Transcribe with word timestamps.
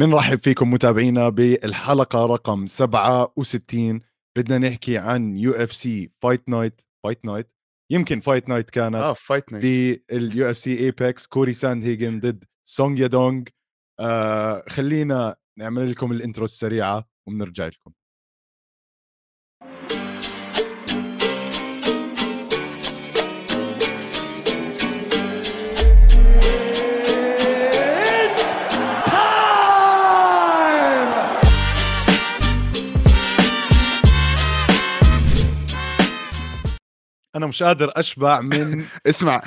بنرحب 0.00 0.38
فيكم 0.38 0.70
متابعينا 0.70 1.28
بالحلقة 1.28 2.26
رقم 2.26 2.66
67 2.66 4.00
بدنا 4.38 4.58
نحكي 4.58 4.98
عن 4.98 5.36
UFC 5.36 6.10
Fight 6.22 6.48
Night 6.48 6.80
Fight 7.04 7.24
Night 7.24 7.52
يمكن 7.92 8.20
Fight 8.20 8.48
Night 8.48 8.70
كانت 8.70 8.94
آه 8.94 9.12
Fight 9.12 9.52
Night 9.52 9.64
بال 10.08 10.50
UFC 10.50 10.78
Apex 10.78 11.26
كوري 11.26 11.52
ساند 11.52 11.84
هيجن 11.84 12.20
ضد 12.20 12.44
سونج 12.68 12.98
يادونج 12.98 13.48
آه 14.00 14.64
خلينا 14.68 15.36
نعمل 15.58 15.90
لكم 15.90 16.12
ال 16.12 16.17
intro 16.17 16.44
السريعة 16.44 17.08
وبنرجع 17.28 17.66
لكم. 17.66 17.92
أنا 37.36 37.46
مش 37.46 37.62
قادر 37.62 37.92
أشبع 37.96 38.40
من 38.40 38.84
اسمع. 39.06 39.42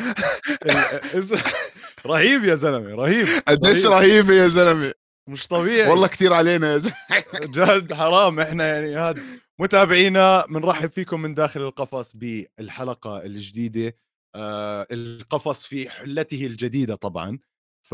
رهيب 2.06 2.44
يا 2.44 2.56
زلمة 2.56 2.90
رهيب 2.90 3.28
قديش 3.48 3.86
رهيبه 3.86 4.34
يا 4.34 4.48
زلمة. 4.48 4.94
مش 5.30 5.48
طبيعي. 5.48 5.90
والله 5.90 6.08
كثير 6.08 6.34
علينا 6.34 6.72
يا 6.74 6.78
زلمة. 6.78 6.96
جد 7.56 7.94
حرام 7.94 8.40
إحنا 8.40 8.68
يعني 8.68 8.96
هاد 8.96 9.20
متابعينا 9.60 10.46
بنرحب 10.46 10.90
فيكم 10.92 11.22
من 11.22 11.34
داخل 11.34 11.62
القفص 11.62 12.16
بالحلقة 12.16 13.24
الجديدة. 13.26 13.96
آه 14.36 14.88
القفص 14.92 15.66
في 15.66 15.90
حلته 15.90 16.46
الجديدة 16.46 16.96
طبعا. 16.96 17.40
ف 17.88 17.94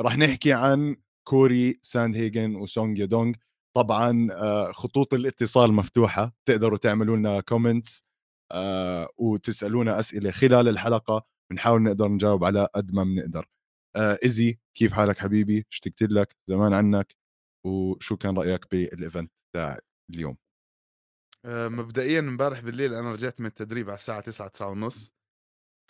راح 0.00 0.18
نحكي 0.18 0.52
عن 0.52 0.96
كوري 1.28 1.78
ساند 1.82 2.16
هيجن 2.16 2.56
وسونج 2.56 2.98
يدونغ 2.98 3.34
طبعا 3.76 4.28
آه 4.32 4.72
خطوط 4.72 5.14
الاتصال 5.14 5.72
مفتوحة 5.72 6.32
تقدروا 6.48 6.78
تعملوا 6.78 7.16
لنا 7.16 7.40
comments 7.40 8.04
وتسألونا 9.18 9.98
أسئلة 9.98 10.30
خلال 10.30 10.68
الحلقة 10.68 11.26
بنحاول 11.50 11.82
نقدر 11.82 12.08
نجاوب 12.08 12.44
على 12.44 12.68
قد 12.74 12.92
ما 12.92 13.04
بنقدر. 13.04 13.48
آه 13.96 14.18
ايزي 14.24 14.58
كيف 14.74 14.92
حالك 14.92 15.18
حبيبي؟ 15.18 15.66
اشتقت 15.72 16.02
لك 16.02 16.36
زمان 16.46 16.74
عنك؟ 16.74 17.16
وشو 17.66 18.16
كان 18.16 18.38
رأيك 18.38 18.70
بال 18.70 18.88
event 18.88 19.32
تاع 19.54 19.78
اليوم؟ 20.10 20.36
آه 21.44 21.68
مبدئيا 21.68 22.18
امبارح 22.18 22.60
بالليل 22.60 22.94
أنا 22.94 23.12
رجعت 23.12 23.40
من 23.40 23.46
التدريب 23.46 23.88
على 23.88 23.96
الساعة 23.96 24.20
9 24.20 24.48
9 24.48 24.68
ونص. 24.68 25.12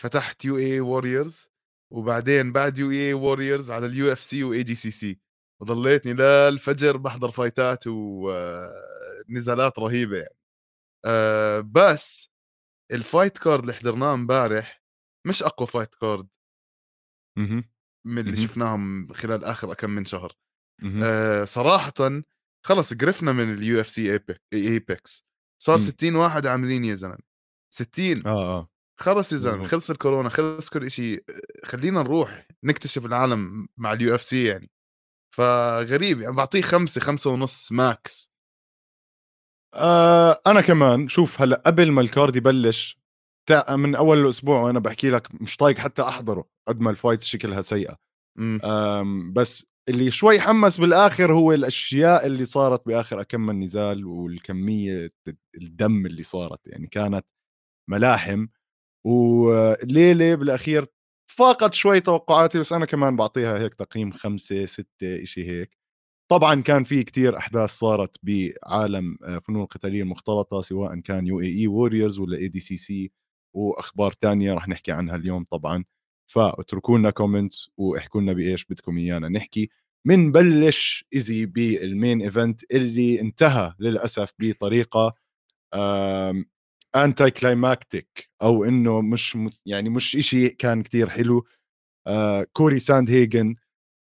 فتحت 0.01 0.45
UAE 0.45 0.59
Warriors 0.59 1.49
وبعدين 1.93 2.53
بعد 2.53 2.79
UAE 2.79 2.91
Warriors 2.91 3.71
على 3.71 3.87
ال 3.87 4.12
UFC 4.12 4.45
و 4.45 4.62
ADCC. 4.62 5.21
وضليتني 5.62 6.12
للفجر 6.12 6.97
بحضر 6.97 7.31
فايتات 7.31 7.84
ونزالات 7.87 9.79
رهيبة 9.79 10.17
يعني. 10.17 10.37
بس 11.62 12.31
ال 12.93 13.00
fight 13.00 13.39
card 13.39 13.61
اللي 13.61 13.73
حضرناه 13.73 14.15
امبارح 14.15 14.83
مش 15.27 15.42
أقوى 15.42 15.69
fight 15.69 15.95
card 15.95 16.29
من 18.06 18.19
اللي 18.19 18.37
شفناهم 18.37 19.12
خلال 19.12 19.45
آخر 19.45 19.75
كم 19.75 19.91
من 19.91 20.05
شهر. 20.05 20.33
آه 21.03 21.45
صراحة 21.45 21.93
خلص 22.67 22.95
قرفنا 22.95 23.33
من 23.33 23.55
ال 23.55 23.81
UFC 23.81 24.21
Apex 24.55 25.27
صار 25.62 25.77
60 25.78 26.17
واحد 26.17 26.47
عاملين 26.47 26.84
يا 26.84 26.95
زلمة. 26.95 27.19
60 27.75 28.27
آه 28.27 28.31
آه. 28.31 28.69
خلص 29.00 29.33
يا 29.33 29.37
زلمة 29.37 29.67
خلص 29.67 29.91
الكورونا 29.91 30.28
خلص 30.28 30.69
كل 30.69 30.91
شيء 30.91 31.25
خلينا 31.65 32.03
نروح 32.03 32.48
نكتشف 32.65 33.06
العالم 33.06 33.69
مع 33.77 33.93
ال 33.93 34.15
UFC 34.15 34.44
يعني. 34.44 34.71
فغريب 35.34 36.21
يعني 36.21 36.37
بعطيه 36.37 36.62
خمسة 36.62 37.00
خمسة 37.00 37.31
ونص 37.31 37.72
max 37.72 38.36
آه 39.76 40.41
أنا 40.47 40.60
كمان. 40.60 41.09
شوف 41.09 41.41
هلأ 41.42 41.62
قبل 41.66 41.91
ما 41.91 42.00
ال 42.00 42.08
card 42.08 42.37
يبلش 42.37 42.98
من 43.70 43.94
أول 43.94 44.19
الأسبوع 44.19 44.60
وأنا 44.60 44.78
بحكي 44.81 45.10
لك 45.10 45.28
مش 45.42 45.56
طايق 45.56 45.78
حتى 45.78 46.03
أحضره 46.03 46.48
قد 46.69 46.81
ما 46.81 46.91
ال 46.91 46.96
fight 46.96 47.22
شكلها 47.22 47.62
سيئة. 47.62 47.97
بس 49.32 49.66
اللي 49.88 50.10
شوي 50.10 50.41
حمس 50.41 50.81
بالآخر 50.81 51.32
هو 51.32 51.53
الأشياء 51.53 52.26
اللي 52.26 52.44
صارت 52.44 52.87
بآخر 52.87 53.22
كم 53.22 53.41
من 53.41 53.60
نزال 53.60 54.06
والكمية 54.06 55.12
الدم 55.56 56.06
اللي 56.06 56.22
صارت. 56.22 56.66
يعني 56.66 56.87
كانت 56.87 57.26
ملاحم. 57.91 58.47
وليله 59.06 60.34
بالأخير 60.34 60.87
فاقت 61.32 61.75
شوي 61.75 62.00
توقعاتي 62.00 62.58
بس 62.58 62.72
أنا 62.72 62.87
كمان 62.87 63.16
بعطيها 63.16 63.58
هيك 63.58 63.75
تقييم 63.75 64.12
خمسة 64.12 64.64
ستة 64.66 65.22
إشي 65.22 65.50
هيك. 65.50 65.78
طبعا 66.28 66.60
كان 66.62 66.84
في 66.84 67.04
كتير 67.04 67.37
أحداث 67.38 67.70
صارت 67.70 68.16
بعالم 68.22 69.19
آه، 69.25 69.38
فنون 69.38 69.62
القتاليه 69.62 70.03
المختلطه 70.03 70.62
سواء 70.62 71.00
كان 71.00 71.26
UAE 71.27 71.41
Warriors 71.41 72.19
ولا 72.19 72.37
ADCC 72.39 73.12
وأخبار 73.54 74.12
تانية 74.12 74.54
رح 74.54 74.69
نحكي 74.69 74.92
عنها 74.92 75.16
اليوم 75.16 75.44
طبعا. 75.44 75.84
فاتركوا 76.32 76.98
لنا 76.98 77.10
comments 77.11 77.71
واحكوا 77.76 78.20
لنا 78.20 78.32
بإيش 78.32 78.64
بدكم 78.64 78.98
إيانا 78.98 79.28
نحكي. 79.28 79.70
منبلش 80.06 81.04
ايزي 81.14 81.47
بال 81.47 81.72
main 81.72 82.22
event 82.22 82.62
اللي 82.72 83.20
انتهى 83.20 83.75
للأسف 83.78 84.32
بطريقة 84.38 85.14
anticlimactic 86.97 88.31
أو 88.43 88.64
إنه 88.64 89.00
مش 89.00 89.38
يعني 89.66 89.88
مش 89.91 90.16
إشي 90.16 90.48
كان 90.48 90.82
كتير 90.82 91.08
حلو. 91.10 91.47
آه 92.06 92.47
كوري 92.53 92.78
ساند 92.78 93.10
هيجن 93.10 93.56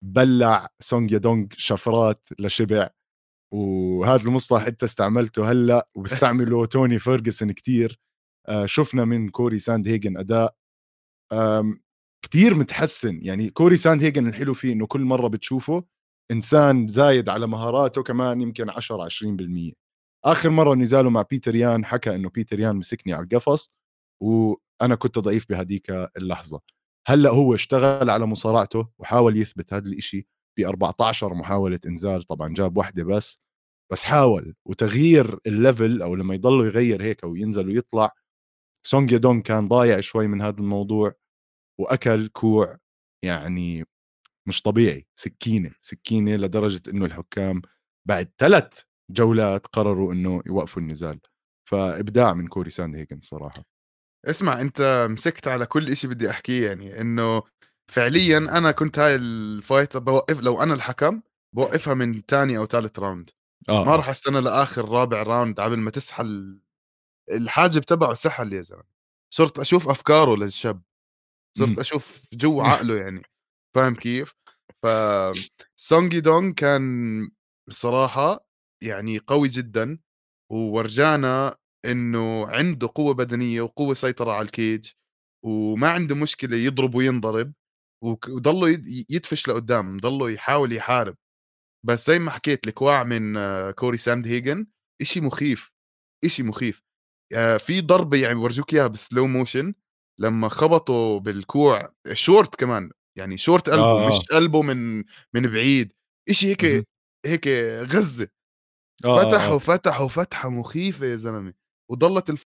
بلع 0.03 0.68
سونج 0.80 1.12
يادونغ 1.12 1.46
شفرات 1.58 2.30
لشبع 2.40 2.90
وهذا 3.53 4.24
المصطلح 4.24 4.68
أنت 4.68 4.84
استعملته 4.84 5.52
هلأ 5.52 5.90
وبستعمله 5.96 6.66
توني 6.66 7.00
فيرجسون 7.00 7.52
كتير. 7.52 8.00
آه 8.50 8.66
شفنا 8.66 9.06
من 9.06 9.30
كوري 9.30 9.59
ساند 9.59 9.88
هيجن 9.88 10.18
اداء 10.18 10.56
كتير 12.25 12.56
متحسن. 12.56 13.19
يعني 13.24 13.50
كوري 13.50 13.78
ساند 13.78 14.03
هيجن 14.03 14.28
الحلو 14.28 14.53
فيه 14.53 14.74
إنه 14.74 14.88
كل 14.88 15.02
مرة 15.02 15.28
بتشوفه 15.28 15.84
إنسان 16.31 16.88
زايد 16.88 17.30
على 17.30 17.47
مهاراته 17.47 18.03
كمان 18.03 18.41
يمكن 18.41 18.70
10 18.70 19.03
20% 19.03 19.74
آخر 20.25 20.50
مرة 20.50 20.75
نزاله 20.75 21.09
مع 21.09 21.22
بيتر 21.22 21.56
يان 21.56 21.85
حكى 21.85 22.16
إنه 22.16 22.30
بيتر 22.30 22.59
يان 22.59 22.75
مسكني 22.75 23.14
على 23.14 23.24
القفص 23.24 23.72
وأنا 24.24 24.96
كنت 24.96 25.20
ضعيف 25.20 25.46
بهديك 25.50 25.91
اللحظة. 26.18 26.62
هلأ 27.08 27.30
هو 27.30 27.53
اشتغل 27.56 28.09
على 28.09 28.25
مصارعته 28.25 28.90
وحاول 29.00 29.38
يثبت 29.38 29.74
هذا 29.74 29.88
الإشي 29.90 30.28
ب 30.58 30.62
14 30.62 31.34
محاولة 31.34 31.80
انزال 31.88 32.24
طبعا 32.24 32.53
جاب 32.53 32.78
واحدة 32.78 33.03
بس 33.03 33.40
بس 33.91 34.03
حاول. 34.03 34.56
وتغيير 34.66 35.40
ال 35.47 35.56
level 35.56 36.02
أو 36.02 36.16
لما 36.16 36.36
يضل 36.36 36.66
يغير 36.68 37.03
هيك 37.03 37.24
وينزل 37.24 37.68
ويطلع 37.68 38.12
سونج 38.84 39.12
يدون 39.14 39.41
كان 39.41 39.68
ضايع 39.68 40.00
شوي 40.00 40.28
من 40.28 40.41
هذا 40.41 40.59
الموضوع 40.59 41.14
وأكل 41.81 42.28
كوع 42.30 42.78
يعني 43.25 43.85
مش 44.47 44.62
طبيعي 44.62 45.08
سكينة 45.16 45.72
سكينة 45.81 46.35
لدرجة 46.38 46.81
إنه 46.91 47.06
الحكام 47.06 47.62
بعد 48.08 48.31
ثلاث 48.40 48.74
جولات 49.12 49.68
قرروا 49.68 50.14
إنه 50.14 50.44
يوقفوا 50.47 50.81
النزال. 50.81 51.20
فإبداع 51.70 52.34
من 52.34 52.47
كوري 52.47 52.70
ساندهيجن 52.69 53.22
صراحة. 53.22 53.66
اسمع 54.25 54.61
انت 54.61 55.07
مسكت 55.09 55.47
على 55.47 55.66
كل 55.66 55.97
شيء 55.97 56.09
بدي 56.09 56.29
أحكيه 56.29 56.67
يعني 56.67 57.01
إنه 57.01 57.44
فعليا 57.91 58.38
أنا 58.38 58.72
كنت 58.72 59.00
هاي 59.00 59.16
ال 59.16 59.29
fight 59.29 59.97
بوقف 59.97 60.39
لو 60.39 60.63
أنا 60.63 60.73
الحكم 60.73 61.22
بوقفها 61.56 61.94
من 61.94 62.22
ثاني 62.28 62.57
أو 62.57 62.66
ثالث 62.66 63.00
round 63.00 63.30
آه. 63.69 63.84
ما 63.85 63.94
آه. 63.94 63.95
راح 63.95 64.09
أستنى 64.09 64.41
لآخر 64.41 64.89
رابع 64.89 65.23
round 65.24 65.59
قبل 65.59 65.78
ما 65.79 65.91
تسحل 65.91 66.59
الحاجب 67.31 67.81
تبعه 67.81 68.14
سحل 68.14 68.53
يا 68.53 68.61
زلمة 68.61 68.84
صرت 69.34 69.59
أشوف 69.59 69.90
أفكاره 69.90 70.35
للشاب 70.35 70.81
صرت. 71.58 71.79
أشوف 71.79 72.22
جو 72.34 72.61
عقله 72.61 72.97
يعني 72.97 73.22
فاهم 73.76 73.96
كيف؟ 73.96 74.35
ف 74.84 74.87
سونجي 75.76 76.19
دونغ 76.19 76.52
كان 76.52 76.84
بصراحه 77.69 78.47
يعني 78.84 79.17
قوي 79.17 79.47
جدا 79.47 79.99
وورجانا 80.52 81.55
إنه 81.85 82.47
عنده 82.47 82.90
قوة 82.96 83.14
بدنية 83.14 83.62
وقوة 83.62 83.94
سيطرة 83.94 84.32
على 84.32 84.46
ال 84.46 84.53
cage 84.53 84.85
وما 85.46 85.90
عنده 85.90 86.16
مشكلة 86.16 86.58
يضرب 86.58 86.96
وينضرب 86.96 87.53
وضله 88.03 88.70
يدفش 89.09 89.47
لقدام 89.47 89.97
ضله 89.97 90.32
يحاول 90.32 90.74
يحارب 90.74 91.16
بس 91.85 92.08
زي 92.08 92.20
ما 92.20 92.32
حكيت 92.32 92.68
الكواع 92.68 93.03
من 93.03 93.35
كوري 93.72 93.97
ساند 93.97 94.28
هيجن 94.28 94.68
إشي 95.02 95.22
مخيف 95.22 95.72
إشي 96.26 96.44
مخيف 96.44 96.84
آه، 97.34 97.58
في 97.58 97.82
ضربة 97.82 98.18
يعني 98.18 98.36
ورجوك 98.36 98.74
إياها 98.74 98.88
ب 98.88 98.96
slow 98.96 99.28
motion 99.28 99.73
لما 100.20 100.50
خبطوا 100.50 101.20
بالكوع 101.20 101.94
شورت 102.14 102.56
كمان 102.56 102.91
يعني 103.18 103.38
شورت 103.38 103.70
قلبه 103.70 103.84
آه. 103.84 104.08
مش 104.08 104.16
آه. 104.16 104.36
قلبه 104.36 104.62
من 104.62 104.97
من 105.34 105.47
بعيد 105.52 105.94
إشي 106.29 106.47
هيك 106.47 106.86
هيك 107.26 107.47
غزه 107.91 108.28
آه. 109.06 109.29
فتحوا 109.29 109.59
فتحوا 109.59 110.08
فتحة 110.08 110.50
مخيفة 110.50 111.06
يا 111.06 111.16
زلمة 111.16 111.53
وضلت 111.93 112.29
الف... 112.29 112.45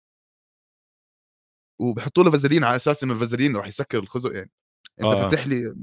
وبحطوا 1.81 2.24
له 2.24 2.31
فازلين 2.31 2.63
على 2.63 2.75
أساس 2.75 3.03
إنه 3.03 3.13
الفازلين 3.13 3.56
راح 3.56 3.68
يسكر 3.68 4.00
الخزق 4.00 4.36
يعني 4.36 4.51
أنت 5.00 5.07
آه. 5.07 5.21
فاتح 5.21 5.47
لي 5.47 5.75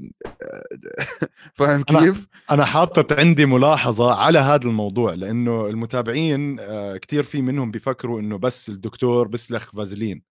فاهم 1.57 1.83
كيف؟ 1.83 2.27
أنا 2.51 2.65
حاطط 2.65 3.19
عندي 3.19 3.45
ملاحظة 3.45 4.13
على 4.13 4.39
هذا 4.39 4.67
الموضوع 4.67 5.13
لأنه 5.13 5.67
المتابعين 5.67 6.59
آه، 6.59 6.97
كثير 6.97 7.23
في 7.23 7.41
منهم 7.41 7.71
بيفكروا 7.71 8.19
إنه 8.19 8.37
بس 8.37 8.69
الدكتور 8.69 9.27
بيسلخ 9.27 9.75
فازلين 9.75 10.23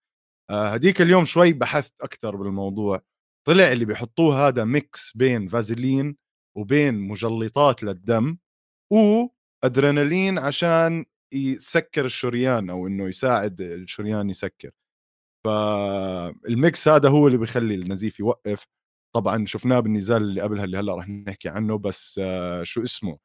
آه، 0.50 0.68
هديك 0.68 1.00
اليوم 1.02 1.24
شوي 1.24 1.52
بحثت 1.52 1.94
أكثر 2.00 2.36
بالموضوع 2.36 3.00
طلع 3.46 3.72
اللي 3.72 3.84
بيحطوه 3.84 4.48
هذا 4.48 4.64
mix 4.64 5.12
بين 5.16 5.48
فازلين 5.48 6.16
وبين 6.56 6.94
مجلطات 6.94 7.82
للدم 7.82 8.38
وادرينالين 8.92 10.38
عشان 10.38 11.04
يسكر 11.32 12.04
الشريان 12.04 12.70
أو 12.70 12.86
إنه 12.86 13.08
يساعد 13.08 13.60
الشريان 13.60 14.30
يسكر. 14.30 14.70
فال 15.44 16.02
mix 16.02 16.88
هذا 16.88 17.08
هو 17.08 17.26
اللي 17.26 17.38
بيخلي 17.38 17.74
النزيف 17.74 18.20
يوقف. 18.20 18.66
طبعا 19.14 19.46
شفناه 19.46 19.80
بالنزال 19.80 20.22
اللي 20.22 20.40
قبلها 20.40 20.64
اللي 20.64 20.78
هلأ 20.78 20.94
رح 20.96 21.08
نحكي 21.08 21.48
عنه 21.48 21.78
بس 21.78 22.20
آه، 22.24 22.62
شو 22.62 22.82
اسمه؟ 22.82 23.18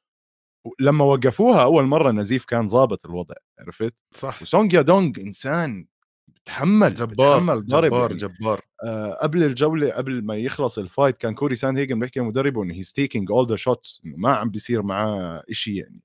لما 0.79 1.05
وقفوها 1.05 1.63
أول 1.63 1.83
مرة 1.83 2.09
النزيف 2.09 2.45
كان 2.45 2.67
ظابط 2.67 3.05
الوضع 3.05 3.35
عرفت؟ 3.59 3.95
صح. 4.15 4.41
وسونج 4.41 4.81
دونج 4.81 5.19
إنسان 5.19 5.87
بتحمل 6.27 6.93
جبار 6.93 7.39
بتحمل 7.39 7.65
ضرب 7.65 7.85
جبار 7.85 8.11
يعني. 8.11 8.21
جبار. 8.21 8.61
آه 8.83 9.13
قبل 9.13 9.43
الجولة 9.43 9.91
قبل 9.91 10.25
ما 10.25 10.35
يخلص 10.37 10.77
ال 10.77 10.84
fight 10.84 11.17
كان 11.17 11.33
كوري 11.35 11.55
ساند 11.55 11.77
هيجن 11.77 11.99
بيحكي 11.99 12.19
لمدربه 12.19 12.63
إنه 12.63 12.73
he's 12.73 12.93
taking 12.93 13.31
all 13.31 13.47
the 13.49 13.55
shots 13.55 14.01
إنه 14.05 14.17
ما 14.17 14.35
عم 14.35 14.49
بيصير 14.49 14.81
معاه 14.81 15.43
شيء 15.51 15.75
يعني. 15.75 16.01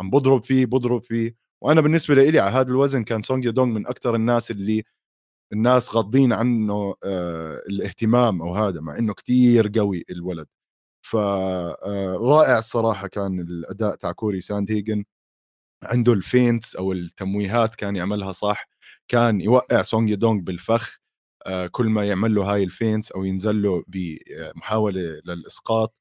عم 0.00 0.10
بضرب 0.10 0.42
فيه 0.44 0.66
بضرب 0.66 1.02
فيه. 1.02 1.36
وأنا 1.62 1.80
بالنسبة 1.80 2.14
لي 2.14 2.38
على 2.40 2.56
هذا 2.56 2.68
الوزن 2.70 3.04
كان 3.04 3.22
سونج 3.22 3.48
دونج 3.50 3.74
من 3.74 3.86
أكثر 3.86 4.14
الناس 4.14 4.50
اللي 4.50 4.84
الناس 5.52 5.96
غاضين 5.96 6.32
عنه 6.32 6.94
آه 7.04 7.60
الاهتمام 7.68 8.42
أو 8.42 8.54
هذا 8.56 8.80
مع 8.80 8.98
إنه 8.98 9.14
كتير 9.14 9.72
قوي 9.78 10.04
الولد. 10.10 10.46
فرائع 11.02 12.56
آه 12.56 12.58
الصراحة 12.58 13.08
كان 13.08 13.40
الأداء 13.40 13.96
تاع 13.96 14.12
كوري 14.12 14.40
ساند 14.40 14.72
هيجن 14.72 15.04
عنده 15.84 16.12
ال 16.12 16.21
feints 16.21 16.76
أو 16.76 16.92
التمويهات 16.92 17.74
كان 17.74 17.96
يعملها 17.96 18.32
صح. 18.32 18.68
كان 19.08 19.40
يوقع 19.40 19.82
سونج 19.82 20.14
دونج 20.14 20.42
بالفخ 20.46 21.00
آه 21.46 21.66
كل 21.68 21.86
ما 21.88 22.06
يعمل 22.06 22.34
له 22.34 22.54
هاي 22.54 22.64
ال 22.64 22.71
feints 22.71 23.12
أو 23.12 23.24
ينزل 23.24 23.62
له 23.62 23.84
بمحاوله 23.88 25.00
للإسقاط. 25.26 25.94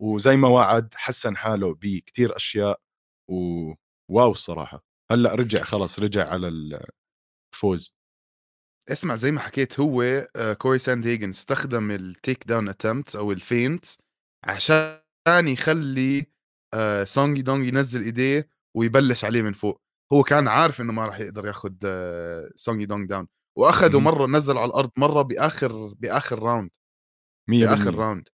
وزي 0.00 0.36
ما 0.36 0.48
وعد 0.48 0.94
حسن 0.96 1.36
حاله 1.36 1.74
بكتير 1.82 2.36
أشياء 2.36 2.80
وواو 3.28 4.32
الصراحة. 4.32 4.84
هلأ 5.10 5.34
رجع 5.34 5.62
خلص 5.62 5.98
رجع 5.98 6.28
على 6.28 6.48
الفوز 6.48 7.94
اسمع 8.88 9.14
زي 9.14 9.32
ما 9.32 9.40
حكيت 9.40 9.80
هو 9.80 10.02
آه، 10.36 10.52
كوي 10.52 10.78
ساند 10.78 11.06
هيجن 11.06 11.30
استخدم 11.30 11.90
ال 11.90 12.44
takedown 12.46 12.68
attempts 12.68 13.16
أو 13.16 13.32
ال 13.32 13.41
feints 13.41 13.98
عشان 14.44 14.98
يخلي 15.28 16.26
آه، 16.74 17.04
سونج 17.04 17.40
دونج 17.40 17.66
ينزل 17.66 18.02
إيديه 18.02 18.48
ويبلش 18.76 19.24
عليه 19.24 19.42
من 19.42 19.52
فوق. 19.52 19.80
هو 20.12 20.22
كان 20.22 20.48
عارف 20.48 20.80
إنه 20.80 20.92
ما 20.92 21.06
راح 21.06 21.20
يقدر 21.20 21.46
ياخذ 21.46 21.74
آه، 21.84 22.50
سونج 22.54 22.84
دونج 22.84 23.08
down 23.08 23.28
واخذه 23.58 24.00
مرة 24.00 24.26
نزل 24.26 24.58
على 24.58 24.68
الأرض 24.68 24.90
مرة 24.96 25.22
بآخر 25.22 25.94
بآخر 25.94 26.38
round 26.38 26.70
بآخر 27.50 27.94
round 27.94 28.28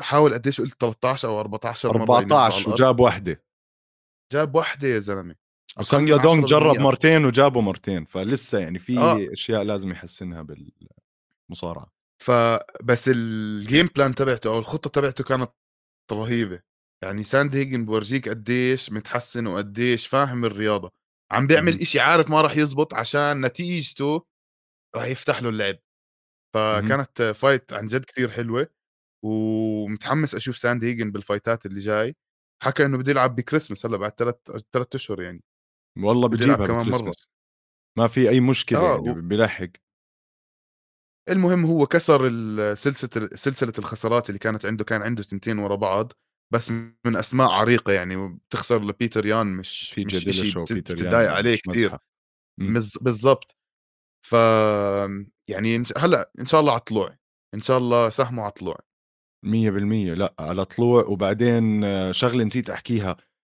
حاول 0.00 0.34
قديش 0.34 0.60
قلت 0.60 0.80
13 0.80 1.28
أو 1.28 1.40
14 1.40 1.98
مرة 1.98 2.18
14 2.18 2.70
وجاب 2.70 3.00
وحده 3.00 3.44
جاب 4.32 4.54
وحده 4.54 4.88
يا 4.88 4.98
زلمة 4.98 5.34
سانج 5.82 6.12
دونج 6.12 6.44
جرب 6.44 6.76
مرتين 6.76 7.24
وجابه 7.24 7.60
مرتين 7.60 8.04
فلسه 8.04 8.58
يعني 8.58 8.78
في 8.78 8.98
آه. 8.98 9.32
أشياء 9.32 9.62
لازم 9.62 9.90
يحسنها 9.90 10.42
بالمصارعة. 10.42 11.92
فبس 12.22 13.08
ال 13.08 13.24
game 13.24 13.86
plan 13.86 14.14
تبعته 14.14 14.50
أو 14.50 14.58
الخطة 14.58 14.90
تبعته 14.90 15.24
كانت 15.24 15.50
رهيبة. 16.12 16.60
يعني 17.02 17.24
ساند 17.24 17.56
هيجن 17.56 17.84
بورجيك 17.84 18.28
قديش 18.28 18.92
متحسن 18.92 19.46
وقديش 19.46 20.06
فاهم 20.06 20.44
الرياضة. 20.44 20.92
عم 21.30 21.46
بيعمل 21.46 21.80
إشي 21.80 22.00
عارف 22.00 22.30
ما 22.30 22.40
راح 22.40 22.56
يزبط 22.56 22.94
عشان 22.94 23.46
نتيجته 23.46 24.26
راح 24.94 25.04
يفتح 25.04 25.42
له 25.42 25.48
اللعب. 25.48 25.76
فكانت 26.54 27.22
fight 27.22 27.72
عن 27.72 27.86
جد 27.86 28.04
كثير 28.04 28.30
حلوة 28.30 28.68
ومتحمس 29.24 30.34
أشوف 30.34 30.58
ساند 30.58 30.84
هيجن 30.84 31.10
بال 31.12 31.25
fightات 31.25 31.66
اللي 31.66 31.80
جاي. 31.80 32.16
حكى 32.62 32.84
إنه 32.84 32.98
بده 32.98 33.10
يلعب 33.10 33.36
بكريسماس 33.36 33.86
هلأ 33.86 33.96
بعد 33.96 34.12
ثلاث 34.12 34.36
ثلاث 34.72 34.94
أشهر 34.94 35.22
يعني. 35.22 35.42
والله 35.98 36.28
بجيبها 36.28 36.66
كمان 36.66 36.88
مرة. 36.88 37.12
ما 37.98 38.06
في 38.06 38.28
أي 38.28 38.40
مشكلة 38.40 38.78
آه 38.78 39.04
يعني 39.04 39.10
و... 39.18 39.22
بيلحق 39.22 39.68
المهم 41.28 41.64
هو 41.64 41.86
كسر 41.86 42.28
سلسلة 42.74 43.28
سلسلة 43.34 43.72
الخسارات 43.78 44.28
اللي 44.28 44.38
كانت 44.38 44.66
عنده 44.66 44.84
كان 44.84 45.02
عنده 45.02 45.22
تنتين 45.22 45.58
ورا 45.58 45.76
بعض 45.76 46.12
بس 46.52 46.70
من 47.04 47.16
أسماء 47.16 47.48
عريقة 47.48 47.92
يعني 47.92 48.28
بتخسر 48.28 48.84
لبيتر 48.84 49.26
يان 49.26 49.46
مش 49.46 49.90
في 49.90 50.04
مش 50.04 50.12
شيء 50.12 50.62
بتضايق 50.62 51.30
عليه 51.30 51.56
كثير 51.56 51.96
بالضبط. 53.00 53.56
ف 54.26 54.32
يعني 55.48 55.82
هلأ 55.96 56.32
إن 56.40 56.46
شاء 56.46 56.60
الله 56.60 56.72
على 56.72 56.80
طلوع 56.80 57.16
إن 57.54 57.60
شاء 57.60 57.78
الله 57.78 58.08
سهمه 58.08 58.42
على 58.42 58.52
طلوع 59.44 59.70
100% 59.70 60.14
لأ 60.14 60.34
على 60.40 60.64
طلوع. 60.64 61.04
وبعدين 61.04 61.84
آه، 61.84 62.12
شغلة 62.12 62.44
نسيت 62.44 62.70
أحكيها. 62.70 63.16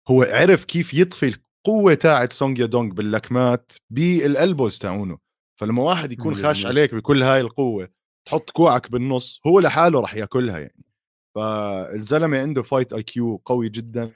هو 0.09 0.23
عرف 0.23 0.65
كيف 0.65 0.93
يطفي 0.93 1.25
القوة 1.67 1.93
تاعت 1.93 2.33
سونج 2.33 2.65
دونج 2.65 2.93
باللكمات 2.93 3.71
بال 3.89 4.11
elbows 4.11 4.77
تاعونه. 4.77 5.17
فلما 5.59 5.83
واحد 5.83 6.11
يكون 6.11 6.35
خاش 6.35 6.65
عليك 6.65 6.95
بكل 6.95 7.23
هاي 7.23 7.41
القوة 7.41 7.89
تحط 8.27 8.49
كوعك 8.49 8.91
بالنص 8.91 9.41
هو 9.47 9.59
لحاله 9.59 9.99
راح 10.01 10.15
ياكلها 10.15 10.59
يعني. 10.59 10.85
فالزلمة 11.35 12.39
عنده 12.39 12.61
fight 12.61 12.93
IQ 12.93 13.41
قوي 13.45 13.69
جدا. 13.69 14.13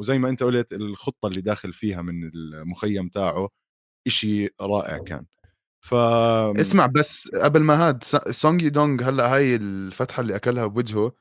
وزي 0.00 0.18
ما 0.18 0.28
أنت 0.28 0.42
قلت 0.42 0.72
الخطة 0.72 1.26
اللي 1.28 1.40
داخل 1.40 1.72
فيها 1.72 2.02
من 2.02 2.24
المخيم 2.34 3.08
تاعه 3.08 3.48
إشي 4.06 4.48
رائع 4.60 4.98
كان. 4.98 5.26
ف 5.80 5.94
اسمع 6.60 6.86
بس 6.86 7.28
قبل 7.28 7.60
ما 7.60 7.88
هاد 7.88 8.04
سونجي 8.30 8.70
دونج 8.70 9.02
هلأ 9.02 9.34
هاي 9.34 9.56
الفتحة 9.56 10.20
اللي 10.20 10.36
أكلها 10.36 10.66
بوجهه 10.66 11.12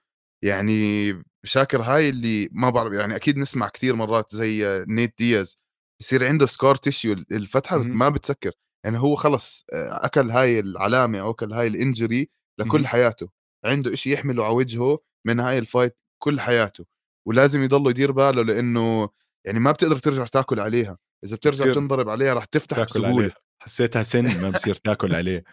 يعني 0.43 1.13
شاكر 1.43 1.81
هاي 1.81 2.09
اللي 2.09 2.49
ما 2.51 2.69
بعرف 2.69 2.93
يعني 2.93 3.15
أكيد 3.15 3.37
نسمع 3.37 3.69
كثير 3.69 3.95
مرات 3.95 4.35
زي 4.35 4.85
نيت 4.87 5.17
دياز 5.17 5.57
يصير 6.01 6.27
عنده 6.27 6.45
scar 6.45 6.75
tissue 6.75 7.13
الفتحة 7.31 7.77
ما 7.77 8.09
بتسكر 8.09 8.51
يعني 8.85 8.97
هو 8.99 9.15
خلص 9.15 9.65
أكل 9.73 10.29
هاي 10.31 10.59
العلامة 10.59 11.19
أو 11.19 11.31
أكل 11.31 11.53
هاي 11.53 11.67
ال 11.67 11.76
injury 11.76 12.29
لكل 12.59 12.87
حياته 12.87 13.29
عنده 13.65 13.93
إشي 13.93 14.13
يحمله 14.13 14.45
على 14.45 14.53
وجهه 14.55 14.99
من 15.27 15.39
هاي 15.39 15.57
ال 15.57 15.64
fight 15.64 15.97
كل 16.23 16.39
حياته 16.39 16.85
ولازم 17.27 17.61
يضل 17.63 17.89
يدير 17.89 18.11
باله 18.11 18.41
لأنه 18.43 19.09
يعني 19.45 19.59
ما 19.59 19.71
بتقدر 19.71 19.97
ترجع 19.97 20.25
تاكل 20.25 20.59
عليها 20.59 20.97
إذا 21.23 21.35
بترجع 21.35 21.65
تنضرب 21.73 22.09
عليها 22.09 22.33
راح 22.33 22.45
تفتح 22.45 22.77
بسهوله. 22.83 23.31
حسيتها 23.67 24.03
سن 24.03 24.41
ما 24.41 24.49
بصير 24.49 24.75
تاكل 24.75 25.15
عليه. 25.15 25.43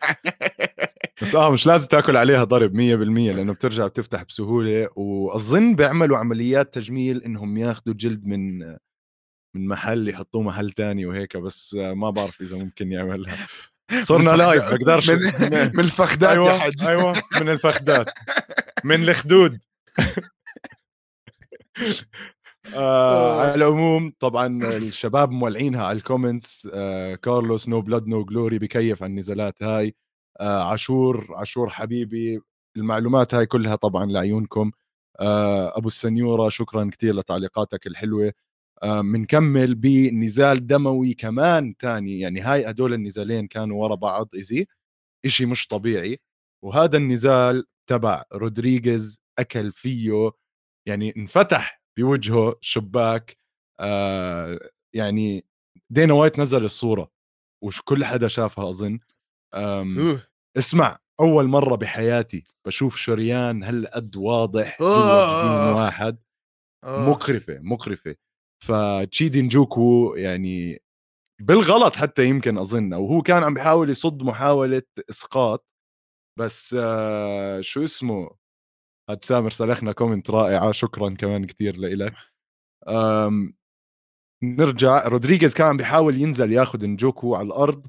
بس 1.23 1.35
آه 1.35 1.51
مش 1.51 1.67
لازم 1.67 1.87
تاكل 1.87 2.17
عليها 2.17 2.45
ضرب 2.45 2.73
100% 2.73 2.77
لأنه 3.37 3.53
بترجع 3.53 3.87
بتفتح 3.87 4.23
بسهولة. 4.23 4.89
واظن 4.97 5.75
بيعملوا 5.77 6.19
عمليات 6.19 6.75
تجميل 6.75 7.23
إنهم 7.23 7.57
ياخذوا 7.59 7.95
جلد 7.95 8.27
من 8.27 8.59
من 9.55 9.69
محل 9.69 10.09
يحطوه 10.09 10.43
محل 10.43 10.71
تاني 10.71 11.07
وهيك 11.07 11.37
بس 11.37 11.75
ما 11.75 12.11
بعرف 12.11 12.41
إذا 12.41 12.57
ممكن 12.57 12.93
يعملها. 12.93 13.37
صرنا 14.03 14.31
live 14.31 14.65
بقدرش 14.65 15.11
من, 15.11 15.19
من 15.51 15.81
الفخدات 15.81 16.31
أيوة 16.31 16.55
يا 16.55 16.59
حج 16.59 16.85
أيوه 16.87 17.23
من 17.41 17.49
الفخدات. 17.49 18.07
من 18.85 19.09
الخدود. 19.09 19.59
آه 22.73 23.41
على 23.41 23.55
العموم 23.55 24.13
طبعا 24.21 24.59
الشباب 24.77 25.31
مولعينها 25.31 25.85
على 25.85 25.99
ال 25.99 26.07
comments 26.07 26.69
آه 26.73 27.15
كارلوس 27.15 27.69
no 27.69 27.81
blood 27.81 28.07
no 28.07 28.25
glory 28.25 28.59
بكيف 28.59 29.03
على 29.03 29.11
النزالات 29.11 29.63
هاي. 29.63 29.95
آه 30.41 30.63
عاشور 30.71 31.27
عاشور 31.37 31.69
حبيبي 31.71 32.41
المعلومات 32.77 33.35
هاي 33.35 33.47
كلها 33.47 33.77
طبعا 33.77 34.07
لعيونكم. 34.07 34.71
آه 35.21 35.79
أبو 35.79 35.89
السنيورة 35.89 36.49
شكرا 36.49 36.91
كثير 36.93 37.15
لتعليقاتك 37.15 37.87
الحلوة. 37.87 38.33
بنكمل 38.85 39.71
آه 39.71 39.75
بنزال 39.75 40.67
دموي 40.67 41.15
كمان 41.15 41.77
تاني. 41.77 42.21
يعني 42.21 42.41
هاي 42.41 42.71
هدول 42.71 42.95
النزالين 42.95 43.47
كانوا 43.47 43.83
ورا 43.83 43.95
بعض 43.95 44.29
easy 44.35 44.67
إشي 45.25 45.47
مش 45.47 45.67
طبيعي. 45.67 46.21
وهذا 46.65 46.97
النزال 46.97 47.65
تبع 47.87 48.25
رودريغيز 48.35 49.21
أكل 49.39 49.73
فيه 49.73 50.31
يعني 50.87 51.15
انفتح 51.17 51.84
بوجهه 51.99 52.57
شباك 52.61 53.39
آه 53.81 54.59
يعني 54.95 55.45
دينا 55.91 56.15
وايت 56.15 56.39
نزل 56.39 56.65
الصورة 56.65 57.11
وش 57.65 57.83
كل 57.83 58.05
حدا 58.05 58.29
شافها 58.29 58.69
أظن. 58.71 58.99
اسمع 60.59 60.99
أول 61.21 61.45
مرة 61.47 61.77
بحياتي 61.77 62.45
بشوف 62.67 62.97
شريان 62.97 63.63
هالقد 63.63 64.17
واضح 64.17 64.79
جوا 64.81 65.27
جبين 65.27 65.75
واحد. 65.75 66.19
مقرفة 66.87 67.59
مقرفة. 67.61 68.17
فتشيدي 68.65 69.43
نجوكو 69.43 70.15
يعني 70.17 70.83
بالغلط 71.43 71.97
حتى 71.97 72.25
يمكن 72.25 72.59
أظن 72.59 72.93
أو 72.93 73.07
هو 73.07 73.23
كان 73.23 73.43
عم 73.43 73.55
بيحاول 73.55 73.91
يصد 73.91 74.23
محاولة 74.23 74.83
إسقاط. 75.11 75.67
بس 76.39 76.77
آه 76.79 77.61
شو 77.61 77.85
اسمه؟ 77.85 78.31
هاد 79.11 79.25
سامر 79.25 79.51
سلخنا 79.51 79.93
comment 79.93 80.31
رائعه 80.31 80.73
شكرا 80.73 81.11
كمان 81.11 81.47
كثير 81.47 81.77
لإلك. 81.77 82.15
نرجع 84.43 85.09
رودريغيز 85.09 85.55
كان 85.55 85.77
بيحاول 85.77 86.17
ينزل 86.17 86.53
ياخذ 86.53 86.87
نجوكو 86.87 87.35
على 87.35 87.47
الأرض. 87.47 87.87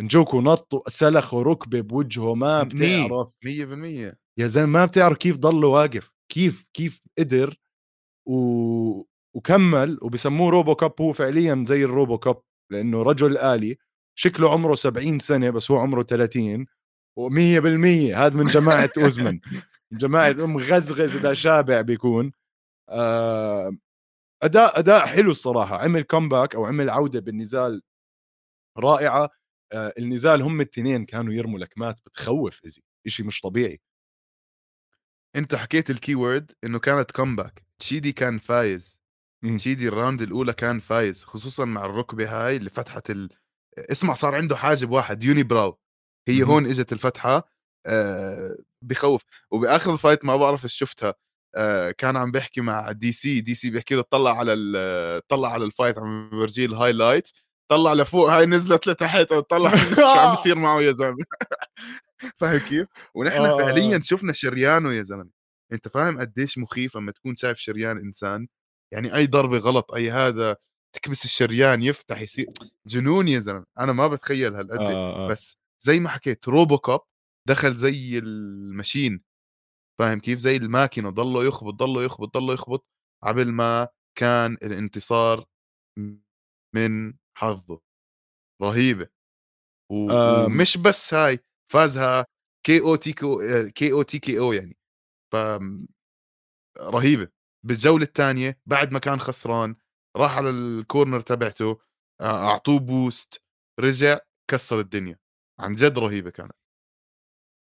نجوكو 0.00 0.40
نط 0.40 0.88
سلخ 0.88 1.34
ركبة 1.34 1.80
بوجهه 1.80 2.34
ما 2.34 2.62
بتعرف. 2.62 3.32
100% 3.44 4.14
يا 4.38 4.46
زلمة 4.46 4.66
ما 4.66 4.86
بتعرف 4.86 5.16
كيف 5.18 5.36
ضله 5.36 5.68
واقف 5.68 6.10
كيف 6.32 6.64
كيف 6.72 7.02
قدر 7.18 7.56
و... 8.28 8.34
وكمل 9.36 9.98
وبسموه 10.02 10.50
RoboCop. 10.50 10.92
هو 11.00 11.12
فعليا 11.12 11.64
زي 11.68 11.84
ال 11.84 12.18
RoboCop 12.18 12.42
لأنه 12.72 13.02
رجل 13.02 13.38
آلي 13.38 13.76
شكله 14.18 14.50
عمره 14.50 14.74
70 14.74 15.18
سنة 15.18 15.50
بس 15.50 15.70
هو 15.70 15.78
عمره 15.78 16.02
30 16.02 16.66
و100% 17.20 18.16
هذا 18.16 18.36
من 18.36 18.44
جماعة 18.44 18.90
أوزمن. 18.98 19.40
من 19.52 19.60
جماعة 19.92 20.30
ام 20.30 20.58
غزغز 20.58 21.16
إذا 21.16 21.34
شابع 21.34 21.80
بيكون. 21.80 22.32
آه 22.88 23.76
أداء 24.42 24.78
أداء 24.78 25.06
حلو 25.06 25.30
الصراحة. 25.30 25.78
عمل 25.78 26.02
comeback 26.02 26.54
أو 26.54 26.66
عمل 26.66 26.90
عودة 26.90 27.20
بالنزال 27.20 27.82
رائعة. 28.78 29.30
آه 29.72 29.92
النزال 29.98 30.42
هم 30.42 30.60
الاثنين 30.60 31.04
كانوا 31.04 31.32
يرموا 31.32 31.58
لكمات 31.58 31.96
بتخوف 32.06 32.64
إزي. 32.66 32.82
شيء 33.06 33.26
مش 33.26 33.40
طبيعي. 33.40 33.80
أنت 35.36 35.54
حكيت 35.54 35.90
ال 35.90 35.96
key 35.96 36.14
word 36.14 36.52
إنه 36.64 36.78
كانت 36.78 37.10
comeback 37.10 37.64
تشيدي 37.78 38.12
كان 38.12 38.38
فايز. 38.38 39.00
م. 39.42 39.56
تشيدي 39.56 39.88
ال 39.88 39.94
round 39.94 40.22
الأولى 40.22 40.52
كان 40.52 40.80
فايز 40.80 41.24
خصوصا 41.24 41.64
مع 41.64 41.84
الركبة 41.84 42.46
هاي 42.46 42.56
اللي 42.56 42.70
فتحت 42.70 43.10
ال... 43.10 43.28
اسمع 43.78 44.14
صار 44.14 44.34
عنده 44.34 44.56
حاجب 44.56 44.90
واحد 44.90 45.24
unibrow 45.24 45.78
هي 46.28 46.42
م. 46.44 46.46
هون 46.46 46.66
إجت 46.66 46.92
الفتحة. 46.92 47.48
آه 47.86 48.56
بخوف 48.82 49.22
وبآخر 49.50 49.92
ال 49.92 49.97
fight 49.97 50.24
ما 50.24 50.36
بعرف 50.36 50.64
إيش 50.64 50.74
شفتها 50.74 51.14
آه 51.56 51.90
كان 51.90 52.16
عم 52.16 52.32
بيحكي 52.32 52.60
مع 52.60 52.92
DC 52.92 53.40
DC 53.40 53.70
بيحكي 53.70 53.94
له 53.94 54.02
طلع 54.10 54.38
على 54.38 55.22
طلع 55.28 55.52
على 55.52 55.64
ال 55.64 55.70
fight 55.70 55.98
عم 55.98 56.30
بورجيه 56.30 56.66
ال 56.66 56.72
highlight 56.72 57.30
طلع 57.70 57.92
لفوق 57.92 58.30
هاي 58.30 58.46
نزلت 58.46 58.86
لتحت 58.86 59.34
طلع 59.34 59.76
شو 59.96 60.18
عم 60.18 60.30
بيصير 60.30 60.58
معه 60.58 60.80
يا 60.80 60.92
زلمة 60.92 61.24
فاهم 62.38 62.58
كيف؟ 62.58 62.88
ونحن 63.14 63.40
آه. 63.40 63.56
فعليا 63.56 64.00
شفنا 64.02 64.32
شريانه 64.32 64.92
يا 64.92 65.02
زلمة 65.02 65.30
أنت 65.72 65.88
فاهم 65.88 66.20
قديش 66.20 66.58
مخيف 66.58 66.96
لما 66.96 67.12
تكون 67.12 67.36
شايف 67.36 67.58
شريان 67.58 67.98
إنسان 67.98 68.48
يعني 68.92 69.16
أي 69.16 69.26
ضربة 69.26 69.58
غلط 69.58 69.94
أي 69.94 70.10
هذا 70.10 70.56
تكبس 70.92 71.24
الشريان 71.24 71.82
يفتح 71.82 72.20
يصير 72.20 72.46
جنون 72.86 73.28
يا 73.28 73.40
زلمة 73.40 73.64
أنا 73.78 73.92
ما 73.92 74.08
بتخيل 74.08 74.54
هالقد 74.54 74.80
آه. 74.80 75.24
آه. 75.24 75.28
بس 75.28 75.56
زي 75.78 76.00
ما 76.00 76.08
حكيت 76.08 76.48
RoboCop 76.48 77.00
دخل 77.50 77.74
زي 77.74 78.18
ال 78.18 78.31
machine 78.31 79.22
فاهم 79.98 80.20
كيف؟ 80.20 80.38
زي 80.38 80.56
الماكينة 80.56 81.10
ضله 81.10 81.44
يخبط 81.44 81.74
ضله 81.74 82.02
يخبط 82.04 82.34
ضله 82.38 82.54
يخبط 82.54 82.86
قبل 83.24 83.52
ما 83.52 83.88
كان 84.18 84.54
الانتصار 84.54 85.44
من 86.74 87.14
حظه. 87.36 87.80
رهيبة. 88.62 89.08
و... 89.92 90.12
ومش 90.12 90.76
بس 90.76 91.14
هاي 91.14 91.38
فازها 91.72 92.26
كي 92.66 92.80
أو 92.80 92.96
تي 92.96 93.12
كي 93.12 93.70
كي 93.72 93.92
أو 93.92 94.02
تي 94.02 94.18
كي 94.18 94.38
أو 94.38 94.52
يعني. 94.52 94.76
ف 95.32 95.36
رهيبة. 96.78 97.28
بالجولة 97.66 98.04
الثانية 98.04 98.60
بعد 98.66 98.92
ما 98.92 98.98
كان 98.98 99.20
خسران 99.20 99.76
راح 100.16 100.36
على 100.36 100.50
ال 100.50 100.60
corner 100.60 101.20
تبعته 101.20 101.80
أعطوه 102.20 102.78
boost 102.78 103.42
رجع 103.80 104.18
كسر 104.50 104.80
الدنيا. 104.80 105.18
عن 105.60 105.74
جد 105.74 105.98
رهيبة 105.98 106.30
كانت. 106.30 106.59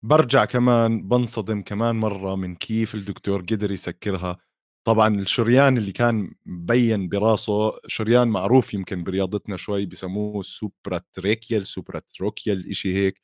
برجع 0.03 0.45
كمان 0.45 1.09
بنصدم 1.09 1.63
كمان 1.63 1.97
مرة 1.97 2.35
من 2.37 2.55
كيف 2.57 2.95
الدكتور 2.95 3.41
قدر 3.43 3.71
يسكرها. 3.73 4.39
طبعا 4.87 5.21
الشريان 5.21 5.79
اللي 5.79 5.93
كان 5.93 6.31
مبين 6.47 7.09
براسه 7.09 7.73
شريان 7.87 8.29
معروف 8.29 8.75
يمكن 8.75 9.03
برياضتنا 9.05 9.57
شوي 9.57 9.87
بسموه 9.87 10.43
supratrochlear 10.43 11.67
supratrochlear 11.67 12.69
إشي 12.71 12.95
هيك. 12.95 13.21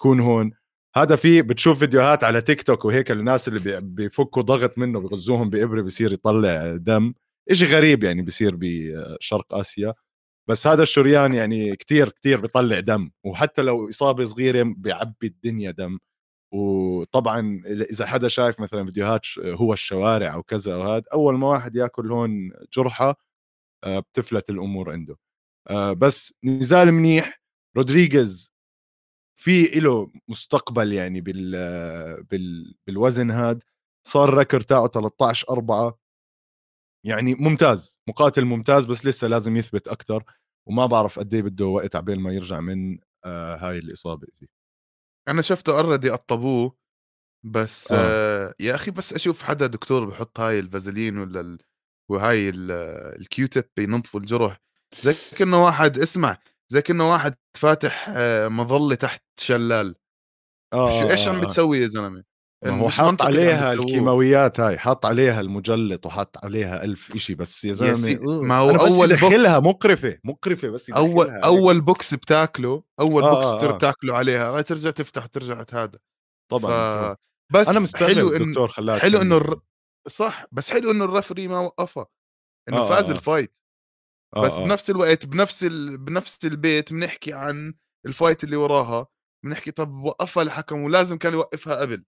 يكون 0.00 0.20
هون. 0.20 0.52
هذا 0.96 1.16
في 1.16 1.42
بتشوف 1.42 1.78
فيديوهات 1.78 2.24
على 2.24 2.40
تيك 2.40 2.62
توك 2.62 2.84
وهيك 2.84 3.10
الناس 3.10 3.48
اللي 3.48 3.80
بيفكوا 3.80 4.42
ضغط 4.42 4.78
منه 4.78 5.00
بيغزوهم 5.00 5.50
بإبرة 5.50 5.82
بصير 5.82 6.12
يطلع 6.12 6.76
دم. 6.76 7.14
إشي 7.50 7.66
غريب 7.66 8.04
يعني 8.04 8.22
بصير 8.22 8.56
بشرق 8.60 9.54
آسيا. 9.54 9.94
بس 10.48 10.66
هذا 10.66 10.82
الشريان 10.82 11.34
يعني 11.34 11.76
كتير 11.76 12.08
كتير 12.10 12.40
بيطلع 12.40 12.80
دم. 12.80 13.10
وحتى 13.24 13.62
لو 13.62 13.88
إصابة 13.88 14.24
صغيرة 14.24 14.74
بيعبي 14.78 15.26
الدنيا 15.26 15.70
دم. 15.70 15.98
وطبعا 16.52 17.62
إذا 17.66 18.06
حدا 18.06 18.28
شايف 18.28 18.60
مثلا 18.60 18.84
فيديوهات 18.84 19.22
هو 19.38 19.72
الشوارع 19.72 20.34
أو 20.34 20.42
كذا 20.42 20.76
وهذا 20.76 21.04
أول 21.12 21.38
ما 21.38 21.46
واحد 21.48 21.76
يأكل 21.76 22.12
هون 22.12 22.52
جرحة 22.72 23.16
آه، 23.84 23.98
بتفلت 24.00 24.50
الأمور 24.50 24.92
عنده. 24.92 25.16
آه، 25.70 25.92
بس 25.92 26.34
نزال 26.44 26.92
منيح. 26.92 27.42
رودريغيز 27.76 28.52
في 29.40 29.64
له 29.80 30.12
مستقبل 30.28 30.92
يعني 30.92 31.20
بال 31.20 31.52
بال 32.24 32.74
بالوزن 32.86 33.30
هذا 33.30 33.60
صار 34.06 34.34
record 34.38 34.64
تاعه 34.64 34.88
13 34.88 35.46
4 35.50 35.98
يعني 37.06 37.34
ممتاز. 37.34 38.00
مقاتل 38.08 38.44
ممتاز 38.44 38.86
بس 38.86 39.06
لسه 39.06 39.28
لازم 39.28 39.56
يثبت 39.56 39.88
أكثر 39.88 40.24
وما 40.68 40.86
بعرف 40.86 41.18
قد 41.18 41.34
إيه 41.34 41.42
بده 41.42 41.66
وقت 41.66 41.96
عبين 41.96 42.20
ما 42.20 42.32
يرجع 42.32 42.60
من 42.60 42.98
آه 43.24 43.56
هاي 43.56 43.78
الإصابة 43.78 44.26
دي 44.40 44.50
أنا 45.28 45.42
شفته 45.42 45.80
already 45.80 46.10
قطبوه 46.10 46.76
بس 47.44 47.92
آه. 47.92 47.96
آه 47.98 48.54
يا 48.60 48.74
أخي 48.74 48.90
بس 48.90 49.12
أشوف 49.12 49.42
حدا 49.42 49.66
دكتور 49.66 50.04
بحط 50.04 50.40
هاي 50.40 50.58
الفازلين 50.58 51.18
ولا 51.18 51.40
ال... 51.40 51.58
وهاي 52.10 52.48
ال 52.48 52.67
Q-tip 52.67 53.64
بينظفوا 53.76 54.20
الجرح 54.20 54.60
زي 55.00 55.14
كأنه 55.36 55.64
واحد 55.64 55.98
اسمع 55.98 56.38
زي 56.68 56.82
كأنه 56.82 57.10
واحد 57.12 57.34
فاتح 57.56 58.06
آه، 58.08 58.48
مظلة 58.48 58.94
تحت 58.94 59.22
شلال 59.40 59.94
آه 60.72 61.00
شو 61.00 61.10
إيش 61.10 61.28
عم 61.28 61.34
آه، 61.34 61.42
آه. 61.42 61.44
بتسوي 61.44 61.78
يا 61.78 61.86
زلمة 61.86 62.24
ما 62.64 62.80
هو 62.80 62.90
حط 62.90 63.22
عليها 63.22 63.72
الكيماويات 63.72 64.60
هاي 64.60 64.78
حط 64.78 65.06
عليها 65.06 65.40
المجلط 65.40 66.06
وحط 66.06 66.44
عليها 66.44 66.84
ألف 66.84 67.16
إشي 67.16 67.34
بس 67.34 67.64
يا 67.64 67.72
زلمة 67.72 68.42
ما 68.42 68.58
هو 68.58 68.70
أول 68.70 69.10
يدخلها 69.10 69.60
مقرفة 69.60 70.18
مقرفة 70.24 70.68
بس 70.68 70.90
أول 70.90 71.30
أول 71.30 71.80
بوكس 71.80 72.14
بتاكله 72.14 72.82
أول 73.00 73.22
آه 73.22 73.34
بوكس 73.34 73.46
آه 73.46 73.76
بتاكله 73.76 74.14
عليها. 74.14 74.50
هاي 74.50 74.62
ترجع 74.62 74.90
تفتح 74.90 75.26
ترجع 75.26 75.64
هذا 75.72 75.98
طبعا 76.50 77.14
ف... 77.14 77.16
بس 77.52 77.68
أنا 77.68 77.80
مستغرب 77.80 78.14
حلو 78.14 78.32
الدكتور 78.32 78.68
خلاك 78.68 79.00
حلو 79.00 79.20
إنه 79.20 79.36
الر... 79.36 79.60
صح 80.08 80.46
بس 80.52 80.70
حلو 80.70 80.90
إنه 80.90 81.04
ال 81.04 81.09
referee 81.09 81.48
ما 81.48 81.58
وقفها 81.58 82.06
إنه 82.68 82.78
آه 82.78 82.88
فاز 82.88 83.10
آه. 83.10 83.14
ال 83.14 83.21
fight 83.21 83.54
آه 84.36 84.42
بس 84.42 84.52
آه. 84.52 84.64
بنفس 84.64 84.90
الوقت 84.90 85.26
بنفس 85.26 85.64
ال... 85.64 85.98
بنفس 85.98 86.44
البيت 86.44 86.92
بنحكي 86.92 87.32
عن 87.32 87.74
ال 88.06 88.12
fight 88.12 88.44
اللي 88.44 88.56
وراها 88.56 89.06
بنحكي 89.44 89.70
طب 89.70 89.92
وقفها 89.92 90.42
الحكم 90.42 90.82
ولازم 90.82 91.18
كان 91.18 91.32
يوقفها 91.32 91.80
قبل. 91.80 92.04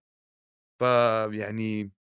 فيعني 0.81 1.93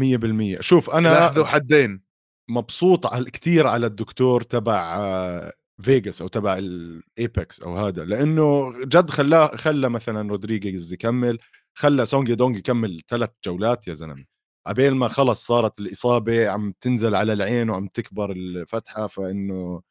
100% 0.00 0.60
شوف 0.60 0.90
أنا 0.90 1.28
ذو 1.28 1.44
حدين. 1.44 2.02
مبسوط 2.50 3.06
على 3.06 3.30
كثير 3.30 3.66
على 3.66 3.86
الدكتور 3.86 4.42
تبع 4.42 5.52
فيجاس 5.82 6.22
أو 6.22 6.28
تبع 6.28 6.58
الايبكس 6.58 7.60
أو 7.60 7.76
هذا 7.76 8.04
لأنه 8.04 8.72
جد 8.84 9.10
خلاه 9.10 9.56
خلى 9.56 9.88
مثلا 9.88 10.30
رودريغيز 10.30 10.92
يكمل 10.92 11.38
خلى 11.74 12.06
سونج 12.06 12.32
دونج 12.32 12.56
يكمل 12.56 13.02
ثلاث 13.08 13.30
جولات 13.44 13.88
يا 13.88 13.94
زلمة. 13.94 14.24
عبين 14.66 14.92
ما 14.92 15.08
خلص 15.08 15.46
صارت 15.46 15.80
الإصابة 15.80 16.48
عم 16.48 16.74
تنزل 16.80 17.14
على 17.14 17.32
العين 17.32 17.70
وعم 17.70 17.86
تكبر 17.88 18.30
الفتحة 18.32 19.06
فإنه 19.06 19.82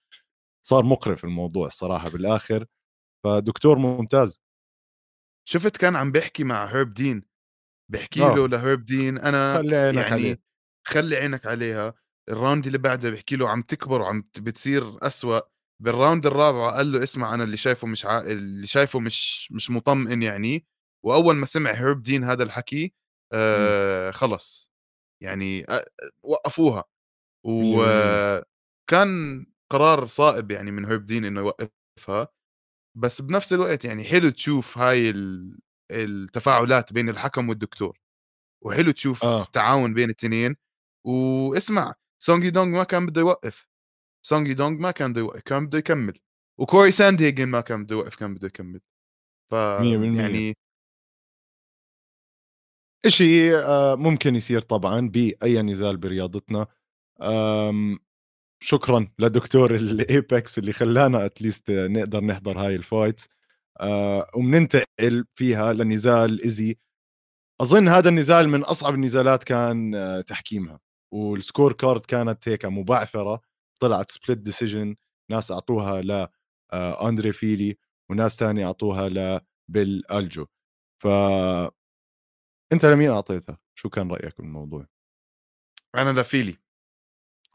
صار 0.66 0.84
مقرف 0.86 1.24
الموضوع 1.24 1.68
الصراحة 1.68 2.10
بالآخر. 2.10 2.66
فدكتور 3.24 3.78
ممتاز. 3.78 4.42
شفت 5.50 5.78
كان 5.78 5.96
عم 5.96 6.12
بيحكي 6.12 6.44
مع 6.44 6.66
هيرب 6.66 6.94
دين؟ 6.94 7.35
بحكي 7.92 8.24
آه. 8.24 8.36
له 8.36 8.48
لهيرب 8.48 8.86
دين 8.86 9.18
أنا 9.18 9.58
خلي 9.58 9.76
عينك 9.76 9.96
يعني 9.96 10.12
عليه. 10.12 10.42
خلي 10.88 11.16
عينك 11.16 11.46
عليها 11.46 11.94
ال 12.30 12.36
round 12.36 12.66
اللي 12.66 12.78
بعده 12.78 13.10
بحكي 13.10 13.36
له 13.36 13.50
عم 13.50 13.62
تكبر 13.62 14.02
وعم 14.02 14.24
بتصير 14.38 15.08
أسوأ 15.08 15.40
بال 15.84 15.96
round 15.96 16.26
الرابعه 16.26 16.72
قال 16.72 16.92
له 16.92 17.04
اسمع 17.04 17.34
أنا 17.34 17.44
اللي 17.44 17.58
شايفه 17.58 17.88
مش 17.88 18.06
ع... 18.06 18.22
اللي 18.22 18.68
شايفه 18.68 19.00
مش 19.00 19.52
مش 19.52 19.72
مطمئن 19.72 20.24
يعني 20.24 20.66
وأول 21.06 21.36
ما 21.36 21.46
سمع 21.46 21.72
هيرب 21.72 22.02
دين 22.02 22.24
هذا 22.24 22.44
الحكي 22.44 22.94
آه 23.34 24.12
خلص 24.12 24.72
يعني 25.24 25.66
آه 25.70 25.86
وقفوها 26.24 26.84
وكان 27.46 29.46
قرار 29.72 30.06
صائب 30.06 30.52
يعني 30.52 30.72
من 30.72 30.86
هيرب 30.86 31.06
دين 31.06 31.26
إنه 31.26 31.40
يوقفها 31.40 32.28
بس 32.98 33.22
بنفس 33.22 33.54
الوقت 33.54 33.86
يعني 33.86 34.04
حلو 34.04 34.30
تشوف 34.30 34.78
هاي 34.78 35.14
التفاعلات 35.92 36.94
بين 36.94 37.10
الحكم 37.10 37.50
والدكتور. 37.50 38.00
وحلو 38.62 38.92
تشوف 38.92 39.24
آه. 39.24 39.44
تعاون 39.44 39.94
بين 39.94 40.06
الاثنين 40.06 40.56
واسمع 41.06 41.94
سونجي 42.20 42.50
دونج 42.50 42.76
ما 42.76 42.84
كان 42.84 43.06
بده 43.06 43.22
يوقف. 43.22 43.68
سونجي 44.26 44.54
دونج 44.54 44.80
ما 44.80 44.92
كان 44.92 45.12
بده 45.14 45.22
يوقف 45.22 45.42
كان 45.42 45.68
بده 45.68 45.78
يكمل. 45.78 46.20
وكوري 46.60 46.92
ساند 46.92 47.22
هيجن 47.22 47.48
ما 47.48 47.62
كان 47.62 47.84
بده 47.84 47.96
يوقف 47.96 48.16
كان 48.16 48.34
بده 48.34 48.48
يكمل. 48.48 48.82
ف 49.52 49.54
يعني 49.54 50.58
إشي 53.06 53.56
آه، 53.56 53.96
ممكن 53.96 54.36
يصير 54.36 54.62
طبعا 54.62 55.10
بأي 55.10 55.62
نزال 55.62 55.98
برياضتنا. 55.98 56.68
شكرا 58.60 59.08
لدكتور 59.20 59.76
الايبكس 59.76 60.58
اللي 60.60 60.74
خلانا 60.74 61.26
at 61.26 61.39
least 61.39 61.72
نقدر 61.72 62.24
نحضر 62.24 62.60
هاي 62.60 62.76
ال 62.76 62.84
fight 62.84 63.22
وبننتقل 64.36 65.26
فيها 65.36 65.74
لنزال 65.74 66.44
ايزي 66.44 66.78
أظن 67.62 67.88
هذا 67.88 68.10
النزال 68.10 68.50
من 68.50 68.64
أصعب 68.64 68.94
النزالات 68.94 69.44
كان 69.44 69.96
آه 69.96 70.22
تحكيمها. 70.22 70.80
وال 71.14 71.74
scorecard 71.74 72.06
كانت 72.06 72.50
هيك 72.50 72.66
مبعثرة. 72.66 73.42
طلعت 73.82 74.12
split 74.12 74.38
decision 74.38 74.96
ناس 75.32 75.52
أعطوها 75.52 76.02
ل 76.02 76.28
آه 76.74 77.10
أندري 77.10 77.34
فيلي 77.34 77.78
وناس 78.12 78.36
تانية 78.36 78.66
أعطوها 78.66 79.10
لبيل 79.10 80.04
ألجو. 80.12 80.46
ف 81.04 81.08
أنت 82.74 82.86
لمين 82.86 83.10
أعطيتها؟ 83.10 83.58
شو 83.76 83.90
كان 83.90 84.12
رأيك 84.12 84.38
بالموضوع؟ 84.38 84.88
أنا 85.96 86.20
لفيلي. 86.22 86.58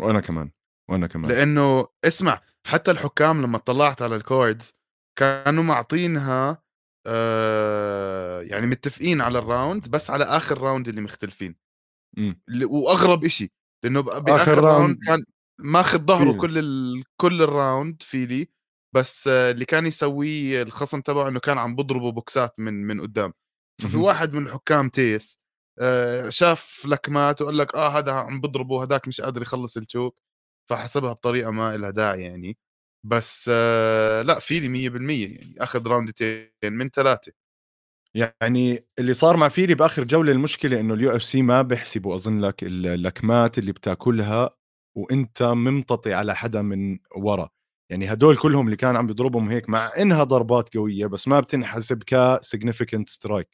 وأنا 0.00 0.21
كمان. 0.21 0.50
وأنا 0.91 1.07
كمان. 1.07 1.33
لأنه 1.33 1.89
اسمع 2.05 2.41
حتى 2.67 2.91
الحكام 2.91 3.43
لما 3.43 3.59
طلعت 3.59 4.03
على 4.03 4.17
ال 4.16 4.26
cards 4.26 4.73
كانوا 5.21 5.65
معطينها 5.65 6.62
آه 7.07 8.41
يعني 8.43 8.67
متفقين 8.67 9.21
على 9.21 9.39
ال 9.38 9.47
round 9.47 9.88
بس 9.89 10.11
على 10.11 10.25
آخر 10.25 10.59
round 10.59 10.88
اللي 10.89 11.00
مختلفين. 11.00 11.57
إمم. 12.19 12.41
وأغرب 12.65 13.25
إشي 13.25 13.53
لأنه 13.85 14.00
بآخر 14.00 14.65
round 14.64 14.99
كان 15.07 15.25
ماخذ 15.59 15.99
ظهره 15.99 16.41
كل 16.41 16.59
ال... 16.59 17.03
كل 17.17 17.43
ال 17.42 17.52
round 17.52 18.02
فيلي 18.03 18.49
بس 18.95 19.29
اللي 19.29 19.65
كان 19.65 19.87
يسويه 19.87 20.62
الخصم 20.62 21.00
تبعه 21.00 21.29
إنه 21.29 21.41
كان 21.41 21.59
عم 21.59 21.77
بضربه 21.77 22.12
بوكسات 22.12 22.55
من 22.59 22.87
من 22.87 23.00
قدام. 23.00 23.33
ففي 23.83 23.97
واحد 23.97 24.35
من 24.35 24.47
الحكام 24.47 24.89
تيس 24.89 25.39
آه 25.81 26.29
شاف 26.29 26.87
لكمات 26.87 27.43
وقال 27.43 27.59
لك 27.59 27.75
آه 27.75 27.99
هذا 27.99 28.12
عم 28.12 28.41
بضربه 28.41 28.83
هذاك 28.83 29.09
مش 29.09 29.21
قادر 29.21 29.43
يخلص 29.43 29.77
ال 29.76 29.84
choke 29.84 30.21
فحسبها 30.71 31.12
بطريقة 31.12 31.50
ما 31.50 31.77
لها 31.77 31.91
داعي 31.91 32.23
يعني. 32.23 32.59
بس 33.04 33.49
لأ 34.25 34.38
فيلي 34.40 34.69
100% 34.69 35.26
يعني 35.37 35.54
آخذ 35.62 35.87
راوندتين 35.88 36.50
من 36.73 36.88
ثلاثة 36.90 37.33
يعني 38.14 38.87
اللي 38.99 39.14
صار 39.14 39.37
مع 39.37 39.49
فيلي 39.49 39.75
بآخر 39.75 40.04
جولة 40.04 40.33
المشكلة 40.33 40.80
إنه 40.80 40.95
اليو 40.95 41.16
إف 41.16 41.25
سي 41.25 41.42
ما 41.42 41.62
بيحسبوا 41.62 42.14
أظن 42.14 42.40
لك 42.40 42.62
اللكمات 42.64 43.59
اللي 43.59 43.73
بتاكلها 43.73 44.50
وأنت 44.97 45.42
ممتطي 45.42 46.14
على 46.14 46.35
حدا 46.37 46.62
من 46.62 46.99
ورا. 47.16 47.49
يعني 47.90 48.12
هدول 48.12 48.37
كلهم 48.37 48.66
اللي 48.66 48.76
كان 48.76 48.97
عم 48.97 49.07
بيضربهم 49.07 49.49
هيك 49.49 49.69
مع 49.71 49.92
إنها 49.99 50.25
ضربات 50.25 50.75
قوية 50.76 51.07
بس 51.07 51.28
ما 51.28 51.40
بتنحسب 51.40 52.02
ك 52.07 52.15
significant 52.15 53.09
strike 53.09 53.49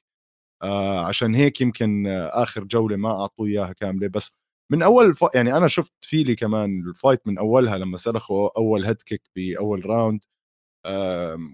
آه 0.62 1.06
عشان 1.06 1.34
هيك 1.34 1.60
يمكن 1.60 2.06
آخر 2.08 2.64
جولة 2.64 2.96
ما 2.96 3.10
أعطوه 3.22 3.46
إياها 3.48 3.72
كاملة 3.72 4.08
بس 4.08 4.32
من 4.70 4.82
أول 4.82 5.14
ف... 5.14 5.24
يعني 5.34 5.56
أنا 5.56 5.66
شفت 5.68 5.92
فيلي 6.00 6.34
كمان 6.36 6.80
ال 6.88 6.95
fight 6.95 7.26
من 7.26 7.38
أولها 7.38 7.78
لما 7.78 7.96
سلخوا 7.96 8.50
أول 8.58 8.84
head 8.86 9.02
kick 9.02 9.22
بأول 9.36 9.86
round 9.86 10.20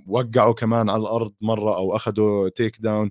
وقعوا 0.09 0.55
كمان 0.55 0.91
على 0.91 1.03
الأرض 1.03 1.35
مرة 1.41 1.77
أو 1.77 1.97
أخذوا 1.97 2.49
takedown 2.49 3.11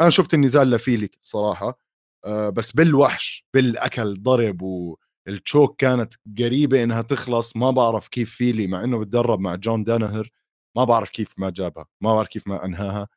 أنا 0.00 0.10
شفت 0.10 0.34
النزال 0.34 0.70
لفيلي 0.70 1.10
صراحة 1.22 1.78
أه 2.26 2.50
بس 2.50 2.72
بالوحش 2.72 3.46
بالأكل 3.54 4.22
ضرب 4.22 4.62
وال 4.62 4.95
choke 4.95 5.76
كانت 5.80 6.14
قريبة 6.40 6.82
إنها 6.84 7.02
تخلص. 7.02 7.56
ما 7.56 7.70
بعرف 7.70 8.08
كيف 8.08 8.36
فيلي 8.36 8.66
مع 8.66 8.84
إنه 8.84 8.98
بتدرب 9.00 9.40
مع 9.40 9.54
جون 9.54 9.84
دانهر 9.84 10.30
ما 10.76 10.84
بعرف 10.84 11.10
كيف 11.10 11.34
ما 11.38 11.50
جابها 11.50 11.86
ما 12.02 12.14
بعرف 12.14 12.28
كيف 12.28 12.48
ما 12.48 12.64
أنهاها. 12.64 13.08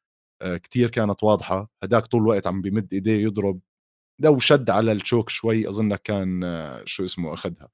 أه 0.42 0.58
كتير 0.58 0.90
كانت 0.92 1.24
واضحة. 1.24 1.72
هداك 1.84 2.06
طول 2.08 2.22
الوقت 2.22 2.48
عم 2.48 2.62
بيمد 2.62 2.94
إيديه 2.94 3.24
يضرب. 3.26 3.60
لو 4.20 4.40
شد 4.40 4.70
على 4.70 4.92
ال 4.92 4.98
choke 4.98 5.30
شوي 5.30 5.70
أظن 5.70 5.96
كان 5.96 6.42
شو 6.86 7.06
اسمه 7.06 7.34
أخذها. 7.34 7.70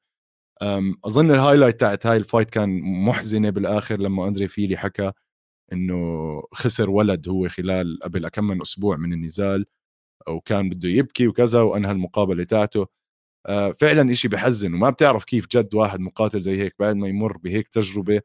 أظن 1.05 1.31
ال 1.31 1.36
highlight 1.36 1.79
تاعت 1.79 2.05
هاي 2.07 2.17
ال 2.17 2.22
fight 2.22 2.49
كان 2.49 2.81
محزنة 2.81 3.49
بالآخر 3.49 3.99
لما 3.99 4.27
أندري 4.27 4.47
فيلي 4.47 4.77
حكى 4.77 5.11
إنه 5.73 5.95
خسر 6.53 6.89
ولد 6.89 7.29
هو 7.29 7.49
خلال 7.49 7.99
قبل 8.03 8.27
كم 8.29 8.43
من 8.47 8.61
أسبوع 8.61 8.97
من 8.97 9.13
النزال 9.13 9.65
وكان 10.29 10.69
بده 10.69 10.89
يبكي 10.89 11.27
وكذا 11.27 11.61
وأنهى 11.61 11.91
المقابلة 11.91 12.43
تاعته. 12.43 12.87
آه، 13.47 13.71
فعلا 13.71 14.11
إشي 14.11 14.27
بحزن 14.27 14.73
وما 14.73 14.89
بتعرف 14.89 15.23
كيف 15.25 15.47
جد 15.47 15.75
واحد 15.75 15.99
مقاتل 15.99 16.41
زي 16.41 16.61
هيك 16.61 16.75
بعد 16.79 16.95
ما 16.95 17.07
يمر 17.07 17.37
بهيك 17.37 17.67
تجربة 17.67 18.21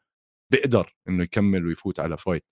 بيقدر 0.52 0.96
إنه 1.08 1.22
يكمل 1.24 1.66
ويفوت 1.66 2.00
على 2.00 2.16
فايت 2.18 2.44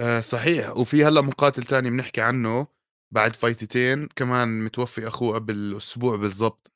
آه، 0.00 0.20
صحيح. 0.20 0.76
وفي 0.76 1.04
هلأ 1.04 1.20
مقاتل 1.20 1.62
تاني 1.62 1.90
بنحكي 1.90 2.20
عنه 2.20 2.66
بعد 3.14 3.32
فايتتين 3.36 4.08
كمان 4.16 4.64
متوفي 4.64 5.08
أخوه 5.08 5.34
قبل 5.34 5.76
أسبوع 5.76 6.16
بالضبط. 6.16 6.72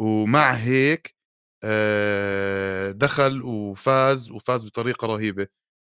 ومع 0.00 0.52
هيك 0.52 1.16
آه، 1.64 2.90
دخل 2.92 3.42
وفاز 3.42 4.30
وفاز 4.30 4.66
بطريقة 4.66 5.06
رهيبة. 5.06 5.48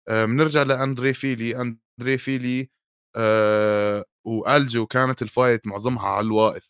بنرجع 0.09 0.61
آه، 0.61 0.63
لأندري 0.65 1.13
فيلي. 1.13 1.61
أندري 1.61 2.17
فيلي 2.17 2.69
آه، 3.17 4.05
وألجو 4.25 4.85
كانت 4.87 5.21
ال 5.21 5.29
fight 5.29 5.67
معظمها 5.67 6.07
على 6.09 6.25
الواقف 6.27 6.69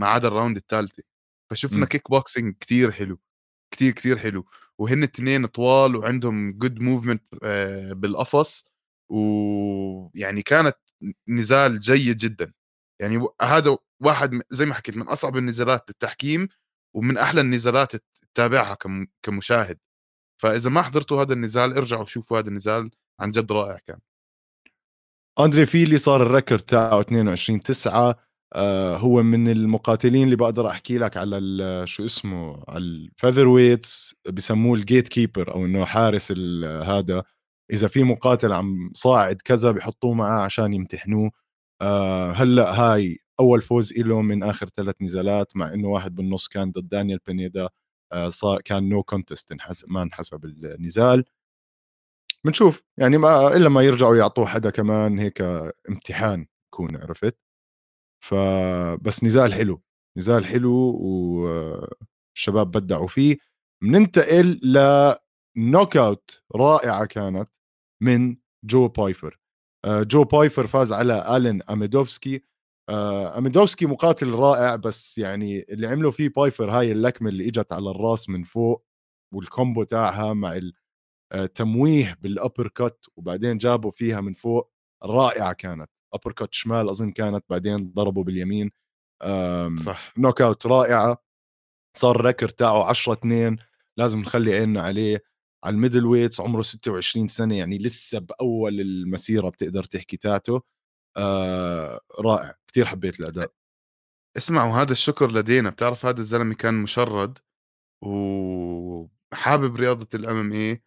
ما 0.00 0.08
عدا 0.08 0.28
ال 0.28 0.33
round 0.33 0.56
الثالثه 0.56 1.02
فشفنا 1.50 1.86
كيك 1.86 2.10
بوكسينج 2.10 2.56
كثير 2.60 2.92
حلو 2.92 3.20
كثير 3.74 3.92
كثير 3.92 4.18
حلو. 4.18 4.46
وهن 4.78 4.98
الاثنين 4.98 5.46
طوال 5.46 5.96
وعندهم 5.96 6.52
good 6.58 6.80
movement 6.80 7.24
بالقفص. 7.94 8.64
ويعني 9.10 10.42
كانت 10.42 10.76
نزال 11.28 11.78
جيد 11.78 12.16
جدا. 12.16 12.52
يعني 13.00 13.26
هذا 13.42 13.76
واحد 14.00 14.42
زي 14.50 14.66
ما 14.66 14.74
حكيت 14.74 14.96
من 14.96 15.08
أصعب 15.08 15.36
النزالات 15.36 15.90
التحكيم 15.90 16.48
ومن 16.96 17.18
أحلى 17.18 17.40
النزالات 17.40 17.92
تتابعها 18.34 18.76
كمشاهد. 19.22 19.78
فإذا 20.42 20.70
ما 20.70 20.82
حضرتوا 20.82 21.22
هذا 21.22 21.32
النزال 21.32 21.72
ارجعوا 21.76 22.04
شوفوا 22.04 22.38
هذا 22.38 22.48
النزال 22.48 22.90
عن 23.20 23.30
جد 23.30 23.52
رائع 23.52 23.78
كان. 23.86 23.98
أندري 25.40 25.64
فيلي 25.64 25.98
صار 25.98 26.22
ال 26.22 26.27
record 26.27 26.60
تاعه 26.60 27.00
22 27.00 27.60
9 27.60 28.16
آه 28.54 28.96
هو 28.96 29.22
من 29.22 29.48
المقاتلين 29.48 30.24
اللي 30.24 30.36
بقدر 30.36 30.68
أحكي 30.70 30.98
لك 30.98 31.16
على 31.16 31.82
شو 31.86 32.04
اسمه 32.04 32.64
على 32.68 32.84
ال 32.84 33.48
featherweights 33.48 34.14
بسموه 34.32 34.74
ال 34.74 35.08
gatekeeper 35.08 35.54
أو 35.54 35.64
إنه 35.66 35.84
حارس 35.84 36.32
هذا. 36.84 37.22
إذا 37.70 37.88
في 37.88 38.02
مقاتل 38.04 38.52
عم 38.52 38.90
صاعد 38.94 39.36
كذا 39.42 39.70
بحطوه 39.70 40.14
معاه 40.14 40.44
عشان 40.44 40.72
يمتحنوه. 40.74 41.30
آه 41.82 42.32
هلأ 42.32 42.80
هاي 42.80 43.18
أول 43.40 43.62
فوز 43.62 43.92
له 43.92 44.22
من 44.22 44.42
آخر 44.42 44.68
ثلاث 44.68 44.94
نزالات 45.02 45.56
مع 45.56 45.74
إنه 45.74 45.88
واحد 45.88 46.14
بالنص 46.14 46.48
كان 46.48 46.70
ضد 46.72 46.88
دانيال 46.88 47.18
بينيدا. 47.26 47.68
آه 48.12 48.28
صار 48.28 48.60
كان 48.60 48.88
no 48.88 49.02
contest 49.02 49.54
ما 49.88 50.02
انحسب 50.02 50.44
النزال. 50.44 51.24
بنشوف 52.44 52.82
يعني 52.98 53.18
ما 53.18 53.56
إلا 53.56 53.68
ما 53.68 53.82
يرجعوا 53.82 54.16
يعطوه 54.16 54.46
حدا 54.46 54.70
كمان 54.70 55.18
هيك 55.18 55.42
امتحان 55.88 56.46
يكون 56.68 56.96
عرفت؟ 56.96 57.38
فبس 58.24 59.24
نزال 59.24 59.54
حلو 59.54 59.82
نزال 60.18 60.46
حلو 60.46 60.72
والشباب 61.00 62.70
بدعوا 62.70 63.08
فيه. 63.08 63.38
بننتقل 63.82 64.60
ل 65.56 65.96
knockout 65.96 66.42
رائعة 66.56 67.04
كانت 67.04 67.50
من 68.02 68.36
جو 68.64 68.88
بايفر 68.88 69.38
جو 69.86 70.24
بايفر 70.24 70.66
فاز 70.66 70.92
على 70.92 71.36
الين 71.36 71.62
اميدوفسكي 71.62 72.44
اميدوفسكي 73.38 73.86
مقاتل 73.86 74.30
رائع 74.30 74.76
بس 74.76 75.18
يعني 75.18 75.66
اللي 75.68 75.86
عملوا 75.86 76.10
فيه 76.10 76.28
بايفر 76.28 76.70
هاي 76.70 76.92
اللكمة 76.92 77.28
اللي 77.28 77.48
إجت 77.48 77.72
على 77.72 77.90
الرأس 77.90 78.28
من 78.28 78.42
فوق 78.42 78.86
وال 79.34 79.48
combo 79.48 79.82
تاعها 79.82 80.32
مع 80.32 80.60
التمويه 81.34 82.10
آه، 82.10 82.16
بال 82.20 82.68
uppercut 82.68 83.04
وبعدين 83.16 83.58
جابوا 83.58 83.90
فيها 83.90 84.20
من 84.20 84.32
فوق. 84.32 84.72
رائعة 85.04 85.52
كانت. 85.52 85.90
uppercut 86.14 86.54
شمال 86.54 86.88
أظن 86.88 87.10
كانت 87.10 87.44
بعدين 87.50 87.92
ضربوا 87.92 88.24
باليمين. 88.24 88.70
صح. 89.86 90.12
knockout 90.18 90.66
رائعة. 90.66 91.24
صار 91.96 92.16
ال 92.16 92.21
record 92.21 92.52
تاعه 92.52 92.84
10 92.88 93.12
2 93.12 93.56
لازم 93.96 94.20
نخلي 94.20 94.54
عيننا 94.54 94.82
عليه. 94.82 95.22
على 95.64 95.74
ال 95.74 96.06
middleweights 96.06 96.40
عمره 96.40 96.62
26 96.62 97.28
سنة 97.28 97.56
يعني 97.58 97.78
لسه 97.78 98.18
بأول 98.18 98.80
المسيرة 98.80 99.48
بتقدر 99.48 99.84
تحكي 99.84 100.16
تاعته 100.16 100.62
آه 101.16 102.00
رائع 102.20 102.54
كثير 102.68 102.86
حبيت 102.86 103.20
الأداء. 103.20 103.52
اسمعوا 104.36 104.72
هذا 104.82 104.92
الشكر 104.92 105.32
لدينا. 105.32 105.70
بتعرف 105.70 106.06
هذا 106.06 106.20
الزلمة 106.20 106.54
كان 106.54 106.82
مشرد 106.82 107.38
وحابب 108.02 109.76
رياضة 109.76 110.08
ال 110.14 110.36
MMA 110.36 110.82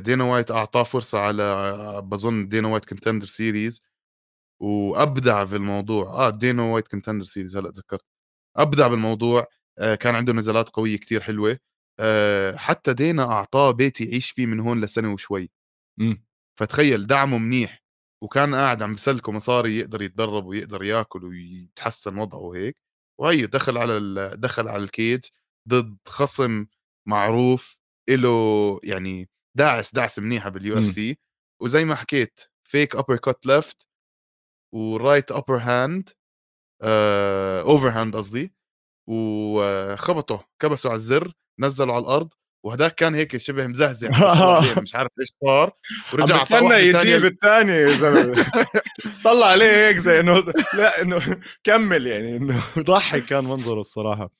دينا 0.00 0.24
وايت 0.24 0.50
أعطاه 0.50 0.82
فرصة 0.82 1.18
على 1.18 2.02
بظن 2.04 2.48
دينا 2.48 2.68
وايت 2.68 2.84
Contender 2.84 3.26
Series 3.26 3.82
وأبدع 4.60 5.44
في 5.46 5.56
الموضوع. 5.56 6.06
آه 6.28 6.30
دينا 6.30 6.62
وايت 6.62 6.88
Contender 6.88 7.24
Series 7.24 7.56
هلا 7.56 7.70
تذكرت. 7.72 8.04
أبدع 8.56 8.88
بالموضوع. 8.88 9.46
آه 9.78 9.94
كان 9.94 10.14
عنده 10.14 10.32
نزالات 10.32 10.68
قوية 10.70 10.98
كثير 10.98 11.20
حلوة. 11.22 11.58
آه، 12.00 12.56
حتى 12.56 12.92
دينا 12.94 13.22
أعطاه 13.22 13.70
بيت 13.70 14.00
يعيش 14.00 14.30
فيه 14.30 14.46
من 14.46 14.60
هون 14.60 14.80
لسنة 14.80 15.12
وشوي. 15.12 15.50
إمم. 16.00 16.24
فتخيل 16.58 17.06
دعمه 17.06 17.38
منيح 17.38 17.82
وكان 18.22 18.54
قاعد 18.54 18.82
عم 18.82 18.94
بسلكه 18.94 19.32
مصاري 19.32 19.78
يقدر 19.78 20.02
يتدرب 20.02 20.46
ويقدر 20.46 20.82
ياكل 20.84 21.24
ويتحسن 21.24 22.18
وضعه 22.18 22.38
وهيك. 22.38 22.76
وهي 23.20 23.46
دخل 23.46 23.78
على 23.78 24.32
دخل 24.36 24.68
على 24.68 24.82
ال 24.84 24.92
cage 24.92 25.24
ضد 25.68 25.98
خصم 26.08 26.66
معروف 27.08 27.78
له 28.10 28.80
يعني 28.84 29.28
داعس 29.56 29.94
داعس 29.94 30.18
منيحه 30.18 30.48
بال 30.50 30.78
UFC. 30.78 31.18
وزي 31.62 31.84
ما 31.84 31.94
حكيت 31.94 32.40
فيك 32.64 32.96
uppercut 32.96 33.46
left 33.46 33.86
و 34.74 34.84
right 34.84 35.32
upper 35.32 35.58
hand 35.58 36.10
overhand 37.62 38.16
قصدي 38.16 38.54
وخبطه 39.08 40.48
كبسه 40.62 40.88
على 40.88 40.96
الزر 40.96 41.32
نزله 41.58 41.94
على 41.94 42.02
الأرض 42.02 42.28
وهداك 42.64 42.94
كان 42.94 43.14
هيك 43.14 43.36
شبه 43.36 43.66
مزهزه 43.66 44.08
مش 44.82 44.94
عارف 44.94 45.10
إيش 45.20 45.28
صار 45.44 45.72
ورجع 46.12 46.42
استنى 46.42 46.74
يجيب 46.74 47.24
الثاني 47.24 47.72
يا 47.72 47.92
زلمة. 47.92 48.46
طلع 49.24 49.46
عليه 49.46 49.88
هيك 49.88 49.96
زي 49.96 50.20
إنه 50.20 50.44
لا 50.78 51.02
إنه 51.02 51.40
كمل 51.64 52.06
يعني 52.06 52.36
إنه 52.36 52.62
ضحك 52.78 53.22
كان 53.24 53.44
منظره 53.44 53.80
الصراحة. 53.80 54.30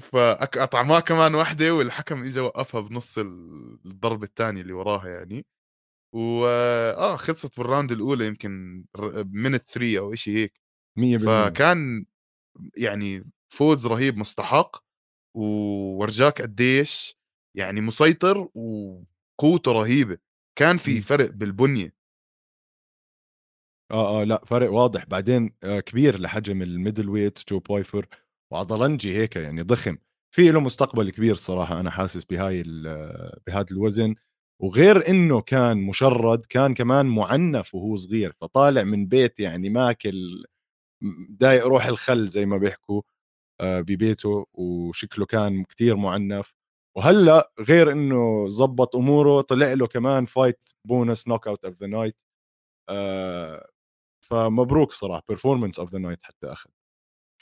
فاطعماه 0.00 1.00
كمان 1.00 1.34
وحدة 1.34 1.74
والحكم 1.74 2.22
اجى 2.22 2.40
وقفها 2.40 2.80
بنص 2.80 3.18
الضربة 3.18 4.24
الثانية 4.24 4.62
اللي 4.62 4.72
وراها 4.72 5.08
يعني. 5.08 5.46
و 6.12 6.46
آه 6.46 7.16
خلصت 7.16 7.56
بالراوند 7.58 7.92
الأولى 7.92 8.26
يمكن 8.26 8.84
من 9.32 9.56
3 9.58 9.98
أو 9.98 10.14
شيء 10.14 10.34
هيك. 10.36 10.52
100% 10.98 11.24
فكان 11.26 12.04
يعني 12.76 13.30
فوز 13.48 13.86
رهيب 13.86 14.16
مستحق. 14.16 14.85
وورجاك 15.36 16.42
قديش 16.42 17.18
يعني 17.56 17.80
مسيطر 17.80 18.48
وقوته 18.54 19.72
رهيبة. 19.72 20.18
كان 20.58 20.76
في 20.78 21.00
فرق 21.00 21.30
بالبنية. 21.30 21.94
آه 23.90 24.20
آه 24.20 24.24
لأ 24.24 24.42
فرق 24.46 24.72
واضح. 24.72 25.04
بعدين 25.06 25.50
آه 25.64 25.80
كبير 25.80 26.20
لحجم 26.20 26.62
ال 26.62 27.08
middleweight 27.08 27.38
جو 27.48 27.58
بايفر 27.60 28.06
وعضلنجي 28.52 29.16
هيك 29.18 29.36
يعني 29.36 29.62
ضخم. 29.62 29.96
في 30.34 30.50
له 30.50 30.60
مستقبل 30.60 31.10
كبير 31.10 31.34
صراحة 31.34 31.80
أنا 31.80 31.90
حاسس 31.90 32.24
بهاي 32.24 32.62
بهذا 33.46 33.66
الوزن. 33.72 34.14
وغير 34.62 35.08
إنه 35.10 35.40
كان 35.40 35.76
مشرد 35.78 36.46
كان 36.46 36.74
كمان 36.74 37.06
معنف 37.06 37.74
وهو 37.74 37.96
صغير. 37.96 38.32
فطالع 38.40 38.82
من 38.84 39.06
بيت 39.06 39.40
يعني 39.40 39.70
ماكل 39.70 40.44
دايق 41.30 41.66
روح 41.66 41.86
الخل 41.86 42.28
زي 42.28 42.46
ما 42.46 42.58
بيحكوا. 42.58 43.02
ببيته 43.62 44.46
وشكله 44.54 45.26
كان 45.26 45.64
كتير 45.64 45.96
معنف. 45.96 46.54
وهلأ 46.96 47.52
غير 47.60 47.92
إنه 47.92 48.48
زبط 48.48 48.96
أموره 48.96 49.40
طلع 49.40 49.72
له 49.72 49.86
كمان 49.86 50.24
fight 50.24 50.64
bonus 50.84 51.28
knockout 51.28 51.64
of 51.64 51.74
the 51.80 51.86
night 51.86 52.16
فمبروك 54.20 54.92
صراحة 54.92 55.22
performance 55.28 55.78
of 55.78 55.92
the 55.92 55.98
night 55.98 56.22
حتى 56.22 56.46
أخذ. 56.46 56.70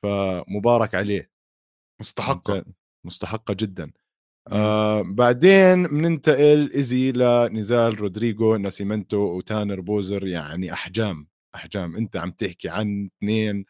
فمبارك 0.03 0.95
عليه. 0.95 1.31
مستحقة. 2.01 2.65
مستحقة 3.07 3.55
جدا. 3.55 3.93
آه 4.53 5.03
بعدين 5.03 5.87
بننتقل 5.87 6.73
easy 6.75 7.13
لنزال 7.13 8.01
رودريجو 8.01 8.57
ناسيمنتو 8.57 9.19
وتانر 9.19 9.81
بوزر. 9.81 10.27
يعني 10.27 10.73
أحجام 10.73 11.29
أحجام. 11.55 11.97
أنت 11.97 12.17
عم 12.17 12.31
تحكي 12.31 12.69
عن 12.69 13.11
اثنين. 13.19 13.65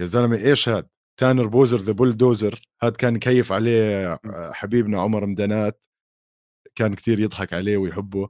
يا 0.00 0.04
زلمة 0.04 0.36
إيش 0.36 0.68
هاد؟ 0.68 0.88
تانر 1.20 1.46
بوزر 1.46 1.78
the 1.78 1.92
bulldozer 1.92 2.62
هاد 2.82 2.96
كان 2.96 3.18
كيف 3.18 3.52
عليه 3.52 4.12
آه، 4.12 4.52
حبيبنا 4.52 5.00
عمر 5.00 5.26
مدانات 5.26 5.84
كان 6.74 6.94
كثير 6.94 7.20
يضحك 7.20 7.52
عليه 7.52 7.76
ويحبه. 7.76 8.28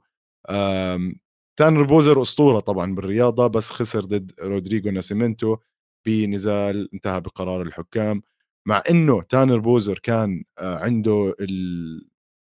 تانر 1.59 1.83
بوزر 1.83 2.21
أسطورة 2.21 2.59
طبعا 2.59 2.95
بالرياضة 2.95 3.47
بس 3.47 3.71
خسر 3.71 4.01
ضد 4.01 4.31
رودريجو 4.41 4.91
ناسيمنتو 4.91 5.57
بنزال 6.05 6.89
انتهى 6.93 7.21
بقرار 7.21 7.61
الحكام. 7.61 8.23
مع 8.67 8.83
إنه 8.89 9.21
تانر 9.21 9.59
بوزر 9.59 9.99
كان 9.99 10.43
آه، 10.59 10.79
عنده 10.79 11.35
ال... 11.41 12.09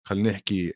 خلينا 0.08 0.32
نحكي 0.32 0.74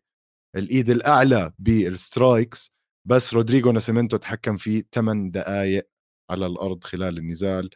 الإيد 0.55 0.89
الأعلى 0.89 1.53
بال 1.59 1.85
strikes 1.85 2.73
بس 3.05 3.33
رودريجو 3.33 3.71
ناسيمنتو 3.71 4.17
تحكم 4.17 4.57
فيه 4.57 4.83
8 4.93 5.31
دقائق 5.31 5.89
على 6.29 6.45
الأرض 6.45 6.83
خلال 6.83 7.17
النزال. 7.17 7.69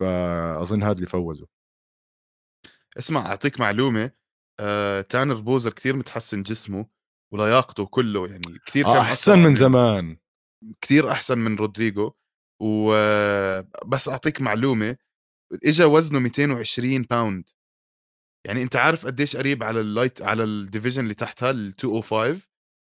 فأظن 0.00 0.82
هذا 0.82 0.92
اللي 0.92 1.06
فوزه. 1.06 1.46
اسمع 2.98 3.26
أعطيك 3.26 3.60
معلومة 3.60 4.10
آه، 4.60 5.00
تانر 5.00 5.34
بوزر 5.34 5.72
كثير 5.72 5.96
متحسن 5.96 6.42
جسمه 6.42 6.86
ولياقته 7.32 7.86
كله 7.86 8.26
يعني 8.28 8.58
كثير 8.66 8.86
آه 8.86 9.00
أحسن 9.00 9.38
من 9.38 9.54
زمان. 9.54 10.16
كثير 10.80 11.10
أحسن 11.10 11.38
من 11.38 11.56
رودريجو. 11.56 12.12
وبس 12.62 14.08
أعطيك 14.08 14.40
معلومة 14.40 14.96
اجى 15.64 15.84
وزنه 15.84 16.18
220 16.18 17.02
pound 17.02 17.50
يعني 18.46 18.62
أنت 18.62 18.76
عارف 18.76 19.06
قديش 19.06 19.36
قريب 19.36 19.62
على 19.62 19.80
ال 19.80 19.87
light 19.87 20.22
على 20.22 20.44
ال 20.44 20.50
division 20.50 21.02
اللي 21.02 21.14
تحتها 21.14 21.50
ال 21.50 21.74
205 21.84 22.42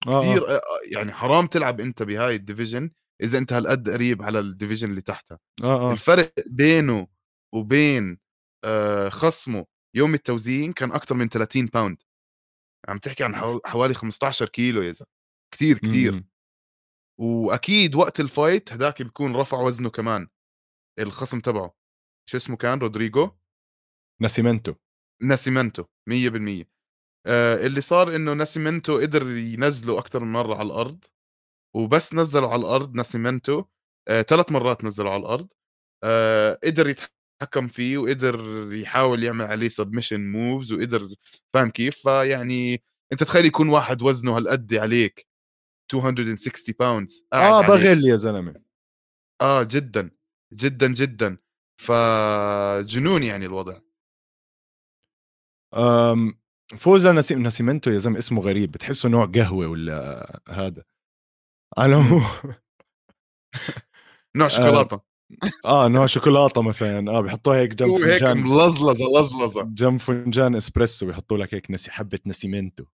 آه، 0.08 0.22
كثير 0.22 0.50
آه. 0.56 0.62
يعني 0.92 1.12
حرام 1.14 1.48
تلعب 1.48 1.80
أنت 1.80 2.04
بهاي 2.04 2.36
ال 2.36 2.41
division. 2.41 2.92
إذا 3.24 3.38
أنت 3.38 3.54
هالقد 3.54 3.90
قريب 3.90 4.22
على 4.22 4.40
ال 4.40 4.45
division 4.45 4.90
اللي 4.90 5.02
تحتها. 5.02 5.40
آه 5.64 5.90
آه. 5.90 5.92
الفرق 5.92 6.34
بينه 6.48 7.08
وبين 7.56 8.20
آه 8.64 9.10
خصمه 9.10 9.66
يوم 9.96 10.14
التوزيع 10.14 10.72
كان 10.72 10.92
أكثر 10.92 11.16
من 11.16 11.30
30 11.30 11.66
pound 11.66 12.04
عم 12.90 12.98
تحكي 12.98 13.24
عن 13.24 13.60
حوالي 13.66 13.94
15 13.94 14.50
كيلو 14.50 14.82
يا 14.82 14.92
زلمة. 14.92 15.08
كثير 15.54 15.78
كثير 15.78 16.24
وأكيد 17.20 17.96
وقت 17.96 18.20
ال 18.20 18.29
fight 18.29 18.74
هداك 18.74 19.02
بيكون 19.02 19.36
رفع 19.36 19.58
وزنه 19.58 19.90
كمان. 19.90 20.28
الخصم 21.00 21.40
تبعه. 21.40 21.76
شو 22.30 22.38
اسمه 22.38 22.58
كان؟ 22.58 22.80
رودريجو؟ 22.80 23.32
ناسيمنتو. 24.22 24.74
ناسيمنتو 25.22 25.84
100% 26.10 26.66
آه 27.28 27.66
اللي 27.66 27.82
صار 27.82 28.16
إنه 28.16 28.34
ناسيمنتو 28.34 29.00
قدر 29.00 29.32
ينزله 29.32 30.00
أكثر 30.00 30.20
من 30.24 30.32
مرة 30.32 30.56
على 30.56 30.68
الأرض. 30.68 31.06
وبس 31.74 32.14
نزله 32.14 32.54
على 32.54 32.60
الأرض 32.62 32.96
ناسيمنتو 32.96 33.64
آه 34.08 34.22
ثلاث 34.22 34.52
مرات 34.52 34.84
نزله 34.84 35.10
على 35.10 35.20
الأرض. 35.20 35.48
آه 36.04 36.60
قدر 36.64 36.88
يتحكم 37.42 37.68
فيه 37.68 37.98
وقدر 37.98 38.68
يحاول 38.74 39.24
يعمل 39.24 39.46
عليه 39.46 39.68
submission 39.70 40.32
moves 40.32 40.74
وقدر 40.74 41.08
فاهم 41.54 41.70
كيف؟ 41.70 41.98
فيعني 42.00 42.84
أنت 43.14 43.24
تخيل 43.24 43.46
يكون 43.46 43.70
واحد 43.70 44.02
وزنه 44.02 44.38
هالقد 44.38 44.74
عليك 44.74 45.28
260 45.94 46.76
pounds 46.80 47.26
آه 47.34 47.62
بغل 47.62 48.06
يا 48.06 48.16
زلمة. 48.16 48.56
آه 49.42 49.64
جدا 49.64 50.12
جدا 50.54 50.94
جدا. 50.94 51.38
فجنون 51.82 53.24
يعني 53.24 53.46
الوضع. 53.46 53.80
أم 55.74 56.40
فوز 56.78 57.08
نسيم 57.08 57.44
نسيمنتو 57.48 57.92
يا 57.92 57.98
زلمة 57.98 58.18
اسمه 58.18 58.42
غريب 58.42 58.72
بتحسه 58.72 59.10
نوع 59.10 59.26
قهوة 59.26 59.68
ولا 59.68 60.42
هذا؟ 60.50 60.84
على 61.78 61.96
نوع 64.36 64.48
شوكولاتة. 64.48 65.02
آه 65.66 65.88
نوع 65.88 66.06
شوكولاتة 66.06 66.62
مثلا. 66.62 67.12
آه 67.12 67.22
بيحطوها 67.22 67.58
هيك 67.58 67.76
جنب 67.76 67.98
فنجان 67.98 68.38
هيك 68.38 68.46
ملزلزة 68.46 69.06
لزلزة. 69.20 69.64
جنب 69.64 70.00
فنجان 70.00 70.56
إسبريسو 70.56 71.06
بيحطوا 71.06 71.38
لك 71.38 71.54
هيك 71.54 71.72
نسي 71.72 71.92
حبة 71.92 72.20
نسيمنتو. 72.26 72.86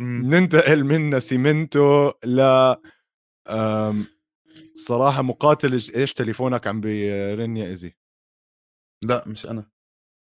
ننتقل 0.00 0.84
من 0.84 1.14
نسيمنتو 1.14 2.12
ل 2.24 2.74
صراحة 4.74 5.22
مقاتل 5.22 5.72
إيش 5.72 6.12
تليفونك 6.14 6.66
عم 6.66 6.80
بيرن 6.80 7.56
يا 7.56 7.66
ايزي؟ 7.66 7.96
لا 9.04 9.24
مش 9.28 9.46
أنا. 9.46 9.70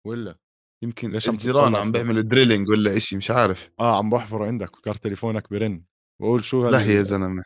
ولا؟ 0.07 0.35
يمكن 0.83 1.11
ليش 1.11 1.29
الجيران 1.29 1.75
عم 1.75 1.91
بيعملوا 1.91 2.21
drilling 2.21 2.69
ولا 2.69 2.97
إشي؟ 2.97 3.17
مش 3.17 3.31
عارف. 3.31 3.69
آه 3.79 3.97
عم 3.97 4.09
بحفر 4.09 4.43
عندك 4.43 4.77
وكارت 4.77 5.03
تليفونك 5.03 5.49
برن 5.49 5.83
بقول 6.21 6.43
شو 6.43 6.69
لا 6.69 6.81
هي 6.81 6.93
يا 6.95 7.01
زلمة 7.01 7.43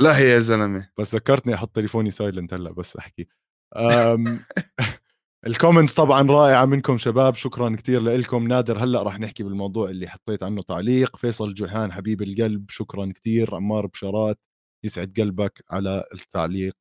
لا 0.00 0.18
هي 0.18 0.28
يا 0.30 0.40
زلمة. 0.40 0.90
بس 0.98 1.14
ذكرتني 1.14 1.54
أحط 1.54 1.76
تليفوني 1.76 2.10
silent 2.10 2.54
هلأ 2.54 2.72
بس 2.72 2.96
أحكي. 2.96 3.28
ال 5.46 5.51
comments 5.51 5.94
طبعا 5.94 6.22
رائعة 6.30 6.64
منكم 6.64 6.98
شباب 6.98 7.34
شكرا 7.34 7.76
كثير 7.76 8.02
لكم 8.02 8.48
نادر 8.48 8.78
هلأ 8.84 9.02
راح 9.02 9.20
نحكي 9.20 9.42
بالموضوع 9.44 9.90
اللي 9.90 10.08
حطيت 10.08 10.42
عنه 10.42 10.62
تعليق. 10.62 11.16
فيصل 11.16 11.54
جوحان 11.54 11.92
حبيب 11.92 12.22
القلب 12.22 12.70
شكرا 12.70 13.12
كثير 13.16 13.54
عمار 13.54 13.86
بشارات 13.86 14.38
يسعد 14.84 15.14
قلبك 15.20 15.64
على 15.70 16.04
التعليق. 16.14 16.76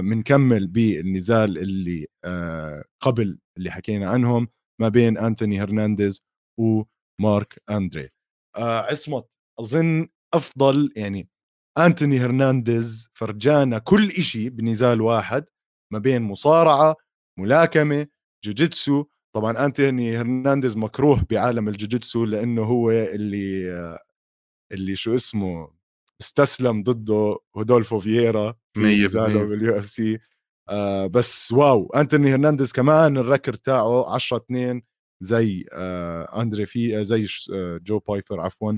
بنكمل 0.00 0.64
آه 0.64 0.68
بالنزال 0.68 1.58
اللي 1.58 2.06
آه 2.24 2.84
قبل 3.00 3.38
اللي 3.58 3.70
حكينا 3.70 4.10
عنهم 4.10 4.48
ما 4.80 4.88
بين 4.88 5.18
أنتوني 5.18 5.62
هرنانديز 5.62 6.22
ومارك 6.60 7.62
أندري. 7.70 8.10
آه 8.56 8.80
عصمت 8.80 9.26
أظن 9.60 10.08
أفضل 10.34 10.92
يعني 10.96 11.28
أنتوني 11.78 12.18
هرنانديز 12.18 13.08
فرجانا 13.14 13.78
كل 13.78 14.08
إشي 14.08 14.50
بنزال 14.50 15.00
واحد 15.00 15.44
ما 15.92 15.98
بين 15.98 16.22
مصارعة 16.22 16.96
ملاكمة 17.38 18.06
جوجيتسو. 18.44 19.04
طبعا 19.34 19.66
أنتوني 19.66 20.16
هرنانديز 20.18 20.76
مكروه 20.76 21.26
بعالم 21.30 21.68
الجوجيتسو 21.68 22.24
لأنه 22.24 22.62
هو 22.64 22.90
اللي 22.90 23.98
اللي 24.72 24.96
شو 24.96 25.14
اسمه 25.14 25.70
استسلم 26.20 26.82
ضده 26.82 27.38
هودولفو 27.56 27.98
فييرا 27.98 28.54
في 28.74 28.80
نزاله 29.04 29.44
بال 29.44 29.78
UFC. 29.78 30.18
آه 30.68 31.06
بس 31.06 31.52
واو 31.52 31.90
أنتوني 31.96 32.32
هرنانديز 32.34 32.72
كمان 32.72 33.16
ال 33.18 33.23
record 33.23 33.54
تاعه 33.54 34.14
10 34.14 34.36
2 34.36 34.82
زي 35.22 35.64
آه 35.72 36.42
أندري 36.42 36.66
في 36.66 37.04
زي 37.04 37.26
آه 37.54 37.80
جو 37.82 37.98
بايفر 37.98 38.40
عفوا. 38.40 38.72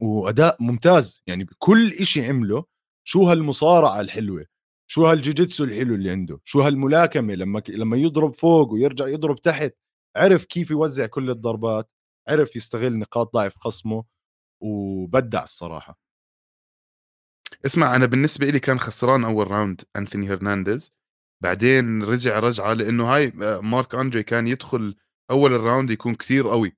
وأداء 0.00 0.56
ممتاز. 0.60 1.22
يعني 1.26 1.44
بكل 1.44 1.92
إشي 1.92 2.26
عمله 2.28 2.64
شو 3.04 3.22
هالمصارعة 3.28 4.00
الحلوة 4.00 4.46
شو 4.90 5.06
هالجوجيتسو 5.06 5.64
الحلو 5.64 5.94
اللي 5.94 6.10
عنده 6.10 6.40
شو 6.44 6.60
هالملاكمة 6.62 7.34
لما 7.34 7.62
لما 7.68 7.96
يضرب 7.96 8.34
فوق 8.34 8.72
ويرجع 8.72 9.06
يضرب 9.08 9.40
تحت 9.40 9.74
عرف 10.16 10.44
كيف 10.44 10.70
يوزع 10.70 11.06
كل 11.06 11.30
الضربات 11.30 11.90
عرف 12.28 12.56
يستغل 12.56 12.98
نقاط 12.98 13.34
ضعف 13.34 13.54
خصمه 13.58 14.04
وبدع 14.62 15.42
الصراحة. 15.42 15.98
اسمع 17.66 17.96
أنا 17.96 18.06
بالنسبة 18.06 18.46
لي 18.50 18.60
كان 18.60 18.80
خسران 18.80 19.24
أول 19.24 19.50
round 19.50 19.82
أنثوني 19.96 20.28
هرنانديز 20.28 20.92
بعدين 21.42 22.02
رجع 22.02 22.38
رجعة 22.38 22.72
لأنه 22.72 23.14
هاي 23.14 23.32
آه، 23.42 23.60
مارك 23.60 23.94
أندري 23.94 24.22
كان 24.22 24.46
يدخل 24.46 24.96
أول 25.30 25.54
ال 25.54 25.60
round 25.60 25.90
يكون 25.90 26.14
كثير 26.14 26.48
قوي. 26.48 26.76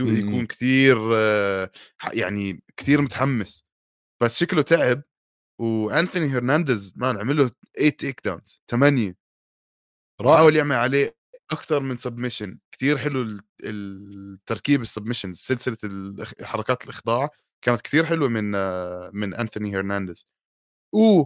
ويكون 0.00 0.46
كثير 0.46 0.96
آه، 1.14 1.70
يعني 2.12 2.62
كثير 2.76 3.00
متحمس. 3.00 3.64
بس 4.22 4.40
شكله 4.40 4.62
تعب 4.62 5.02
وانثوني 5.60 6.26
هرنانديز 6.26 6.92
man 6.96 7.18
عمل 7.18 7.36
له 7.36 7.50
8 7.76 7.90
takedowns 7.90 8.62
8 8.70 9.16
حاول 10.22 10.56
يعمل 10.56 10.76
عليه 10.76 11.16
أكثر 11.52 11.80
من 11.80 11.96
submission 11.96 12.58
كثير 12.72 12.98
حلو 12.98 13.38
التركيب 13.64 14.82
ال 14.82 14.87
submission 14.87 15.34
سلسلة 15.34 15.76
حركات 16.42 16.84
الإخضاع 16.84 17.30
كانت 17.64 17.80
كثير 17.80 18.06
حلوة 18.06 18.28
من 18.28 18.50
من 19.16 19.34
انثوني 19.34 19.76
هرنانديز. 19.76 20.26
و 20.94 21.24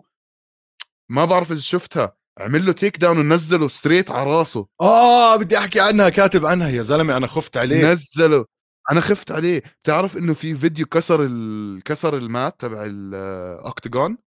ما 1.10 1.24
بعرف 1.24 1.52
إذا 1.52 1.60
شفتها. 1.60 2.16
عمل 2.38 2.66
له 2.66 2.72
takedown 2.72 3.18
ونزله 3.18 3.68
straight 3.68 4.10
على 4.10 4.30
راسه. 4.30 4.66
آه 4.80 5.36
بدي 5.36 5.58
أحكي 5.58 5.80
عنها 5.80 6.08
كاتب 6.08 6.46
عنها 6.46 6.68
يا 6.68 6.82
زلمة 6.82 7.16
أنا 7.16 7.26
خفت 7.26 7.56
عليه 7.56 7.92
نزله. 7.92 8.44
أنا 8.90 9.00
خفت 9.00 9.30
عليه. 9.30 9.62
بتعرف 9.82 10.16
إنه 10.16 10.34
في 10.34 10.56
فيديو 10.56 10.86
كسر 10.86 11.24
ال... 11.24 11.82
كسر 11.82 12.16
ال 12.16 12.27
mat 12.27 12.60
تبع 12.60 12.84
ال 12.86 13.03
octagon 13.03 14.18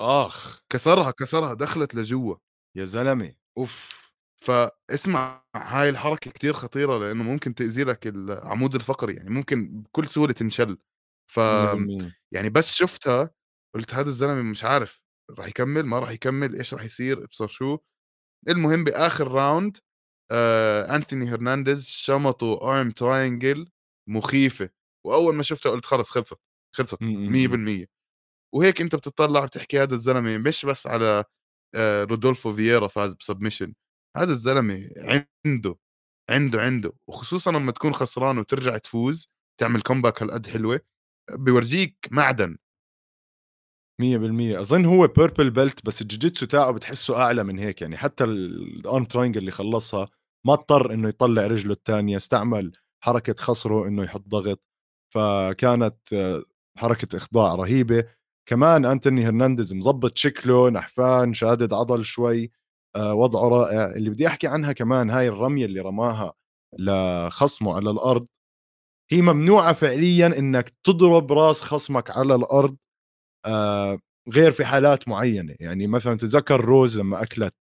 آخ. 0.00 0.60
كسرها 0.72 1.10
كسرها 1.10 1.54
دخلت 1.54 1.94
لجوا. 1.94 2.36
يا 2.76 2.84
زلمة 2.84 3.34
أوف. 3.58 4.02
فاسمع 4.44 5.44
هاي 5.56 5.88
الحركة 5.88 6.30
كتير 6.30 6.52
خطيرة 6.52 6.98
لأنه 6.98 7.22
ممكن 7.22 7.54
تأذي 7.54 7.84
لك 7.84 8.06
العمود 8.06 8.74
الفقري 8.74 9.14
يعني 9.14 9.30
ممكن 9.30 9.82
بكل 9.82 10.06
سهولة 10.06 10.32
تنشل. 10.32 10.78
ف 11.32 11.36
يعني 12.32 12.50
بس 12.50 12.74
شفتها 12.74 13.30
قلت 13.74 13.94
هذا 13.94 14.08
الزلمة 14.08 14.42
مش 14.42 14.64
عارف. 14.64 15.01
راح 15.30 15.46
يكمل 15.48 15.82
ما 15.86 15.98
راح 15.98 16.10
يكمل 16.10 16.56
إيش 16.56 16.74
راح 16.74 16.84
يصير 16.84 17.24
إبصر 17.24 17.46
شو. 17.46 17.78
المهم 18.48 18.84
بآخر 18.84 19.28
round 19.28 19.78
آه 20.32 20.96
انثوني 20.96 21.30
هرنانديز 21.34 21.88
شمطوا 21.88 22.72
arm 22.80 22.90
triangle 22.90 23.68
مخيفة. 24.08 24.70
وأول 25.06 25.34
ما 25.36 25.42
شفتها 25.42 25.70
قلت 25.72 25.86
خلص 25.86 26.10
خلصت 26.10 26.38
خلصت 26.76 26.98
100% 27.28 27.86
وهيك 28.54 28.80
أنت 28.82 28.96
بتطلع 28.96 29.46
بتحكي 29.46 29.80
هذا 29.82 29.94
الزلمة 29.94 30.38
مش 30.38 30.66
بس 30.66 30.86
على 30.88 31.24
آه 31.76 32.04
رودولفو 32.04 32.54
فييرا 32.54 32.88
فاز 32.88 33.14
ب 33.14 33.19
submission 33.19 33.74
هذا 34.18 34.32
الزلمة 34.32 34.90
عنده 35.46 35.78
عنده 36.30 36.62
عنده. 36.62 36.92
وخصوصا 37.08 37.52
لما 37.52 37.72
تكون 37.72 37.94
خسران 37.94 38.38
وترجع 38.38 38.78
تفوز 38.78 39.30
تعمل 39.60 39.82
comeback 39.82 40.22
هالقد 40.22 40.46
حلوة 40.48 40.80
بيورجيك 41.32 41.96
معدن. 42.12 42.58
100% 44.00 44.60
أظن 44.60 44.84
هو 44.84 45.06
purple 45.06 45.50
belt 45.50 45.86
بس 45.86 46.02
الجوجيتسو 46.02 46.46
تاعه 46.46 46.70
بتحسه 46.70 47.16
أعلى 47.22 47.44
من 47.44 47.58
هيك. 47.58 47.82
يعني 47.82 47.96
حتى 47.96 48.24
ال 48.24 48.44
arm 48.44 49.04
triangle 49.04 49.38
اللي 49.40 49.50
خلصها 49.50 50.08
ما 50.46 50.52
اضطر 50.52 50.92
إنه 50.94 51.08
يطلع 51.08 51.46
رجله 51.46 51.72
الثانية 51.72 52.16
استعمل 52.16 52.72
حركة 53.04 53.34
خصره 53.38 53.88
إنه 53.88 54.02
يحط 54.04 54.28
ضغط. 54.28 54.62
فكانت 55.14 55.96
حركة 56.78 57.16
إخضاع 57.16 57.54
رهيبة. 57.54 58.04
كمان 58.48 58.84
أنتوني 58.84 59.26
هرنانديز 59.28 59.74
مظبط 59.74 60.18
شكله 60.18 60.70
نحفان 60.70 61.34
شادد 61.34 61.72
عضل 61.72 62.04
شوي. 62.04 62.50
آه، 62.96 63.14
وضعه 63.14 63.48
رائع. 63.48 63.90
اللي 63.96 64.10
بدي 64.10 64.26
أحكي 64.26 64.46
عنها 64.48 64.72
كمان 64.72 65.10
هاي 65.10 65.28
الرمية 65.28 65.64
اللي 65.66 65.80
رماها 65.80 66.32
لخصمه 66.78 67.74
على 67.76 67.90
الأرض 67.90 68.26
هي 69.12 69.22
ممنوعة 69.22 69.72
فعليا 69.72 70.26
إنك 70.26 70.74
تضرب 70.84 71.32
راس 71.32 71.62
خصمك 71.62 72.10
على 72.10 72.34
الأرض 72.34 72.76
آه، 72.76 72.81
غير 74.32 74.52
في 74.52 74.64
حالات 74.64 75.08
معينة. 75.08 75.54
يعني 75.60 75.86
مثلا 75.86 76.16
تتذكر 76.16 76.60
روز 76.60 76.98
لما 76.98 77.22
أكلت 77.22 77.54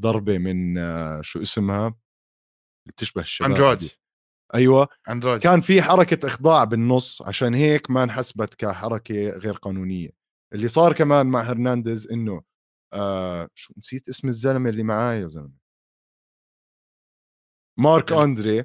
ضربة 0.00 0.38
من 0.38 0.78
آه، 0.78 1.20
شو 1.22 1.40
اسمها؟ 1.40 1.94
بتشبه 2.88 3.22
الشباب 3.22 3.50
اندراج 3.50 3.88
أيوه. 4.54 4.88
اندراج 5.08 5.40
كان 5.40 5.60
في 5.60 5.82
حركة 5.82 6.26
إخضاع 6.26 6.64
بالنص 6.64 7.22
عشان 7.22 7.54
هيك 7.54 7.90
ما 7.90 8.02
انحسبت 8.02 8.54
كحركة 8.54 9.30
غير 9.30 9.54
قانونية. 9.54 10.10
اللي 10.54 10.68
صار 10.68 10.92
كمان 10.92 11.26
مع 11.26 11.40
هرنانديز 11.42 12.10
إنه 12.10 12.42
آه 12.94 13.48
شو 13.54 13.74
نسيت 13.78 14.08
اسم 14.08 14.28
الزلمة 14.28 14.70
اللي 14.70 14.82
معاه 14.82 15.14
يا 15.14 15.26
زلمة؟ 15.26 15.52
مارك 17.78 18.12
أندري. 18.12 18.64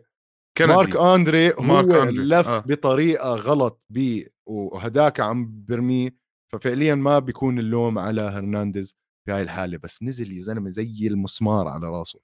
كندي. 0.58 0.74
مارك 0.74 0.96
أندري 0.96 1.54
هو 1.54 1.62
مارك 1.62 1.96
أندري. 1.96 2.26
لف 2.26 2.48
آه. 2.48 2.60
بطريقة 2.60 3.36
غلط 3.36 3.82
ب 3.90 4.24
وهداك 4.46 5.20
عم 5.20 5.66
برميه. 5.66 6.27
ففعليا 6.52 6.96
ما 6.96 7.20
بيكون 7.20 7.60
اللوم 7.60 8.00
على 8.00 8.22
هرنانديز 8.22 8.96
في 9.26 9.32
هاي 9.32 9.42
الحالة 9.42 9.78
بس 9.78 10.04
نزل 10.04 10.32
يا 10.32 10.42
زلمة 10.42 10.70
زي 10.70 11.08
المسمار 11.08 11.68
على 11.68 11.88
راسه. 11.88 12.20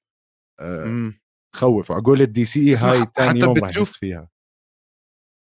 إمم. 0.61 1.21
تخوف 1.55 1.91
وعقول 1.91 2.21
الدي 2.21 2.45
سي 2.45 2.75
هاي 2.75 3.05
ثاني 3.15 3.39
يوم 3.39 3.57
يحس 3.57 3.97
فيها. 3.97 4.29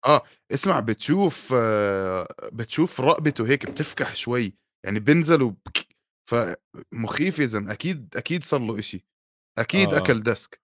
آه 0.07 0.23
اسمع 0.51 0.81
بتشوف 0.81 1.53
آه 1.57 2.29
بتشوف 2.53 3.01
رقبته 3.01 3.47
هيك 3.49 3.71
بتفكح 3.71 4.15
شوي 4.17 4.55
يعني 4.87 5.01
بنزل 5.01 5.43
وبك 5.43 5.87
فمخيف 6.31 7.39
يا 7.39 7.47
زلمة. 7.47 7.73
أكيد 7.73 8.17
أكيد 8.17 8.45
صار 8.45 8.61
له 8.61 8.81
شيء 8.81 9.05
أكيد 9.59 9.95
آه. 9.95 9.99
أكل 9.99 10.23
ديسك. 10.23 10.61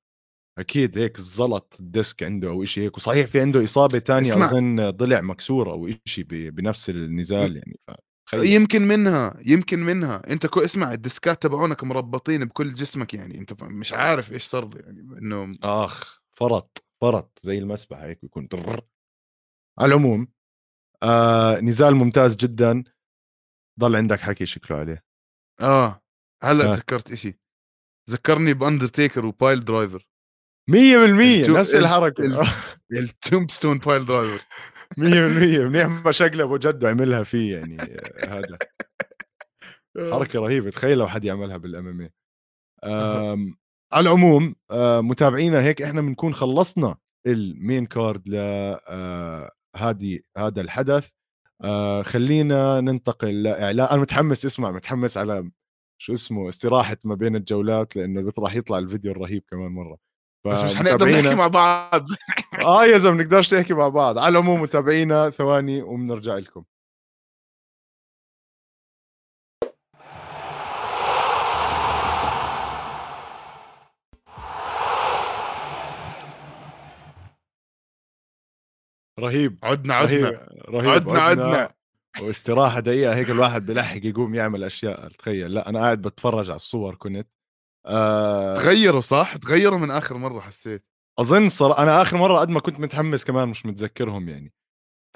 أكيد 0.58 0.98
هيك 0.98 1.20
زلط 1.20 1.76
الديسك 1.80 2.22
عنده 2.22 2.48
أو 2.48 2.64
شيء 2.64 2.84
هيك 2.84 2.96
وصحيح 2.96 3.26
في 3.26 3.40
عنده 3.40 3.64
إصابة 3.64 3.98
ثانية 3.98 4.34
أظن 4.44 4.90
ضلع 4.90 5.20
مكسور 5.20 5.70
أو 5.70 5.90
شيء 6.04 6.24
بنفس 6.50 6.90
النزال 6.90 7.56
يعني 7.56 7.78
يمكن 8.34 8.82
منها 8.82 9.36
يمكن 9.46 9.78
منها. 9.78 10.22
أنت 10.30 10.46
كو 10.46 10.60
اسمع 10.60 10.92
الديسكات 10.92 11.42
تبعونك 11.42 11.84
مربطين 11.84 12.44
بكل 12.44 12.74
جسمك 12.74 13.14
يعني 13.14 13.38
أنت 13.38 13.62
مش 13.62 13.92
عارف 13.92 14.32
إيش 14.32 14.44
صار 14.44 14.70
يعني 14.74 15.00
إنه 15.18 15.52
آخ 15.62 16.20
فرط 16.36 16.84
فرط 17.02 17.38
زي 17.42 17.58
المسبح 17.58 17.98
هيك 17.98 18.18
بيكون 18.22 18.48
على 19.78 19.88
العموم 19.94 20.28
آه 21.02 21.60
نزال 21.60 21.94
ممتاز 21.94 22.36
جدا. 22.36 22.84
ضل 23.80 23.96
عندك 23.96 24.20
حكي 24.20 24.46
شكله 24.46 24.76
عليه. 24.76 25.04
آه 25.60 26.02
هلأ 26.42 26.70
آه. 26.70 26.72
تذكرت 26.72 27.12
إشي. 27.12 27.38
ذكرني 28.10 28.54
بأندرتيكر 28.54 29.26
و 29.26 29.64
piledriver. 29.64 30.08
100% 30.70 31.50
نفس 31.50 31.74
الحركة. 31.74 32.46
ال 32.92 33.78
tombstone 33.78 34.06
piledriver. 34.06 34.44
100% 34.98 35.02
منيح 35.02 35.86
ما 35.86 36.12
شقلب 36.12 36.58
جد 36.58 36.84
عملها 36.84 37.22
فيه 37.22 37.56
يعني 37.56 37.76
هذا. 38.28 38.58
حركة 40.12 40.40
رهيبة 40.40 40.70
تخيل 40.70 40.98
لو 40.98 41.08
حد 41.08 41.24
يعملها 41.24 41.56
بالام 41.56 42.10
آم 42.84 43.56
على 43.92 44.08
العموم 44.08 44.54
متابعينا 45.08 45.62
هيك 45.62 45.82
إحنا 45.82 46.00
بنكون 46.00 46.34
خلصنا 46.34 46.96
المين 47.26 47.86
كارد 47.86 48.28
ل 48.28 48.36
هذا 50.36 50.60
الحدث. 50.60 51.10
خلينا 52.02 52.80
ننتقل 52.80 53.42
لإعلان. 53.42 53.86
أنا 53.88 54.00
متحمس 54.00 54.44
اسمع 54.44 54.70
متحمس 54.70 55.16
على 55.16 55.50
شو 55.98 56.12
اسمه 56.12 56.48
استراحة 56.48 56.96
ما 57.04 57.14
بين 57.14 57.36
الجولات 57.36 57.96
لأنه 57.96 58.32
راح 58.38 58.54
يطلع 58.54 58.78
الفيديو 58.78 59.12
الرهيب 59.12 59.42
كمان 59.50 59.72
مرة. 59.72 60.13
بس 60.46 60.64
مش 60.64 60.76
حنقدر 60.76 61.08
نحكي 61.08 61.34
مع 61.34 61.46
بعض. 61.48 62.06
آه 62.64 62.84
يا 62.84 62.98
زلمة 62.98 63.22
نقدرش 63.22 63.54
نحكي 63.54 63.74
مع 63.74 63.88
بعض. 63.88 64.18
على 64.18 64.28
العموم 64.28 64.62
متابعينا 64.62 65.30
ثواني 65.30 65.82
وبنرجع 65.82 66.34
لكم. 66.38 66.64
رهيب 79.20 79.58
عدنا 79.62 79.94
عدنا. 79.94 80.28
رهيب. 80.68 80.88
عدنا 80.90 81.20
عدنا, 81.22 81.44
عدنا. 81.44 81.74
واستراحة 82.22 82.80
دقيقة 82.80 83.14
هيك 83.14 83.30
الواحد 83.30 83.66
بلحق 83.66 83.96
يقوم 84.04 84.34
يعمل 84.34 84.64
أشياء 84.64 85.08
تخيل. 85.08 85.54
لا 85.54 85.68
أنا 85.68 85.78
قاعد 85.80 86.02
بتفرج 86.02 86.50
على 86.50 86.56
الصور 86.56 86.94
كنت. 86.94 87.28
آه 87.86 88.54
تغيروا 88.54 89.00
صح؟ 89.00 89.36
تغيروا 89.36 89.78
من 89.78 89.90
آخر 89.90 90.16
مرة 90.16 90.40
حسيت. 90.40 90.84
أظن 91.18 91.48
صار 91.48 91.78
أنا 91.78 92.02
آخر 92.02 92.16
مرة 92.16 92.38
قد 92.38 92.48
ما 92.48 92.60
كنت 92.60 92.80
متحمس 92.80 93.24
كمان 93.24 93.48
مش 93.48 93.66
متذكرهم 93.66 94.28
يعني. 94.28 94.52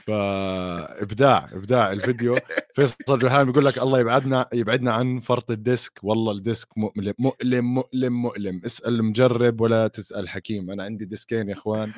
فابداع 0.06 1.48
إبداع 1.52 1.92
الفيديو 1.92 2.34
فيصل 2.74 3.18
جوهان 3.18 3.46
بيقول 3.46 3.64
لك 3.64 3.78
الله 3.78 4.00
يبعدنا 4.00 4.48
يبعدنا 4.52 4.92
عن 4.92 5.20
فرط 5.20 5.50
الديسك. 5.50 6.00
والله 6.02 6.32
الديسك 6.32 6.68
مؤلم 6.78 7.14
مؤلم 7.18 7.74
مؤلم 7.74 8.12
مؤلم. 8.22 8.60
اسأل 8.64 8.94
المجرب 8.94 9.60
ولا 9.60 9.88
تسأل 9.88 10.28
حكيم. 10.28 10.70
أنا 10.70 10.84
عندي 10.84 11.04
ديسكين 11.04 11.48
يا 11.48 11.54
إخوان. 11.54 11.92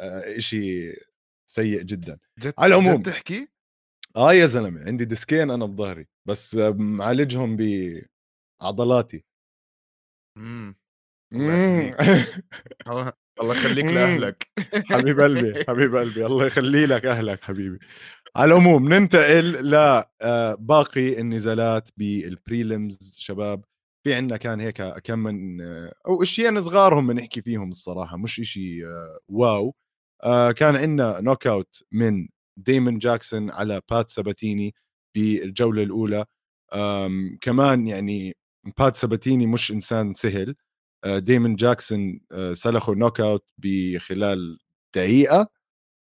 آه 0.00 0.38
شيء 0.38 0.94
سيء 1.46 1.82
جدا. 1.82 2.18
جد 2.38 2.54
على 2.58 2.74
العموم 2.74 3.02
تحكي؟ 3.02 3.48
آه 4.16 4.32
يا 4.32 4.46
زلمة 4.46 4.86
عندي 4.86 5.04
ديسكين 5.04 5.50
أنا 5.50 5.66
بظهري. 5.66 6.06
بس 6.28 6.54
معالجهم 6.74 7.56
بعضلاتي. 8.62 9.24
امم. 10.36 10.76
الله 13.40 13.54
يخليك. 13.54 13.84
لأهلك. 13.92 14.48
حبيب 14.90 15.20
قلبي 15.20 15.64
حبيب 15.68 15.96
قلبي 15.96 16.26
الله 16.26 16.46
يخلي 16.46 16.86
لك 16.86 17.06
أهلك 17.06 17.44
حبيبي. 17.44 17.78
على 18.36 18.54
العموم 18.54 18.88
ننتقل 18.94 19.52
لباقي 19.70 21.16
آه، 21.18 21.20
النزالات 21.20 21.88
بال 21.96 22.23
prelims 22.23 23.16
شباب. 23.18 23.64
في 24.04 24.14
عندنا 24.14 24.36
كان 24.36 24.60
هيك 24.60 24.82
كم 24.82 25.18
من 25.18 25.60
آه، 25.60 25.92
أو 26.08 26.22
أشياء 26.22 26.60
صغارهم 26.60 27.06
بنحكي 27.06 27.40
فيهم 27.42 27.70
الصراحة 27.70 28.16
مش 28.16 28.40
إشي 28.40 28.86
آه، 28.86 29.18
wow. 29.28 29.74
كان 30.56 30.76
عندنا 30.76 31.20
knockout 31.20 31.82
من 31.92 32.28
ديمون 32.58 32.98
جاكسون 32.98 33.50
على 33.50 33.80
بات 33.90 34.10
ساباتيني 34.10 34.74
بالجولة 35.16 35.82
الأولى. 35.82 36.24
كمان 37.40 37.86
يعني 37.86 38.36
بات 38.78 38.96
ساباتيني 38.96 39.46
مش 39.46 39.72
إنسان 39.72 40.14
سهل. 40.14 40.56
ديمون 41.06 41.56
جاكسون 41.56 42.20
سلخه 42.52 42.94
knockout 42.94 43.46
بخلال 43.58 44.58
دقيقة. 44.96 45.62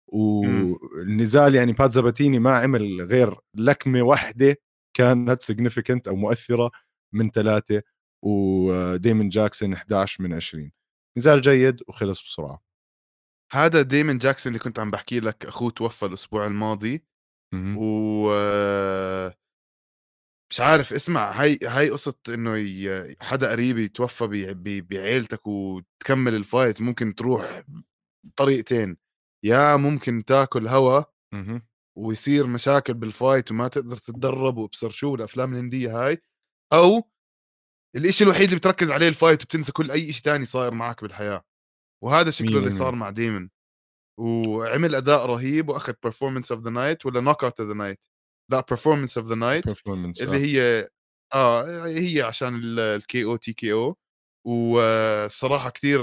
والنزال 0.07 1.55
يعني 1.55 1.73
بات 1.73 1.91
ساباتيني 1.91 2.39
ما 2.39 2.57
عمل 2.57 3.01
غير 3.01 3.39
لكمة 3.53 4.01
واحدة 4.01 4.57
كانت 4.93 5.41
significant 5.41 6.08
أو 6.07 6.15
مؤثرة 6.15 6.71
من 7.13 7.29
ثلاثة 7.31 7.81
وديمون 8.25 9.29
جاكسون 9.29 9.73
11 9.73 10.23
من 10.23 10.33
20 10.33 10.71
نزال 11.17 11.41
جيد 11.41 11.83
وخلص 11.88 12.23
بسرعة. 12.23 12.62
هذا 13.51 13.81
ديمون 13.81 14.17
جاكسون 14.17 14.53
اللي 14.53 14.63
كنت 14.63 14.79
عم 14.79 14.91
بحكي 14.91 15.19
لك 15.19 15.45
أخوه 15.45 15.71
توفى 15.71 16.05
الأسبوع 16.05 16.45
الماضي. 16.45 17.03
و 17.77 18.29
مش 20.51 20.60
عارف 20.60 20.93
اسمع 20.93 21.31
هاي 21.31 21.60
هاي 21.63 21.89
قصة 21.89 22.15
إنه 22.29 23.15
حدا 23.21 23.51
قريب 23.51 23.77
يتوفى 23.77 24.53
بعيلتك 24.89 25.47
وتكمل 25.47 26.36
ال 26.36 26.43
fight 26.43 26.82
ممكن 26.81 27.15
تروح 27.15 27.63
طريقتين. 28.36 28.97
يا 29.43 29.75
ممكن 29.75 30.25
تاكل 30.25 30.67
هوا 30.67 31.03
ويصير 31.97 32.47
مشاكل 32.47 32.93
بال 32.93 33.10
fight 33.10 33.51
وما 33.51 33.67
تقدر 33.67 33.97
تتدرب 33.97 34.57
وأبصر 34.57 34.89
شو 34.89 35.15
الأفلام 35.15 35.53
الهندية 35.53 36.05
هاي 36.05 36.21
أو 36.73 37.10
الإشي 37.95 38.23
الوحيد 38.23 38.43
اللي 38.43 38.55
بتركز 38.55 38.91
عليه 38.91 39.07
ال 39.08 39.13
fight 39.13 39.41
وبتنسى 39.43 39.71
كل 39.71 39.91
أي 39.91 40.13
شيء 40.13 40.23
تاني 40.23 40.45
صاير 40.45 40.73
معك 40.73 41.01
بالحياة. 41.01 41.43
وهذا 42.03 42.29
شكله 42.29 42.57
اللي 42.57 42.71
صار 42.71 42.95
مع 42.95 43.10
ديمون 43.10 43.49
وعمل 44.19 44.95
أداء 44.95 45.25
رهيب 45.25 45.69
وأخذ 45.69 45.93
performance 45.93 46.51
of 46.51 46.60
the 46.60 46.69
night 46.69 47.06
ولا 47.05 47.21
knockout 47.21 47.60
of 47.60 47.69
the 47.69 47.75
night 47.75 47.99
لا 48.49 48.65
performance 48.73 49.17
of 49.17 49.27
the 49.27 49.36
night 49.36 49.63
اللي 50.21 50.38
هي 50.38 50.88
آه 51.33 51.86
هي 51.86 52.21
عشان 52.21 52.62
ال 52.80 52.94
KO 52.94 53.23
TKO 53.23 53.97
والصراحه 54.47 55.69
كثير 55.69 56.01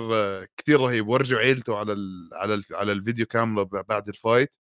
كثير 0.57 0.81
رهيب. 0.81 1.09
ورجوا 1.09 1.39
عيلته 1.39 1.79
على 1.79 1.93
ال 1.93 2.31
على 2.33 2.55
ال 2.55 2.65
على 2.73 2.93
الفيديو 2.93 3.27
كاميرا 3.27 3.63
بعد 3.65 4.09
ال 4.09 4.15
fight. 4.15 4.53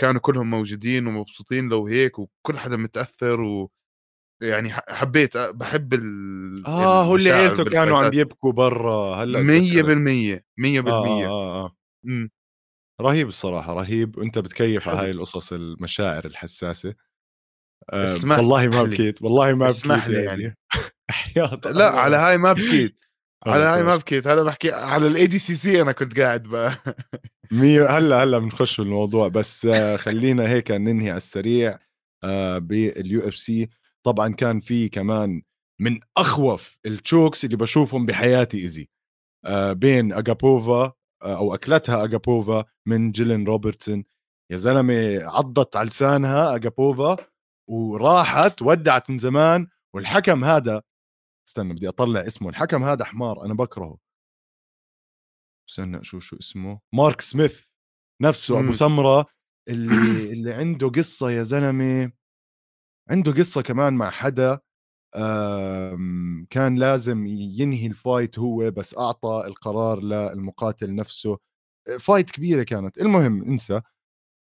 كانوا 0.00 0.20
كلهم 0.20 0.50
موجودين 0.50 1.06
ومبسوطين 1.06 1.68
وهيك 1.68 2.18
وكل 2.18 2.58
حدا 2.58 2.76
متأثر 2.76 3.40
و 3.40 3.70
يعني 4.42 4.72
حبيت 4.72 5.36
بحب 5.36 5.94
ال 5.94 6.66
آه 6.66 7.04
هو 7.04 7.16
اللي 7.16 7.32
عيلته 7.32 7.64
كانوا 7.64 7.98
عم 7.98 8.12
يبكوا 8.14 8.52
برا 8.52 9.16
هلأ 9.16 9.42
100% 9.42 10.44
100% 10.58 10.88
آه 10.88 11.26
آه, 11.26 11.64
آه. 11.64 11.76
رهيب 13.02 13.28
الصراحة 13.28 13.74
رهيب 13.74 14.18
وأنت 14.18 14.38
بتكيف 14.38 14.88
على 14.88 14.98
هاي 14.98 15.10
القصص 15.10 15.52
المشاعر 15.52 16.24
الحساسة. 16.24 16.94
آه 17.90 18.16
والله 18.24 18.68
ما 18.68 18.82
بكيت 18.82 19.22
والله 19.22 19.54
ما 19.54 19.68
بكيت 19.68 20.08
لي 20.08 20.24
يعني. 20.24 20.56
لا 21.64 21.90
على 21.90 22.16
هاي 22.16 22.38
ما 22.38 22.52
بكيت 22.52 23.04
على 23.46 23.64
هاي 23.64 23.82
ما 23.82 23.96
بكيت 23.96 24.26
هلا 24.26 24.42
بحكي 24.42 24.72
على 24.72 25.06
ال 25.06 25.26
ADCC 25.26 25.82
أنا 25.82 25.92
كنت 25.92 26.20
قاعد 26.20 26.42
بقى 26.42 26.72
مية 27.52 27.98
هلأ 27.98 28.22
هلأ 28.22 28.38
بنخش 28.38 28.80
بالموضوع. 28.80 29.28
بس 29.28 29.66
آه، 29.66 29.96
خلينا 29.96 30.48
هيك 30.48 30.70
ننهي 30.70 31.10
على 31.10 31.16
السريع 31.16 31.78
بال 32.58 33.28
UFC 33.28 33.68
طبعا 34.06 34.34
كان 34.34 34.60
في 34.60 34.88
كمان 34.88 35.42
من 35.80 36.00
أخوف 36.16 36.78
ال 36.86 36.94
chokes 36.94 37.44
اللي 37.44 37.56
بشوفهم 37.56 38.06
بحياتي 38.06 38.58
easy 38.58 38.88
آه، 39.44 39.72
بين 39.72 40.12
أجابوفا 40.12 40.92
أو 41.22 41.54
أكلتها 41.54 42.04
أجابوفا 42.04 42.64
من 42.86 43.10
جيلين 43.10 43.46
روبرتسون. 43.46 44.04
يا 44.52 44.56
زلمة 44.56 45.22
عضت 45.24 45.76
على 45.76 45.88
لسانها 45.88 46.54
أجابوفا 46.54 47.16
وراحت 47.70 48.62
ودعت 48.62 49.10
من 49.10 49.18
زمان 49.18 49.66
والحكم 49.94 50.44
هذا 50.44 50.82
استنى 51.48 51.72
بدي 51.74 51.88
أطلع 51.88 52.20
اسمه 52.20 52.48
الحكم 52.48 52.84
هذا 52.84 53.04
حمار 53.04 53.44
أنا 53.44 53.54
بكرهه. 53.54 53.98
استنى 55.70 56.04
شو 56.04 56.18
شو 56.18 56.36
اسمه. 56.36 56.80
مارك 56.94 57.20
سميث 57.20 57.66
نفسه 58.22 58.60
أبو 58.60 58.72
سمرة 58.72 59.26
اللي 59.68 59.94
اللي 60.32 60.54
عنده 60.54 60.88
قصة 60.88 61.30
يا 61.30 61.42
زلمة 61.42 62.12
عنده 63.10 63.32
قصة 63.32 63.62
كمان 63.62 63.94
مع 63.94 64.10
حدا. 64.10 64.60
كان 66.50 66.76
لازم 66.76 67.26
ينهي 67.26 67.86
الفايت 67.86 68.38
هو 68.38 68.70
بس 68.70 68.98
أعطى 68.98 69.44
القرار 69.46 70.00
للمقاتل 70.02 70.94
نفسه. 70.94 71.38
fight 72.00 72.30
كبيرة 72.30 72.62
كانت. 72.62 72.98
المهم 72.98 73.42
انسى. 73.42 73.80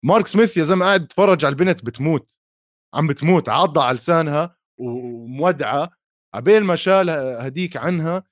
مارك 0.04 0.26
سميث 0.26 0.56
يا 0.56 0.64
زلمة 0.64 0.86
قاعد 0.86 1.06
تفرج 1.06 1.44
على 1.44 1.52
البنت 1.52 1.84
بتموت. 1.84 2.28
عم 2.94 3.06
بتموت. 3.06 3.48
عضة 3.48 3.84
على 3.84 3.96
لسانها 3.96 4.56
ومودعة. 4.80 5.90
عبين 6.34 6.62
ما 6.62 6.76
شال 6.76 7.10
هديك 7.40 7.76
عنها. 7.76 8.24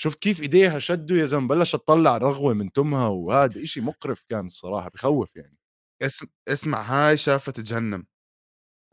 شوف 0.00 0.14
كيف 0.14 0.42
إيديها 0.42 0.78
شدوا 0.78 1.16
يا 1.16 1.24
زلمة 1.24 1.48
بلشت 1.48 1.76
تطلع 1.76 2.16
رغوة 2.18 2.54
من 2.54 2.72
تمها. 2.72 3.08
وهذا 3.08 3.62
إشي 3.62 3.80
مقرف 3.80 4.24
كان 4.28 4.46
الصراحة 4.46 4.90
بخوف 4.90 5.36
يعني. 5.36 5.58
اسم 6.02 6.26
اسمع 6.48 6.82
هاي 6.82 7.16
شافت 7.16 7.60
جهنم. 7.60 8.06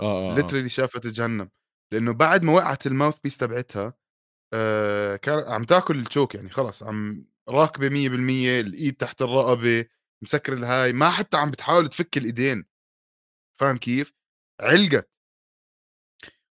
آه 0.01 0.35
literally 0.35 0.65
آه. 0.65 0.67
شافت 0.67 1.07
جهنم. 1.07 1.49
لأنه 1.93 2.13
بعد 2.13 2.43
ما 2.43 2.53
وقعت 2.53 2.87
ال 2.87 3.19
mouthpiece 3.19 3.37
تبعتها 3.37 3.93
آه 4.53 5.15
كان 5.15 5.39
عم 5.53 5.63
تاكل 5.63 5.99
ال 5.99 6.05
choke 6.05 6.35
يعني 6.35 6.49
خلص 6.49 6.83
عم 6.83 7.25
راكبة 7.49 7.89
100% 7.89 8.61
الإيد 8.61 8.95
تحت 8.95 9.21
الرقبة 9.21 9.85
مسكر 10.23 10.53
الهاي 10.53 10.93
ما 10.93 11.11
حتى 11.11 11.37
عم 11.37 11.51
بتحاول 11.51 11.89
تفك 11.89 12.17
الإيدين. 12.17 12.65
فاهم 13.59 13.77
كيف؟ 13.77 14.13
علقت. 14.61 15.09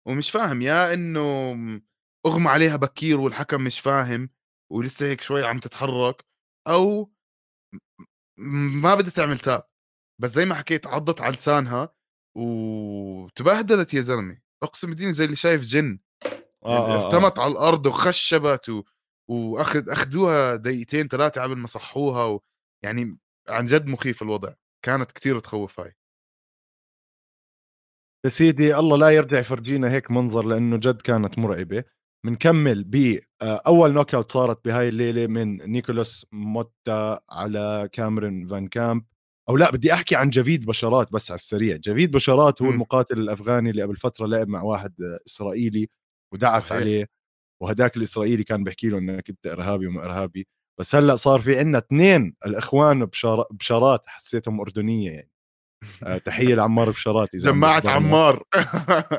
ومش 0.07 0.31
فاهم 0.31 0.63
يا 0.63 0.95
إنه 0.95 1.21
أغمى 2.27 2.49
عليها 2.49 2.77
بكير 2.77 3.21
والحكم 3.21 3.65
مش 3.65 3.81
فاهم 3.81 4.31
ولسه 4.73 5.07
هيك 5.07 5.21
شوي 5.21 5.45
عم 5.47 5.59
تتحرك 5.61 6.25
أو 6.69 7.13
ما 8.83 8.95
بدها 8.95 9.11
تعمل 9.11 9.39
tap. 9.39 9.63
بس 10.21 10.31
زي 10.31 10.45
ما 10.47 10.55
حكيت 10.55 10.87
عضت 10.87 11.21
على 11.21 11.33
لسانها 11.37 11.95
وتبهدلت 12.37 13.95
يا 13.95 14.01
زلمة. 14.01 14.41
أقسم 14.63 14.89
بالدين 14.89 15.13
زي 15.13 15.25
اللي 15.25 15.37
شايف 15.37 15.65
جن 15.65 15.99
آه 16.65 16.89
يعني 16.89 16.95
آه 16.95 17.07
ارتمت 17.07 17.39
آه. 17.39 17.43
على 17.43 17.53
الأرض 17.53 17.87
وخشبت 17.87 18.69
و... 18.69 18.83
واخذ 19.29 19.91
اخذوها 19.91 20.57
دقيقتين 20.57 21.09
ثلاثة 21.09 21.43
قبل 21.43 21.57
ما 21.57 21.67
صحوها 21.67 22.25
و... 22.25 22.43
يعني 22.85 23.19
عن 23.49 23.65
جد 23.65 23.87
مخيف 23.87 24.23
الوضع 24.23 24.55
كانت 24.85 25.13
كثير 25.13 25.39
تخوف 25.41 25.81
هاي. 25.81 25.95
يا 28.25 28.31
سيدي 28.31 28.77
الله 28.77 28.97
لا 28.97 29.11
يرجع 29.11 29.39
يفرجينا 29.39 29.93
هيك 29.93 30.11
منظر 30.11 30.45
لأنه 30.45 30.77
جد 30.77 31.03
كانت 31.03 31.39
مرعبة. 31.39 31.85
بنكمل 32.27 32.85
ب 32.85 33.21
آه، 33.43 33.63
أول 33.67 33.93
knockout 33.93 34.33
صارت 34.33 34.65
بهاي 34.65 34.89
الليلة 34.89 35.27
من 35.27 35.57
نيكولاس 35.57 36.27
موتا 36.33 37.21
على 37.31 37.89
كاميرون 37.93 38.47
فان 38.47 38.69
كامب. 38.69 39.05
أو 39.49 39.57
لا 39.57 39.71
بدي 39.71 39.93
أحكي 39.93 40.17
عن 40.17 40.31
جفيد 40.31 40.67
بشارات 40.67 41.13
بس 41.13 41.31
على 41.31 41.39
السريع. 41.39 41.77
جفيد 41.77 42.11
بشارات 42.11 42.63
هو 42.63 42.69
م. 42.69 42.71
المقاتل 42.73 43.19
الأفغاني 43.19 43.71
اللي 43.71 43.83
قبل 43.83 43.97
فترة 43.97 44.27
لعب 44.27 44.49
مع 44.49 44.63
واحد 44.63 44.95
إسرائيلي 45.27 45.89
ودعس 46.35 46.63
صحيح. 46.69 46.81
عليه 46.81 47.07
وهداك 47.63 47.97
الإسرائيلي 47.97 48.45
كان 48.45 48.65
بيحكي 48.65 48.89
له 48.89 48.99
إنك 48.99 49.31
أنت 49.31 49.47
إرهابي 49.47 49.87
وما 49.87 50.05
إرهابي. 50.05 50.47
بس 50.81 50.95
هلأ 50.95 51.17
صار 51.17 51.41
في 51.41 51.59
عندنا 51.59 51.79
اثنين 51.79 52.35
الإخوان 52.47 53.05
بشارات 53.51 54.03
حسيتهم 54.07 54.61
أردنية 54.61 55.11
يعني. 55.11 55.31
آه، 56.03 56.19
تحية 56.19 56.55
لعمار 56.55 56.91
بشارات 56.91 57.37
جماعة 57.37 57.83
عمار. 57.87 58.43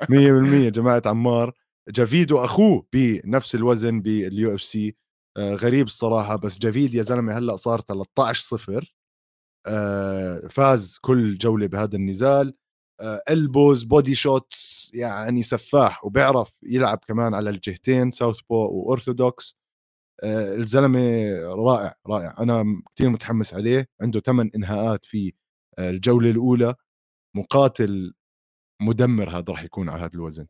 100% 0.10 0.70
جماعة 0.70 1.02
عمار. 1.06 1.54
جافيد 1.90 2.32
وأخوه 2.32 2.86
بنفس 2.94 3.56
الوزن 3.56 4.02
بال 4.02 4.56
UFC. 4.56 4.96
غريب 5.40 5.86
الصراحة 5.86 6.36
بس 6.36 6.58
جافيد 6.60 6.94
يا 6.94 7.04
زلمة 7.04 7.38
هلأ 7.38 7.56
صار 7.56 7.82
13 7.82 8.42
صفر. 8.42 8.78
آه 8.82 8.99
فاز 10.50 10.98
كل 11.02 11.38
جولة 11.38 11.68
بهذا 11.68 11.96
النزال. 11.96 12.56
elbows 13.30 13.84
body 13.84 14.16
shots 14.16 14.92
يعني 14.94 15.44
سفاح 15.44 16.06
وبيعرف 16.06 16.60
يلعب 16.64 16.98
كمان 17.08 17.34
على 17.34 17.50
الجهتين 17.50 18.12
southpaw 18.12 18.40
و 18.50 18.56
orthodox 18.56 19.56
آه 20.24 20.56
الزلمة 20.56 21.00
رائع 21.44 21.96
رائع. 22.08 22.36
أنا 22.40 22.82
كثير 22.96 23.10
متحمس 23.10 23.54
عليه. 23.54 23.90
عنده 24.02 24.20
ثمان 24.20 24.52
إنهاءات 24.56 25.06
في 25.06 25.34
آه 25.80 25.90
الجولة 25.90 26.30
الأولى. 26.30 26.76
مقاتل 27.36 28.14
مدمر 28.82 29.30
هذا 29.30 29.46
راح 29.50 29.64
يكون 29.64 29.90
على 29.90 30.02
هذا 30.02 30.14
الوزن. 30.14 30.48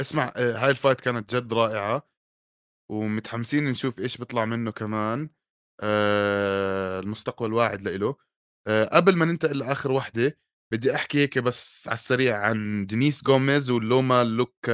اسمع 0.00 0.32
آه، 0.36 0.56
هاي 0.64 0.70
ال 0.70 0.75
fight 0.75 1.00
كانت 1.00 1.34
جد 1.34 1.52
رائعة 1.52 2.08
ومتحمسين 2.90 3.64
نشوف 3.70 3.98
إيش 3.98 4.18
بيطلع 4.18 4.44
منه 4.44 4.70
كمان. 4.70 5.22
آه 5.22 5.39
المستقبل 5.82 7.52
واعد 7.52 7.82
لإله. 7.82 8.16
آه 8.66 8.84
قبل 8.84 9.16
ما 9.16 9.24
ننتقل 9.24 9.58
لآخر 9.58 9.92
وحدة 9.92 10.38
بدي 10.72 10.94
أحكي 10.94 11.18
هيك 11.18 11.38
بس 11.38 11.88
على 11.88 11.94
السريع 11.94 12.38
عن 12.38 12.86
دينيس 12.86 13.24
جوميز 13.24 13.70
ولوما 13.70 14.24
لوك 14.24 14.70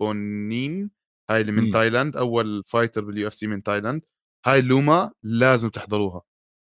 بونين. 0.00 0.90
هاي 1.30 1.40
اللي 1.40 1.52
من 1.52 1.68
م. 1.68 1.72
تايلاند 1.72 2.16
أول 2.16 2.64
fighter 2.66 3.04
بال 3.04 3.28
UFC 3.28 3.46
من 3.46 3.62
تايلاند. 3.62 4.02
هاي 4.46 4.60
لوما 4.60 5.12
لازم 5.22 5.68
تحضروها 5.70 6.22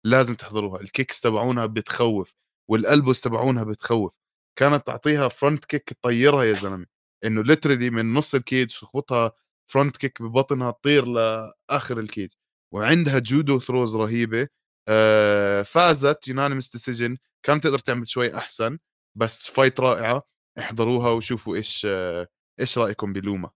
لازم 0.07 0.35
تحضروها. 0.35 0.81
ال 0.81 0.88
kicks 0.88 1.21
تبعونها 1.21 1.67
بتخوف 1.67 2.35
وال 2.71 2.83
elbows 2.83 3.21
تبعونها 3.21 3.65
بتخوف. 3.65 4.17
كانت 4.59 4.87
تعطيها 4.87 5.29
front 5.29 5.65
kick 5.65 5.93
تطيرها 5.93 6.45
يا 6.45 6.53
زلمة. 6.53 6.87
إنه 7.25 7.43
literally 7.43 7.91
من 7.91 8.15
نص 8.15 8.35
ال 8.35 8.42
cage 8.42 8.69
تخبطها 8.69 9.33
front 9.73 9.97
kick 9.97 10.23
ببطنها 10.23 10.71
تطير 10.71 11.05
لآخر 11.07 11.99
ال 12.01 12.07
cage 12.07 12.31
وعندها 12.75 13.19
judo 13.19 13.61
throws 13.61 13.97
رهيبة. 13.97 14.49
آه 14.89 15.63
فازت 15.63 16.29
unanimous 16.29 16.71
decision 16.71 17.17
كانت 17.43 17.65
تقدر 17.65 17.79
تعمل 17.79 18.09
شوي 18.09 18.37
أحسن 18.37 18.79
بس 19.19 19.47
fight 19.47 19.81
رائعة. 19.81 20.23
احضروها 20.59 21.11
وشوفوا 21.11 21.57
إيش 21.57 21.87
آه 21.91 22.29
إيش 22.61 22.79
رأيكم 22.79 23.13
بلوما. 23.13 23.51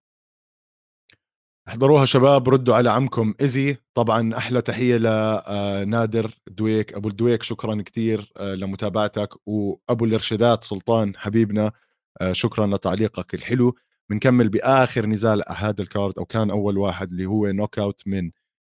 احضروها 1.68 2.04
شباب 2.04 2.48
ردوا 2.48 2.74
على 2.74 2.90
عمكم. 2.90 3.34
ايزي 3.40 3.76
طبعا 3.94 4.36
أحلى 4.36 4.62
تحية 4.62 4.96
لنادر 4.96 6.24
آه، 6.26 6.52
دويك. 6.52 6.94
أبو 6.94 7.08
الدويك 7.08 7.42
شكرا 7.42 7.82
كثير 7.86 8.32
آه، 8.36 8.54
لمتابعتك. 8.54 9.28
وأبو 9.46 10.04
الإرشادات 10.04 10.64
سلطان 10.64 11.16
حبيبنا 11.16 11.72
آه، 12.20 12.32
شكرا 12.32 12.66
لتعليقك 12.66 13.34
الحلو. 13.34 13.76
بنكمل 14.10 14.48
بآخر 14.48 15.06
نزال 15.06 15.42
هذا 15.48 15.82
ال 15.82 15.89
card 15.89 16.18
أو 16.18 16.24
كان 16.24 16.50
أول 16.50 16.78
واحد 16.78 17.10
اللي 17.10 17.26
هو 17.26 17.46
knockout 17.46 18.02
من 18.06 18.30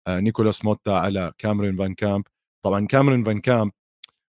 نيكولاس 0.10 0.66
موتا 0.66 0.90
على 0.92 1.34
كامرين 1.38 1.76
فان 1.78 1.94
كامب. 1.96 2.24
طبعا 2.66 2.88
كامرين 2.88 3.24
فان 3.24 3.42
كامب 3.42 3.72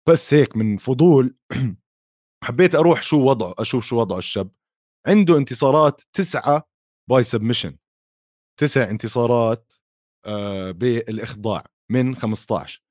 بس 0.08 0.34
هيك 0.34 0.56
من 0.56 0.76
فضول 0.76 1.36
حبيت 2.44 2.74
أروح 2.74 3.02
شو 3.02 3.16
وضعه 3.30 3.54
أشوف 3.58 3.84
شو 3.84 4.00
وضعه 4.00 4.18
الشاب. 4.18 4.50
عنده 5.08 5.36
انتصارات 5.38 6.02
تسعة 6.12 6.68
by 7.10 7.22
submission 7.24 7.76
تسع 8.60 8.90
انتصارات 8.90 9.72
آه 10.26 10.70
بالإخضاع 10.70 11.64
من 11.92 12.16
15 12.16 12.82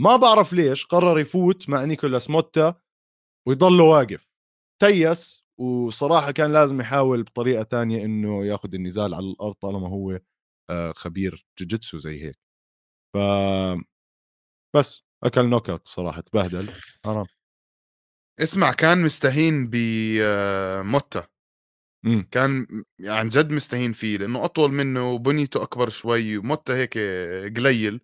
ما 0.00 0.16
بعرف 0.16 0.52
ليش 0.52 0.86
قرر 0.86 1.18
يفوت 1.20 1.68
مع 1.70 1.84
نيكولاس 1.84 2.30
موتا 2.30 2.74
ويضل 3.48 3.80
واقف. 3.80 4.28
تيس 4.82 5.44
وصراحة 5.60 6.30
كان 6.32 6.52
لازم 6.52 6.80
يحاول 6.80 7.22
بطريقة 7.22 7.62
تانية 7.62 8.04
إنه 8.04 8.46
ياخذ 8.46 8.74
النزال 8.74 9.14
على 9.14 9.26
الأرض 9.26 9.54
طالما 9.54 9.88
هو 9.88 10.12
آه 10.12 10.20
خبير 10.96 11.46
جوجيتسو 11.58 11.98
زي 11.98 12.24
هيك. 12.24 12.38
ف 13.14 13.18
بس 14.76 15.02
أكل 15.24 15.48
knockout 15.48 15.88
صراحة 15.88 16.20
تبهدل 16.20 16.72
حرام. 17.04 17.26
اسمع 18.40 18.72
كان 18.72 19.04
مستهين 19.04 19.70
بموتا 19.70 21.28
إمم. 22.06 22.28
كان 22.30 22.66
عن 23.00 23.28
جد 23.28 23.50
مستهين 23.50 23.92
فيه 23.92 24.16
لأنه 24.16 24.44
أطول 24.44 24.72
منه 24.72 25.10
وبنيته 25.10 25.62
أكبر 25.62 25.88
شوي 25.88 26.38
وموتا 26.38 26.76
هيك 26.76 26.98
قليل. 27.56 28.00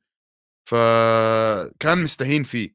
فكان 0.68 2.04
مستهين 2.04 2.44
فيه. 2.44 2.74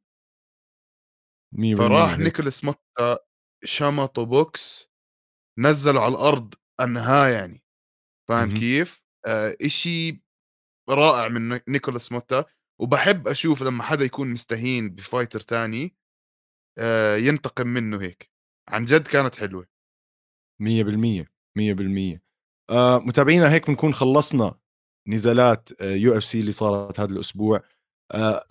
فراح 1.77 2.17
نيكولاس 2.19 2.63
موتا 2.63 3.19
شمطه 3.63 4.23
بوكس 4.23 4.87
نزله 5.59 6.01
على 6.01 6.11
الأرض 6.11 6.53
انهاه 6.81 7.27
يعني. 7.27 7.63
فاهم 8.29 8.59
كيف؟ 8.59 9.06
آه 9.27 9.57
إشي 9.61 10.21
رائع 10.89 11.27
من 11.29 11.59
نيكولاس 11.69 12.11
موتا 12.11 12.45
وبحب 12.81 13.27
أشوف 13.27 13.63
لما 13.63 13.83
حدا 13.83 14.05
يكون 14.05 14.33
مستهين 14.33 14.89
ب 14.95 15.01
fighter 15.01 15.39
تاني 15.39 15.95
آه 16.79 17.17
ينتقم 17.17 17.67
منه 17.67 18.01
هيك. 18.01 18.31
عن 18.69 18.85
جد 18.85 19.07
كانت 19.07 19.35
حلوة. 19.35 19.67
100% 20.61 21.27
100% 21.59 22.21
آه 22.69 22.99
متابعينا 22.99 23.51
هيك 23.53 23.67
بنكون 23.67 23.93
خلصنا 23.93 24.55
نزالات 25.07 25.69
UFC 25.81 26.39
اللي 26.39 26.51
صارت 26.51 26.99
هذا 26.99 27.13
الأسبوع. 27.13 27.61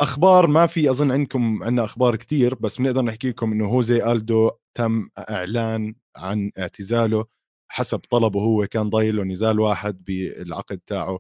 أخبار 0.01 0.47
ما 0.47 0.67
في 0.67 0.91
أظن 0.91 1.13
عندكم 1.13 1.63
عندنا 1.65 1.85
أخبار 1.85 2.17
كثير 2.17 2.55
بس 2.55 2.79
بنقدر 2.79 3.03
نحكي 3.03 3.31
لكم 3.31 3.53
إنه 3.53 3.67
هوزي 3.69 4.13
ألدو 4.13 4.51
تم 4.79 5.09
إعلان 5.19 5.95
عن 6.17 6.53
اعتزاله. 6.59 7.27
حسب 7.69 7.99
طلبه 7.99 8.41
هو 8.41 8.67
كان 8.67 8.91
ضايل 8.91 9.17
له 9.17 9.25
نزال 9.25 9.61
واحد 9.61 10.05
بالعقد 10.05 10.79
تاعه 10.87 11.19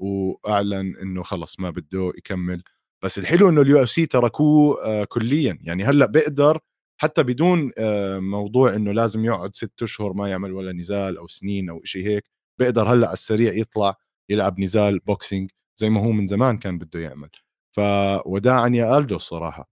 وأعلن 0.00 0.96
إنه 0.96 1.22
خلص 1.22 1.60
ما 1.60 1.70
بده 1.70 2.12
يكمل. 2.18 2.62
بس 3.04 3.18
الحلو 3.18 3.48
إنه 3.48 3.60
ال 3.60 3.82
UFC 3.82 4.06
تركوه 4.06 4.84
آه 4.84 5.04
كليا. 5.04 5.58
يعني 5.62 5.84
هلأ 5.84 6.06
بيقدر 6.06 6.58
حتى 7.00 7.22
بدون 7.22 7.72
آه 7.78 8.18
موضوع 8.18 8.74
إنه 8.74 8.92
لازم 8.92 9.24
يقعد 9.24 9.54
ست 9.54 9.82
أشهر 9.82 10.12
ما 10.12 10.28
يعمل 10.28 10.52
ولا 10.52 10.72
نزال 10.72 11.18
أو 11.18 11.28
سنين 11.28 11.70
أو 11.70 11.80
شيء 11.84 12.06
هيك 12.06 12.24
بيقدر 12.60 12.82
هلأ 12.88 13.06
على 13.06 13.12
السريع 13.12 13.52
يطلع 13.52 13.94
يلعب 14.30 14.60
نزال 14.60 14.98
boxing 14.98 15.50
زي 15.76 15.90
ما 15.90 16.00
هو 16.00 16.12
من 16.12 16.26
زمان 16.26 16.58
كان 16.58 16.78
بده 16.78 17.00
يعمل. 17.00 17.30
فوداعا 17.76 18.68
يا 18.68 18.98
ألدو 18.98 19.16
الصراحة. 19.16 19.70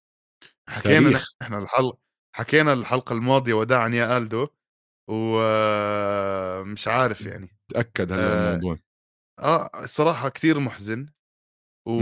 حكينا 0.68 1.20
إحنا 1.42 1.58
الحلقة 1.58 1.98
حكينا 2.32 2.72
الحلقة 2.72 3.12
الماضية 3.12 3.54
وداعا 3.54 3.88
يا 3.88 4.18
ألدو. 4.18 4.48
ومش 5.10 6.88
عارف 6.88 7.20
يعني. 7.26 7.48
تأكد 7.74 8.12
هلا 8.12 8.22
آه 8.22 8.54
الموضوع 8.54 8.78
آه 9.40 9.70
الصراحه 9.82 10.28
كثير 10.28 10.60
محزن. 10.60 11.08
و 11.88 11.92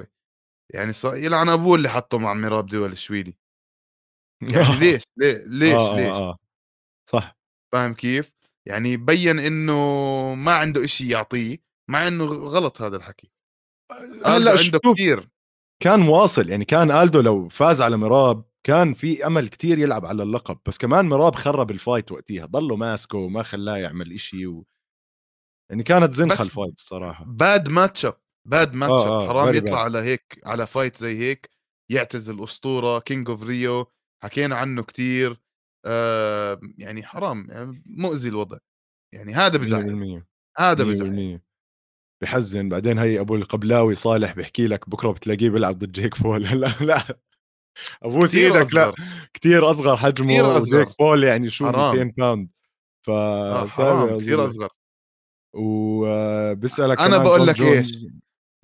م. 0.00 0.04
يعني. 0.74 0.92
يلعن 1.04 1.48
أبوه 1.48 1.76
اللي 1.76 1.88
حطه 1.88 2.18
مع 2.18 2.34
ميراب 2.34 2.66
دفالشفيلي 2.66 3.34
يعني 4.54 4.78
ليش 4.78 5.02
ليه 5.16 5.44
ليش 5.46 5.74
آه 5.74 5.96
ليش 5.96 6.16
آه 6.20 6.30
آه. 6.30 6.38
صح. 7.10 7.36
فاهم 7.72 7.94
كيف؟ 7.94 8.32
يعني 8.68 8.96
بين 8.96 9.38
إنه 9.38 9.74
ما 10.34 10.52
عنده 10.52 10.84
إشي 10.84 11.08
يعطيه 11.08 11.58
مع 11.90 12.08
إنه 12.08 12.24
غلط 12.24 12.82
هذا 12.82 12.96
الحكي. 12.96 13.30
هلا 14.26 14.50
عنده 14.50 14.80
كثير 14.94 15.28
كان 15.82 16.08
واصل 16.08 16.48
يعني 16.48 16.64
كان 16.64 16.90
الدو 16.90 17.20
لو 17.20 17.48
فاز 17.48 17.80
على 17.80 17.96
مراب 17.96 18.44
كان 18.66 18.94
في 18.94 19.26
أمل 19.26 19.48
كتير 19.48 19.78
يلعب 19.78 20.06
على 20.06 20.22
اللقب 20.22 20.58
بس 20.66 20.78
كمان 20.78 21.08
مراب 21.08 21.34
خرب 21.34 21.70
ال 21.70 21.77
fight 21.77 22.12
وقتها 22.12 22.46
ضله 22.46 22.76
ماسكه 22.76 23.18
وما 23.18 23.42
خلاه 23.42 23.76
يعمل 23.76 24.12
إشي 24.12 24.46
و... 24.46 24.66
يعني 25.70 25.82
كانت 25.82 26.12
زنخة 26.12 26.42
ال 26.42 26.47
fight 26.47 26.74
الصراحة. 26.78 27.24
bad 27.24 27.68
match 27.68 28.04
up 28.04 28.16
bad 28.48 28.74
match 28.74 28.92
up 28.92 29.08
آه 29.08 29.28
حرام 29.28 29.54
يطلع 29.54 29.70
bad. 29.70 29.78
على 29.78 29.98
هيك 29.98 30.40
على 30.44 30.66
fight 30.66 30.96
زي 30.96 31.18
هيك 31.18 31.50
يعتزل 31.90 32.34
الأسطورة 32.34 32.98
King 32.98 33.30
of 33.30 33.42
Rio 33.42 33.92
حكينا 34.22 34.56
عنه 34.56 34.82
كتير. 34.82 35.40
آه 35.86 36.60
يعني 36.78 37.02
حرام 37.02 37.46
يعني 37.50 37.82
مؤذي 37.86 38.28
الوضع. 38.28 38.58
يعني 39.14 39.34
هذا 39.34 39.58
بزعل 39.58 40.22
هذا 40.58 40.84
بزعل. 40.84 41.40
بحزن 42.22 42.68
بعدين 42.68 42.98
هي 42.98 43.20
أبو 43.20 43.36
القبلاوي 43.36 43.94
صالح 43.94 44.32
بيحكي 44.32 44.66
لك 44.66 44.88
بكرة 44.88 45.10
بتلاقيه 45.10 45.50
بيلعب 45.50 45.78
ضد 45.78 45.92
جيك 45.92 46.22
بول. 46.22 46.42
لا 46.60 46.74
لا. 46.80 47.18
ابوس 48.02 48.34
إيدك 48.34 48.74
لا 48.74 48.94
كثير 49.34 49.70
أصغر 49.70 49.96
حجمه 49.96 50.26
كثير 50.26 50.58
أصغر. 50.58 50.84
جيك 50.84 50.98
بول 50.98 51.24
يعني 51.24 51.50
شو 51.50 51.64
200 51.64 52.12
pound 52.16 52.48
ف 53.02 53.10
كثير 54.20 54.44
أصغر. 54.44 54.68
وبسألك 55.52 56.98
أنا 56.98 57.18
بقول 57.18 57.46
لك 57.46 57.60
إيش 57.60 58.06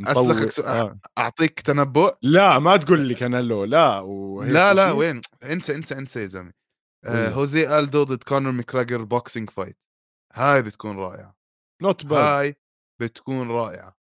أسلخك 0.00 0.50
سؤال 0.50 0.76
آه. 0.76 0.98
أعطيك 1.18 1.61
تنبؤ. 1.61 2.14
لا 2.22 2.58
ما 2.58 2.76
تقول 2.76 3.00
لي 3.00 3.14
كانيلو. 3.14 3.64
لا 3.64 4.00
لا 4.42 4.74
لا 4.74 4.90
وين؟ 4.90 5.20
انسى 5.44 5.74
انسى 5.74 5.98
انسى 5.98 6.20
يا 6.20 6.26
زلمة. 6.26 6.52
آه 7.04 7.28
هوزي 7.28 7.78
ألدو 7.78 8.02
ضد 8.02 8.22
كونر 8.22 8.52
ماكريجور 8.52 9.02
boxing 9.02 9.50
fight 9.50 9.78
هاي 10.32 10.62
بتكون 10.62 10.96
رائعة. 10.96 11.36
not 11.82 12.06
bad 12.06 12.24
هاي 12.24 12.56
بتكون 13.00 13.50
رائعة. 13.50 13.96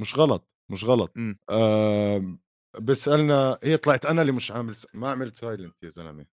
مش 0.00 0.18
غلط 0.18 0.48
مش 0.70 0.84
غلط. 0.84 1.14
آه 1.50 2.36
بسالنا 2.78 3.58
هي 3.62 3.76
طلعت 3.76 4.06
أنا 4.06 4.20
اللي 4.20 4.32
مش 4.32 4.50
عامل 4.50 4.74
س... 4.74 4.86
ما 4.94 5.10
عملت 5.10 5.36
silent 5.36 5.82
يا 5.82 5.88
زلمة. 5.88 6.26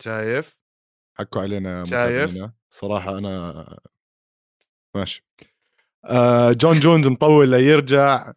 شايف؟ 0.00 0.56
حكوا 1.18 1.42
علينا 1.42 1.84
شايف؟ 1.84 2.44
صراحة 2.68 3.18
أنا 3.18 3.78
ماشي. 4.96 5.24
آه 6.04 6.52
جون 6.52 6.80
جونز 6.80 7.06
مطول 7.06 7.48
ليرجع. 7.48 8.32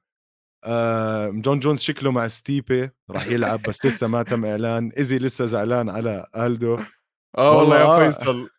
آه 0.63 1.27
جون 1.29 1.59
جونز 1.59 1.79
شكله 1.79 2.11
مع 2.11 2.27
ستيبي 2.27 2.91
راح 3.09 3.27
يلعب 3.27 3.61
بس 3.61 3.85
لسه 3.85 4.07
ما 4.07 4.23
تم 4.23 4.45
إعلان. 4.45 4.91
ايزي 4.97 5.17
لسه 5.17 5.45
زعلان 5.45 5.89
على 5.89 6.27
ألدو. 6.35 6.79
آه 7.37 7.57
والله 7.57 7.79
يا 7.79 7.83
آه. 7.85 8.09
فيصل. 8.09 8.49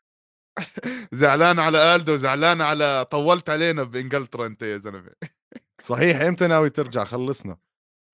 زعلان 1.13 1.59
على 1.59 1.95
ألدو 1.95 2.17
زعلان 2.17 2.61
على 2.61 3.05
طولت 3.11 3.51
علينا 3.51 3.83
بإنجلترا 3.83 4.47
أنت 4.47 4.63
يا 4.63 4.79
زلمة. 4.79 5.13
صحيح 5.83 6.21
إمتى 6.21 6.47
ناوي 6.47 6.71
ترجع؟ 6.71 7.05
خلصنا. 7.05 7.57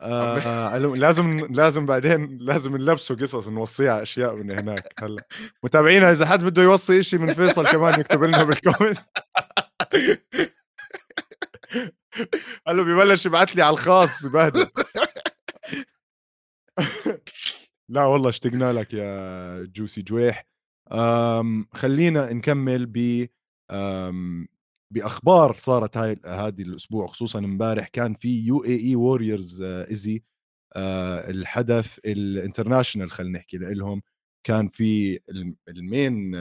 آه, 0.01 0.38
آه، 0.38 0.78
لازم 0.78 1.47
لازم 1.55 1.86
بعدين 1.86 2.38
لازم 2.40 2.76
نلبسه 2.76 3.14
قصص 3.16 3.49
نوصيها 3.49 4.03
أشياء 4.03 4.34
من 4.36 4.51
هناك. 4.59 4.94
هلا 4.99 5.22
متابعينا 5.64 6.12
إذا 6.12 6.26
حد 6.26 6.44
بده 6.44 6.62
يوصي 6.62 7.03
شيء 7.03 7.18
من 7.18 7.34
فيصل 7.34 7.66
كمان 7.66 8.01
يكتب 8.01 8.24
لنا 8.24 8.44
بال 8.45 8.57
comment 8.57 8.99
قال 12.66 12.76
له 12.76 12.82
ببلش 12.84 13.26
يبعث 13.26 13.51
لي 13.57 13.62
على 13.62 13.74
الخاص 13.74 14.26
بهدل 14.26 14.66
لا 17.88 18.05
والله 18.05 18.28
اشتقنا 18.28 18.72
لك 18.72 18.92
يا 18.94 19.64
جوسي 19.64 20.03
جويح. 20.03 20.47
خلينا 21.74 22.32
نكمل 22.32 22.86
ب 22.86 23.26
بأخبار 24.95 25.57
صارت 25.57 25.97
هاي 25.97 26.16
هذه 26.26 26.62
الأسبوع 26.62 27.07
خصوصا 27.07 27.39
امبارح 27.39 27.89
كان 27.89 28.14
في 28.14 28.41
UAE 28.47 28.64
Warriors 28.64 29.62
ايزي 29.62 30.22
الحدث 31.30 31.99
ال 32.07 32.14
international 32.14 33.11
خلينا 33.11 33.39
نحكي 33.39 33.59
لهم. 33.59 34.03
كان 34.47 34.68
في 34.68 35.20
ال 35.68 35.81
main 35.81 36.33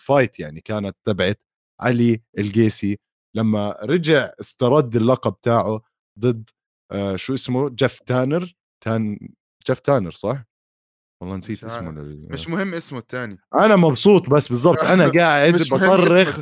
fight 0.00 0.40
يعني 0.40 0.60
كانت 0.60 0.96
تبعت 1.04 1.40
علي 1.80 2.22
القيسي. 2.38 2.98
لما 3.36 3.76
رجع 3.82 4.30
استرد 4.40 4.96
اللقب 4.96 5.36
تاعه 5.42 5.82
ضد 6.18 6.50
آه 6.92 7.16
شو 7.16 7.34
اسمه؟ 7.34 7.68
جيف 7.70 8.00
تانر 8.00 8.54
تان 8.84 9.18
جيف 9.68 9.80
تانر 9.80 10.10
صح؟ 10.12 10.44
والله 11.20 11.36
نسيت 11.36 11.64
اسمه 11.64 11.92
لل... 11.92 12.26
مش 12.30 12.48
مهم 12.48 12.74
اسمه 12.74 12.98
الثاني 12.98 13.38
أنا 13.54 13.76
مبسوط 13.76 14.30
بس 14.30 14.48
بالضبط. 14.48 14.78
أنا 14.78 15.08
قاعد 15.18 15.52
بصرخ 15.54 16.40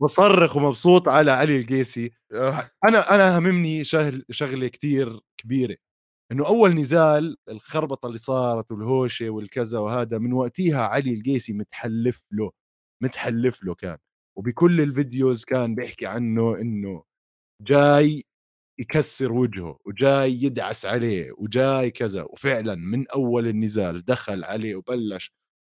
بصرخ 0.00 0.56
ومبسوط 0.56 1.08
على 1.08 1.30
علي 1.30 1.60
القيسي. 1.60 2.10
آه. 2.32 2.70
أنا 2.88 3.14
أنا 3.14 3.38
هممني 3.38 3.84
شغل 3.84 4.24
شغلة 4.30 4.68
كثير 4.68 5.20
كبيرة. 5.36 5.76
إنه 6.32 6.46
أول 6.46 6.74
نزال 6.74 7.36
الخربطة 7.48 8.06
اللي 8.06 8.18
صارت 8.18 8.72
والهوشة 8.72 9.30
والكذا 9.30 9.78
وهذا 9.78 10.18
من 10.18 10.32
وقتها 10.32 10.80
علي 10.86 11.14
القيسي 11.14 11.52
متحلف 11.52 12.22
له 12.32 12.50
متحلف 13.02 13.64
له 13.64 13.74
كان. 13.74 13.98
وبكل 14.38 14.80
ال 14.80 14.89
videos 14.89 15.44
كان 15.44 15.74
بيحكي 15.74 16.06
عنه 16.06 16.56
إنه 16.60 17.04
جاي 17.62 18.24
يكسر 18.78 19.32
وجهه 19.32 19.78
وجاي 19.84 20.42
يدعس 20.42 20.86
عليه 20.86 21.32
وجاي 21.38 21.90
كذا. 21.90 22.22
وفعلا 22.22 22.74
من 22.74 23.08
أول 23.08 23.46
النزال 23.46 24.04
دخل 24.04 24.44
عليه 24.44 24.76
وبلش 24.76 25.32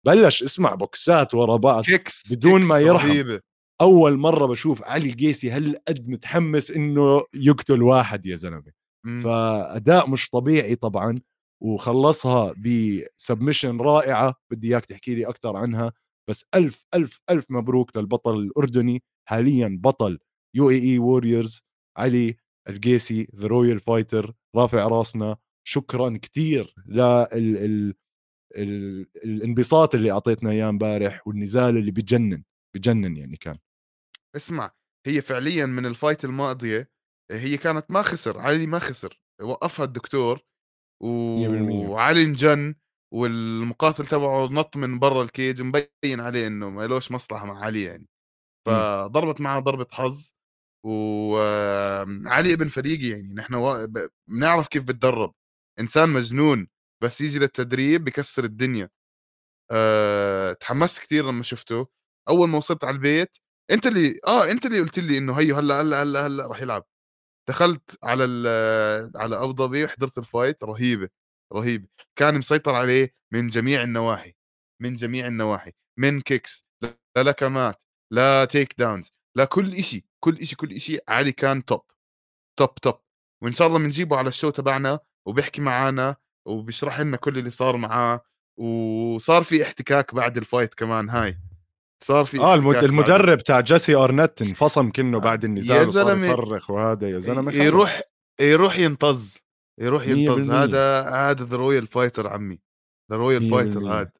بلش 0.05 0.43
اسمع 0.43 0.75
بوكسات 0.75 1.33
ورا 1.33 1.57
بعض 1.57 1.83
kicks 1.83 2.33
بدون 2.33 2.59
kicks 2.59 2.69
ما 2.69 2.79
يرحم. 2.79 3.07
رهيبة. 3.07 3.41
أول 3.81 4.17
مرة 4.17 4.45
بشوف 4.45 4.83
علي 4.83 5.09
القيسي 5.09 5.51
هالقد 5.51 6.09
متحمس 6.09 6.71
إنه 6.71 7.23
يقتل 7.33 7.83
واحد 7.83 8.25
يا 8.25 8.35
زلمة. 8.35 8.71
فأداء 9.23 10.09
مش 10.09 10.29
طبيعي 10.29 10.75
طبعا 10.75 11.21
وخلصها 11.63 12.53
ب 12.53 12.64
submission 12.64 13.77
رائعة 13.81 14.35
بدي 14.51 14.67
إياك 14.67 14.85
تحكي 14.85 15.15
لي 15.15 15.25
أكثر 15.25 15.57
عنها. 15.57 15.93
بس 16.29 16.45
ألف 16.55 16.85
ألف 16.93 17.21
ألف 17.29 17.45
مبروك 17.49 17.97
للبطل 17.97 18.39
الأردني. 18.39 19.03
حاليا 19.29 19.79
بطل 19.81 20.19
UAE 20.55 20.69
Warriors. 20.69 21.61
علي 21.97 22.37
القيسي 22.69 23.27
the 23.35 23.47
royal 23.47 23.79
fighter 23.79 24.33
رافع 24.55 24.87
راسنا. 24.87 25.37
شكرا 25.67 26.19
كثير 26.21 26.75
لل 26.85 27.95
الانبساط 29.25 29.95
اللي 29.95 30.11
أعطيتنا 30.11 30.51
إياه 30.51 30.69
امبارح 30.69 31.27
والنزال 31.27 31.77
اللي 31.77 31.91
بجنن 31.91 32.43
بجنن 32.75 33.17
يعني 33.17 33.37
كان. 33.37 33.57
اسمع 34.35 34.71
هي 35.07 35.21
فعليا 35.21 35.65
من 35.65 35.85
ال 35.85 35.92
fight 35.92 36.25
الماضية 36.25 36.89
هي 37.31 37.57
كانت 37.57 37.91
ما 37.91 38.01
خسر 38.01 38.39
علي 38.39 38.67
ما 38.67 38.79
خسر 38.79 39.21
وقفها 39.41 39.85
الدكتور 39.85 40.41
و... 41.03 41.07
وعلي 41.89 42.21
انجن 42.21 42.75
والمقاتل 43.13 44.05
تبعه 44.05 44.45
نط 44.45 44.77
من 44.77 44.99
برا 44.99 45.23
الكيج 45.23 45.61
مبين 45.61 46.19
عليه 46.19 46.47
إنه 46.47 46.69
ما 46.69 46.87
لوش 46.87 47.11
مصلحة 47.11 47.45
مع 47.45 47.59
علي 47.59 47.83
يعني. 47.83 48.07
فضربت 48.67 49.41
معه 49.41 49.59
ضربة 49.59 49.87
حظ. 49.91 50.33
وعلي 50.85 52.53
ابن 52.53 52.67
فريقي 52.67 53.07
يعني 53.09 53.33
نحن. 53.33 53.87
بنعرف 54.27 54.67
كيف 54.67 54.83
بتدرب. 54.83 55.33
إنسان 55.79 56.09
مجنون 56.09 56.67
بس 57.03 57.21
يجي 57.21 57.39
للتدريب 57.39 58.03
بكسر 58.03 58.43
الدنيا. 58.43 58.89
أه... 59.71 60.53
تحمست 60.53 60.99
كثير 60.99 61.27
لما 61.29 61.43
شفته. 61.43 61.87
أول 62.29 62.49
ما 62.49 62.57
وصلت 62.57 62.83
على 62.83 62.95
البيت 62.95 63.37
أنت 63.71 63.87
اللي 63.87 64.19
آه 64.27 64.51
أنت 64.51 64.65
اللي 64.65 64.79
قلت 64.79 64.99
لي 64.99 65.17
إنه 65.17 65.33
هيو 65.39 65.55
هلا 65.57 65.81
هلا 65.81 66.03
هلا 66.03 66.27
هلا 66.27 66.47
راح 66.47 66.61
يلعب. 66.61 66.85
دخلت 67.49 67.97
على 68.03 68.23
على 69.15 69.35
أبو 69.43 69.53
ظبي 69.55 69.85
وحضرت 69.85 70.17
ال 70.17 70.24
fight. 70.24 70.63
رهيبة 70.63 71.09
رهيب 71.53 71.87
كان 72.15 72.39
مسيطر 72.39 72.75
عليه 72.75 73.15
من 73.33 73.47
جميع 73.47 73.83
النواحي 73.83 74.35
من 74.81 74.93
جميع 74.93 75.27
النواحي. 75.27 75.71
من 75.99 76.21
kicks 76.21 76.65
للكمات 77.17 77.75
لا 78.13 78.45
takedowns 78.45 79.11
لا 79.35 79.45
كل 79.45 79.83
شيء 79.83 80.03
كل 80.19 80.47
شيء 80.47 80.57
كل 80.57 80.79
شيء 80.79 81.03
علي 81.07 81.31
كان 81.31 81.65
top 81.65 81.81
top 82.59 82.75
top 82.75 82.99
وإن 83.41 83.53
شاء 83.53 83.67
الله 83.67 83.79
بنجيبه 83.79 84.17
على 84.17 84.27
ال 84.27 84.32
show 84.32 84.49
تبعنا 84.49 84.99
وبيحكي 85.25 85.61
معنا 85.61 86.15
وبيشرح 86.45 86.99
لنا 86.99 87.17
كل 87.17 87.37
اللي 87.37 87.49
صار 87.49 87.77
معاه. 87.77 88.21
وصار 88.57 89.43
في 89.43 89.63
احتكاك 89.63 90.15
بعد 90.15 90.37
ال 90.37 90.43
fight 90.43 90.73
كمان 90.73 91.09
هاي. 91.09 91.37
صار 92.03 92.25
في 92.25 92.39
آه 92.39 92.55
المدرب 92.55 93.39
تاع 93.39 93.59
جيسي 93.59 93.95
أرنت 93.95 94.41
انفصم 94.41 94.91
كنه 94.91 95.19
بعد 95.19 95.45
النزال 95.45 95.77
يا 95.77 95.83
زلمة 95.83 96.25
يصرخ 96.25 96.69
وهذا 96.69 97.09
يا 97.09 97.19
زلمة 97.19 97.53
يروح 97.53 98.01
يروح 98.39 98.79
ينطز 98.79 99.43
يروح 99.77 100.07
ينطز. 100.07 100.49
هذا 100.49 101.01
هذا 101.01 101.43
the 101.43 101.57
royal 101.57 101.87
fighter 101.87 102.27
عمي. 102.27 102.59
the 103.11 103.17
royal 103.17 103.49
fighter 103.49 103.79
هذا. 103.79 104.11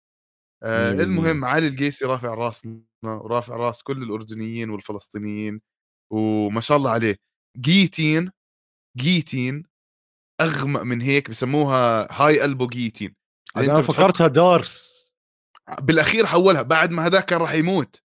آه 0.63 0.91
المهم 0.91 1.45
علي 1.45 1.67
القيسي 1.67 2.05
رافع 2.05 2.33
راسنا 2.33 2.81
ورافع 3.03 3.55
راس 3.55 3.83
كل 3.83 4.03
الأردنيين 4.03 4.69
والفلسطينيين 4.69 5.61
وما 6.11 6.61
شاء 6.61 6.77
الله 6.77 6.91
عليه. 6.91 7.15
guillotine 7.57 8.31
guillotine 8.97 9.63
أغمق 10.41 10.81
من 10.81 11.01
هيك 11.01 11.29
بسموها 11.29 12.07
high 12.11 12.45
elbow 12.45 12.67
guillotine. 12.67 13.15
أنا 13.57 13.81
فكرتها 13.81 14.27
D'Arce. 14.27 14.99
بالأخير 15.81 16.25
حولها 16.25 16.61
بعد 16.61 16.91
ما 16.91 17.05
هذاك 17.05 17.25
كان 17.25 17.39
راح 17.39 17.53
يموت. 17.53 18.01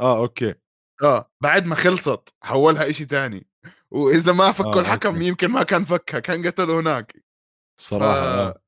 آه 0.00 0.18
okay. 0.18 0.54
آه 1.02 1.30
بعد 1.42 1.66
ما 1.66 1.74
خلصت 1.74 2.34
حولها 2.42 2.90
إشي 2.90 3.04
تاني. 3.04 3.46
وإذا 3.90 4.32
ما 4.32 4.52
فكوا 4.52 4.74
آه 4.74 4.80
الحكم 4.80 5.14
okay. 5.14 5.26
يمكن 5.26 5.48
ما 5.48 5.62
كان 5.62 5.84
فكها 5.84 6.20
كان 6.20 6.46
قتله 6.46 6.80
هناك. 6.80 7.24
صراحة 7.80 8.14
ف... 8.14 8.24
آه. 8.24 8.62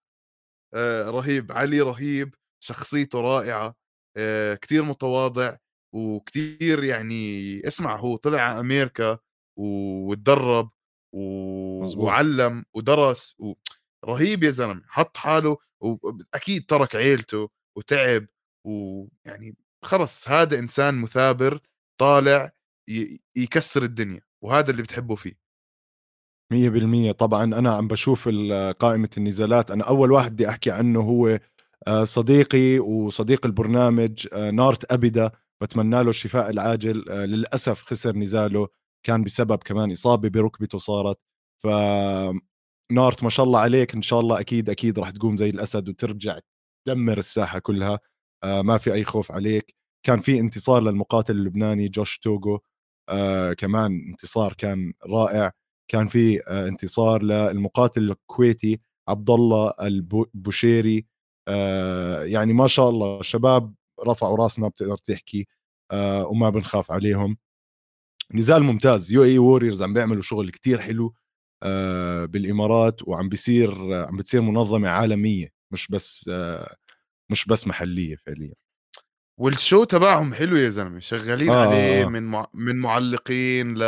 آه 0.75 1.11
رهيب 1.11 1.53
علي 1.53 1.81
رهيب. 1.81 2.35
شخصيته 2.63 3.21
رائعة 3.21 3.75
كثير 4.63 4.83
متواضع 4.83 5.57
وكثير 5.95 6.85
يعني 6.85 7.61
اسمع 7.67 7.97
هو 7.97 8.17
طلع 8.17 8.41
على 8.41 8.61
أمريكا 8.61 9.19
وتدرب 9.59 10.71
و... 11.15 11.23
وعلم 12.05 12.65
ودرس 12.75 13.37
و... 13.39 13.53
رهيب 14.05 14.43
يا 14.43 14.51
زلمة 14.51 14.83
حط 14.87 15.17
حاله 15.17 15.57
واكيد 15.81 16.67
ترك 16.67 16.97
عيلته 16.97 17.49
وتعب 17.79 18.27
ويعني 18.67 19.57
خلص 19.85 20.29
هذا 20.29 20.59
إنسان 20.59 20.95
مثابر 20.95 21.61
طالع 22.01 22.53
يكسر 23.37 23.83
الدنيا 23.83 24.21
وهذا 24.45 24.71
اللي 24.71 24.83
بتحبه 24.83 25.15
فيه. 25.15 25.43
مية 26.53 26.69
بالمية 26.69 27.13
طبعا 27.13 27.45
أنا 27.45 27.75
عم 27.75 27.89
بشوف 27.89 28.29
قائمة 28.79 29.11
النزالات 29.17 29.71
أنا 29.71 29.85
أول 29.85 30.13
واحد 30.13 30.33
بدي 30.33 30.49
أحكي 30.49 30.71
عنه 30.71 31.01
هو 31.01 31.41
صديقي 32.05 32.79
وصديق 32.79 33.47
البرنامج 33.47 34.27
آه، 34.33 34.51
نارت 34.51 34.93
أبدا 34.93 35.31
بتمنى 35.61 36.03
له 36.03 36.11
الشفاء 36.11 36.51
العاجل. 36.51 37.09
آه، 37.11 37.25
للأسف 37.27 37.83
خسر 37.83 38.17
نزاله. 38.17 38.69
كان 39.07 39.25
بسبب 39.25 39.59
كمان 39.59 39.93
إصابة 39.93 40.29
بركبته 40.29 40.79
صارت. 40.79 41.19
ف 41.63 41.67
نارت 42.93 43.23
ما 43.25 43.31
شاء 43.31 43.47
الله 43.47 43.59
عليك. 43.61 43.95
إن 43.95 44.03
شاء 44.03 44.21
الله 44.21 44.41
أكيد 44.41 44.71
أكيد 44.71 44.99
راح 44.99 45.11
تقوم 45.11 45.37
زي 45.37 45.51
الأسد 45.51 45.89
وترجع 45.89 46.39
تدمر 46.87 47.19
الساحة 47.19 47.59
كلها. 47.59 48.01
ما 48.45 48.79
في 48.79 48.93
أي 48.93 49.05
خوف 49.05 49.33
عليك. 49.33 49.75
كان 50.07 50.19
في 50.19 50.41
انتصار 50.41 50.83
للمقاتل 50.83 51.37
اللبناني 51.37 51.89
جوش 51.89 52.19
توغو. 52.19 52.61
آه 53.09 53.53
كمان 53.53 54.01
انتصار 54.11 54.53
كان 54.53 54.93
رائع. 55.07 55.53
كان 55.89 56.07
في 56.07 56.41
آه 56.49 56.69
انتصار 56.69 57.23
للمقاتل 57.23 58.11
الكويتي 58.11 58.81
عبد 59.09 59.31
الله 59.31 59.73
البوشيري 59.83 61.07
آه 61.49 62.25
يعني 62.25 62.53
ما 62.53 62.67
شاء 62.67 62.89
الله 62.89 63.23
شباب 63.23 63.75
رفعوا 64.07 64.37
راسنا 64.37 64.69
بتقدر 64.69 64.97
تحكي 64.97 65.47
آه 65.91 66.27
وما 66.27 66.51
بنخاف 66.51 66.91
عليهم 66.93 67.37
نزال 68.35 68.63
ممتاز 68.63 69.13
UAE 69.13 69.25
Warriors 69.25 69.83
عم 69.83 69.95
بيعملوا 69.95 70.23
شغل 70.23 70.51
كتير 70.51 70.81
حلو 70.81 71.15
آه، 71.63 72.25
بالإمارات 72.25 73.09
وعم 73.09 73.29
بيصير 73.29 73.95
عم 73.95 74.17
بتصير 74.17 74.41
منظمة 74.41 74.89
عالمية 74.89 75.53
مش 75.71 75.89
بس 75.89 76.31
آه، 76.33 76.77
مش 77.31 77.47
بس 77.47 77.67
محلية 77.67 78.17
فعليا 78.17 78.55
وال 79.41 79.56
show 79.56 79.85
تبعهم 79.85 80.35
حلو 80.35 80.57
يا 80.57 80.71
زلمة 80.71 80.99
شغالين 80.99 81.51
آه 81.51 81.67
عليه 81.67 82.05
آه. 82.05 82.09
من 82.09 82.23
مع... 82.23 82.47
من 82.55 82.77
معلقين 82.77 83.75
ل... 83.75 83.79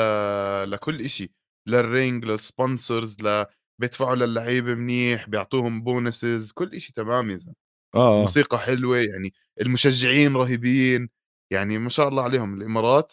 لكل 0.71 1.01
إشي 1.01 1.33
لل 1.69 1.88
ring 1.88 2.25
لل 2.25 2.43
sponsors 2.43 3.17
ل 3.23 3.47
بيدفعوا 3.81 4.17
للعيبة 4.17 4.75
منيح 4.75 5.29
بيعطوهم 5.29 5.83
bonuses 5.85 6.53
كل 6.53 6.75
إشي 6.75 6.93
تمام 6.93 7.31
يا 7.31 7.37
زلمة. 7.37 7.55
آه, 7.95 7.99
آه. 7.99 8.17
الموسيقى 8.17 8.59
حلوة 8.59 8.99
يعني 8.99 9.35
المشجعين 9.61 10.37
رهيبين 10.37 11.09
يعني 11.53 11.79
ما 11.79 11.89
شاء 11.89 12.09
الله 12.09 12.23
عليهم. 12.23 12.55
الإمارات 12.55 13.13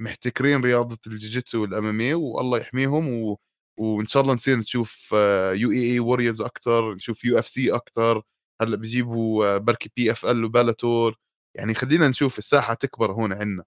محتكرين 0.00 0.60
رياضة 0.64 0.98
الجوجيتسو 1.06 1.62
وال 1.62 1.83
MMA 1.83 2.14
والله 2.14 2.58
يحميهم 2.58 3.22
و... 3.22 3.38
وإن 3.78 4.06
شاء 4.06 4.22
الله 4.22 4.34
نصير 4.34 4.56
نشوف 4.58 5.12
UAE 5.54 5.70
Warriors 5.72 6.42
أكثر 6.42 6.94
نشوف 6.94 7.24
UFC 7.24 7.74
أكثر 7.74 8.22
هلأ 8.62 8.76
بجيبوا 8.76 9.58
بركي 9.58 9.90
P 9.96 10.10
FL 10.12 10.26
و 10.26 10.44
Bellator. 10.44 11.16
يعني 11.56 11.74
خلينا 11.74 12.08
نشوف 12.08 12.38
الساحة 12.38 12.74
تكبر 12.74 13.12
هون 13.12 13.32
عندنا 13.32 13.64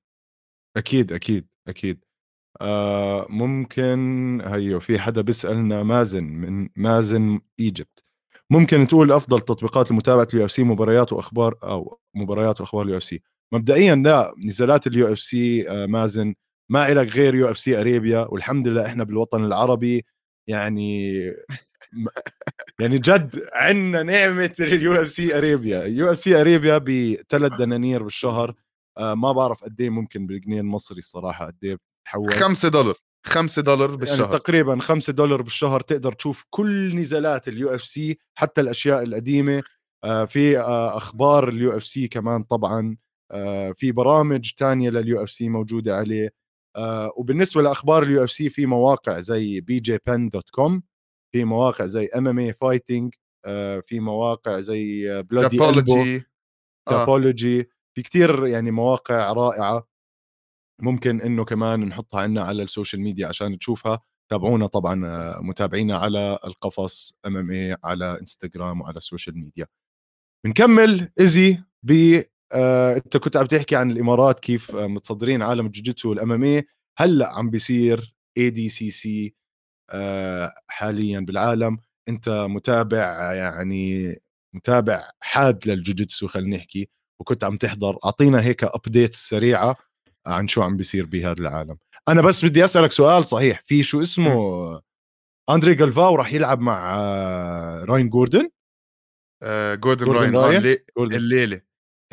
أكيد 0.78 1.12
أكيد 1.14 1.48
أكيد. 1.68 2.06
آه 2.62 3.28
ممكن 3.30 4.42
هيو 4.46 4.80
في 4.80 5.00
حدا 5.00 5.22
بيسألنا 5.22 5.84
مازن 5.84 6.24
من 6.24 6.70
مازن 6.76 7.40
Egypt. 7.60 8.04
ممكن 8.50 8.88
تقول 8.88 9.12
أفضل 9.12 9.40
تطبيقات 9.40 9.92
لمتابعه 9.92 10.28
ال 10.34 10.46
UFC 10.46 10.64
مباريات 10.64 11.14
وأخبار 11.14 11.56
أو 11.64 12.00
مباريات 12.16 12.62
وأخبار 12.62 12.86
ال 12.86 12.98
UFC 12.98 13.22
مبدئيا 13.54 13.96
لا 13.96 14.34
نزالات 14.46 14.88
ال 14.88 15.12
UFC 15.14 15.70
آه 15.70 15.86
مازن 15.86 16.36
ما 16.70 16.92
إلك 16.92 17.08
غير 17.16 17.36
UFC 17.36 17.80
Arabia 17.80 18.20
والحمد 18.30 18.68
لله 18.68 18.86
إحنا 18.86 19.04
بالوطن 19.04 19.44
العربي 19.46 20.06
يعني 20.48 21.14
يعني 22.80 22.98
جد 23.00 23.42
عندنا 23.54 24.04
نعمة 24.04 24.56
ال 24.60 24.94
UFC 24.94 25.38
Arabia. 25.38 25.86
ال 25.86 26.12
UFC 26.12 26.42
Arabia 26.42 26.78
بثلاث 26.78 27.52
دنانير 27.60 28.04
بالشهر. 28.04 28.56
آه 28.98 29.14
ما 29.16 29.32
بعرف 29.32 29.64
قد 29.64 29.82
إيه 29.82 29.90
ممكن 29.90 30.28
بالجنيه 30.28 30.62
المصري 30.62 30.98
الصراحة 30.98 31.46
قد 31.46 31.58
إيه. 31.64 31.78
بتحول 32.08 32.32
5 32.32 32.70
دولار 32.70 32.96
5 33.26 33.62
دولار 33.62 33.88
يعني 33.88 33.98
بالشهر. 33.98 34.20
يعني 34.20 34.40
تقريبا 34.40 34.80
5 34.80 35.14
دولار 35.14 35.42
بالشهر 35.42 35.80
تقدر 35.80 36.14
تشوف 36.14 36.46
كل 36.50 36.96
نزالات 36.96 37.48
ال 37.48 37.70
UFC 37.76 38.18
حتى 38.38 38.62
الأشياء 38.62 39.04
القديمة. 39.04 39.64
آه 40.04 40.26
في 40.26 40.60
آه 40.60 40.98
أخبار 40.98 41.50
ال 41.50 41.78
UFC 41.78 42.08
كمان 42.08 42.44
طبعا. 42.44 42.98
آه 43.32 43.72
في 43.72 43.92
برامج 43.92 44.52
تانية 44.58 44.90
لل 44.90 45.24
UFC 45.24 45.50
موجودة 45.50 45.96
عليه. 45.96 46.34
وبالنسبة 47.18 47.62
لأخبار 47.62 48.04
ال 48.04 48.24
UFC 48.24 48.50
في 48.50 48.66
مواقع 48.66 49.20
زي 49.20 49.62
BJ 49.62 50.00
Penn 50.08 50.30
dot 50.30 50.50
com 50.50 50.84
في 51.32 51.44
مواقع 51.44 51.86
زي 51.86 52.06
MMA 52.06 52.40
Fighting 52.40 53.14
في 53.82 54.00
مواقع 54.00 54.60
زي 54.60 55.08
Bloody 55.24 55.58
Tapology 55.58 56.24
Tapology 56.90 57.70
في 57.96 58.02
كتير 58.02 58.48
يعني 58.48 58.72
مواقع 58.72 59.34
رائعة. 59.34 59.88
ممكن 60.82 61.22
إنه 61.22 61.46
كمان 61.46 61.80
نحطها 61.80 62.22
عنا 62.22 62.42
على 62.42 62.64
ال 62.64 62.69
social 62.69 63.02
media 63.02 63.28
عشان 63.28 63.60
تشوفها. 63.60 64.00
تابعونا 64.32 64.68
طبعا 64.68 65.06
آه، 65.08 65.40
متابعينا 65.42 65.98
على 65.98 66.40
القفص 66.46 67.14
MMA 67.26 67.78
على 67.84 68.20
انستغرام 68.22 68.82
وعلى 68.82 68.98
ال 68.98 69.04
social 69.04 69.38
media. 69.40 69.68
بنكمل. 70.46 71.10
easy 71.20 71.58
ب 71.84 72.22
آه، 72.54 72.96
أنت 72.98 73.18
كنت 73.18 73.38
عم 73.38 73.46
تحكي 73.46 73.76
عن 73.76 73.92
الإمارات 73.92 74.40
كيف 74.40 74.76
آه، 74.76 74.88
متصدرين 74.88 75.42
عالم 75.42 75.66
الجوجيتسو 75.66 76.10
وال 76.10 76.32
MM 76.32 76.64
هلأ 76.98 77.30
عم 77.38 77.50
بيصير 77.50 78.16
ADCC 78.38 79.36
حاليا 80.70 81.20
بالعالم. 81.20 81.78
أنت 82.10 82.30
متابع 82.30 83.34
يعني 83.34 84.16
متابع 84.56 85.10
حاد 85.22 85.68
للجوجيتسو 85.70 86.28
خلينا 86.28 86.58
نحكي 86.58 86.90
وكنت 87.22 87.44
عم 87.44 87.56
تحضر. 87.58 87.98
أعطينا 88.06 88.42
هيك 88.44 88.64
update 88.64 89.14
سريعة. 89.14 89.76
عن 90.28 90.48
شو 90.48 90.62
عم 90.62 90.78
بيصير 90.78 91.06
بهذا 91.06 91.40
العالم. 91.40 91.78
أنا 92.08 92.22
بس 92.22 92.46
بدي 92.46 92.66
أسألك 92.66 92.92
سؤال 92.92 93.28
صحيح 93.28 93.62
في 93.66 93.84
شو 93.84 94.02
اسمه 94.02 94.82
أندري 95.50 95.76
جالفاو 95.76 96.16
راح 96.16 96.34
يلعب 96.34 96.60
مع 96.60 96.96
راين 97.84 98.10
جوردن؟ 98.10 98.50
آه 99.44 99.76
جوردن, 99.76 100.06
جوردن 100.06 100.20
راين, 100.20 100.36
راين. 100.36 100.66
آه 100.66 100.78
جوردن. 100.98 101.16
الليلة 101.16 101.62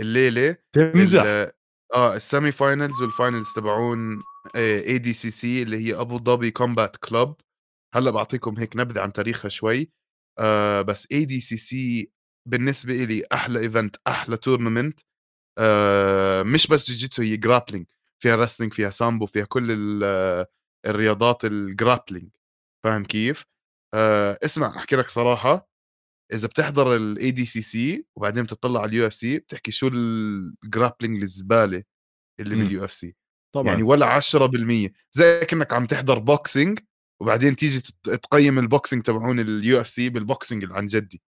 الليلة 0.01 0.57
تمزح. 0.73 1.23
آه 1.95 2.15
ال 2.17 2.24
semi 2.24 2.53
finals 2.53 3.03
وال 3.03 3.15
finals 3.15 3.53
تبعون 3.57 4.23
ADCC 4.57 5.63
اللي 5.63 5.77
هي 5.77 5.95
أبو 6.01 6.19
ظبي 6.19 6.51
Combat 6.51 6.97
Club 6.97 7.41
هلأ 7.95 8.11
بعطيكم 8.11 8.59
هيك 8.59 8.77
نبذة 8.77 9.01
عن 9.01 9.13
تاريخها 9.13 9.49
شوي. 9.49 9.91
آه 10.39 10.83
بس 10.83 11.09
ADCC 11.13 12.11
بالنسبة 12.49 12.93
لي 12.93 13.25
أحلى 13.33 13.59
event 13.59 13.97
أحلى 14.09 14.37
tournament 14.37 15.01
آه 15.59 16.43
مش 16.43 16.67
بس 16.67 16.91
جوجيتسو 16.91 17.23
هي 17.23 17.37
grappling 17.37 17.87
فيها 18.25 18.37
wrestling 18.37 18.75
فيها 18.75 18.91
سامبو 18.91 19.27
فيها 19.27 19.45
كل 19.45 19.67
الرياضات 20.87 21.45
ال 21.45 21.53
grappling 21.53 22.29
فاهم 22.85 23.05
كيف؟ 23.05 23.45
آه 23.95 24.39
اسمع 24.45 24.77
أحكي 24.77 24.97
لك 24.97 25.09
صراحة. 25.09 25.69
إذا 26.33 26.49
بتحضر 26.49 26.97
ال 26.97 27.31
ADCC 27.31 28.07
وبعدين 28.17 28.43
بتطلع 28.43 28.81
على 28.81 28.89
ال 28.89 29.07
UFC 29.07 29.39
بتحكي 29.39 29.71
شو 29.71 29.89
ال 29.89 30.02
grappling 30.02 31.23
الزبالة 31.23 31.83
اللي 32.41 32.57
بال 32.57 32.85
UFC. 32.85 33.15
طبعا. 33.55 33.69
يعني 33.69 33.83
ولا 33.83 34.07
10% 34.07 34.93
زي 35.13 35.41
كأنك 35.41 35.73
عم 35.73 35.87
تحضر 35.87 36.19
boxing 36.19 36.79
وبعدين 37.21 37.57
تيجي 37.57 37.83
تقيم 38.03 38.59
ال 38.59 38.65
boxing 38.65 39.03
تبعون 39.03 39.41
ال 39.41 39.81
UFC 39.81 39.89
بال 39.89 40.09
boxing 40.09 40.73
عن 40.73 40.87
جدي. 40.87 41.23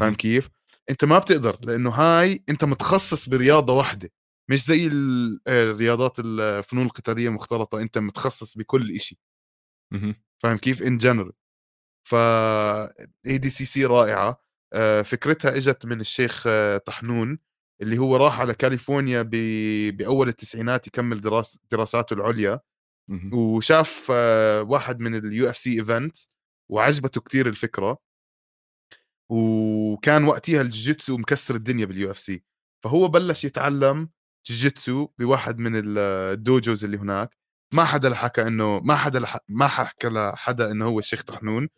فاهم 0.00 0.14
كيف؟ 0.14 0.48
أنت 0.90 1.04
ما 1.04 1.18
بتقدر 1.18 1.58
لأنه 1.62 1.90
هاي 1.90 2.44
أنت 2.48 2.64
متخصص 2.64 3.28
برياضة 3.28 3.72
واحدة. 3.72 4.10
مش 4.50 4.66
زي 4.66 4.90
الرياضات 5.48 6.16
الفنون 6.18 6.86
القتالية 6.86 7.28
المختلطه 7.28 7.80
أنت 7.80 7.98
متخصص 7.98 8.58
بكل 8.58 9.00
شيء 9.00 9.18
فاهم 10.42 10.56
كيف؟ 10.58 10.82
in 10.82 10.98
general 10.98 11.32
ف 12.08 12.14
ADCC 13.26 13.84
رائعة. 13.84 14.44
آه، 14.72 15.02
فكرتها 15.02 15.56
إجت 15.56 15.86
من 15.86 16.00
الشيخ 16.00 16.44
آه، 16.46 16.78
طحنون 16.78 17.38
اللي 17.82 17.98
هو 17.98 18.16
راح 18.16 18.40
على 18.40 18.54
كاليفورنيا 18.54 19.22
ب... 19.22 19.30
بأول 19.96 20.28
التسعينات 20.28 20.86
يكمل 20.86 21.20
دراس... 21.20 21.58
دراساته 21.70 22.14
العليا. 22.14 22.60
وشاف 23.32 24.06
آه، 24.10 24.62
واحد 24.62 25.00
من 25.00 25.14
ال 25.14 25.50
UFC 25.50 25.80
event 25.80 26.18
وعجبته 26.70 27.20
كثير 27.20 27.48
الفكرة. 27.48 27.98
وكان 29.30 30.24
وقتها 30.24 30.60
الجوجيتسو 30.60 31.16
مكسر 31.16 31.54
الدنيا 31.54 31.84
بال 31.84 32.10
UFC 32.10 32.42
فهو 32.84 33.08
بلش 33.08 33.44
يتعلم 33.44 34.10
جوجيتسو 34.46 35.08
بواحد 35.18 35.58
من 35.58 35.72
ال 35.74 35.92
dojos 35.92 36.84
اللي 36.84 36.96
هناك. 36.96 37.36
ما 37.74 37.84
حدا 37.84 38.14
حكى 38.14 38.42
إنه 38.42 38.80
ما 38.80 38.96
حدا. 38.96 39.26
ما 39.48 39.66
حكى 39.66 40.08
لحدا 40.08 40.70
إنه 40.70 40.86
هو 40.86 40.98
الشيخ 40.98 41.24
طحنون. 41.24 41.68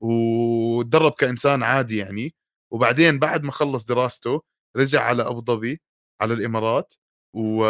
وتدرب 0.00 1.12
كإنسان 1.12 1.62
عادي 1.62 1.96
يعني. 1.96 2.34
وبعدين 2.72 3.18
بعد 3.18 3.44
ما 3.44 3.52
خلص 3.52 3.84
دراسته 3.84 4.42
رجع 4.76 5.02
على 5.02 5.22
أبو 5.26 5.40
ظبي 5.44 5.80
على 6.20 6.34
الإمارات 6.34 6.94
و... 7.34 7.64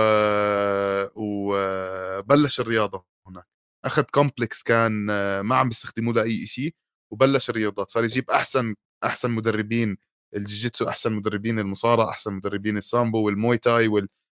وبلش 1.14 2.60
الرياضة 2.60 3.04
هناك. 3.26 3.46
أخذ 3.84 4.02
complex 4.02 4.62
كان 4.62 4.92
ما 5.40 5.56
عم 5.56 5.68
بيستخدموه 5.68 6.14
لأي 6.14 6.46
شيء 6.46 6.74
وبلش 7.12 7.50
الرياضات. 7.50 7.90
صار 7.90 8.04
يجيب 8.04 8.30
أحسن 8.30 8.74
أحسن 9.04 9.30
مدربين 9.30 9.98
الجوجيتسو 10.36 10.88
أحسن 10.88 11.12
مدربين 11.12 11.58
المصارعة 11.58 12.10
أحسن 12.10 12.32
مدربين 12.32 12.76
السامبو 12.76 13.26
والموي 13.26 13.58
تاي 13.58 13.88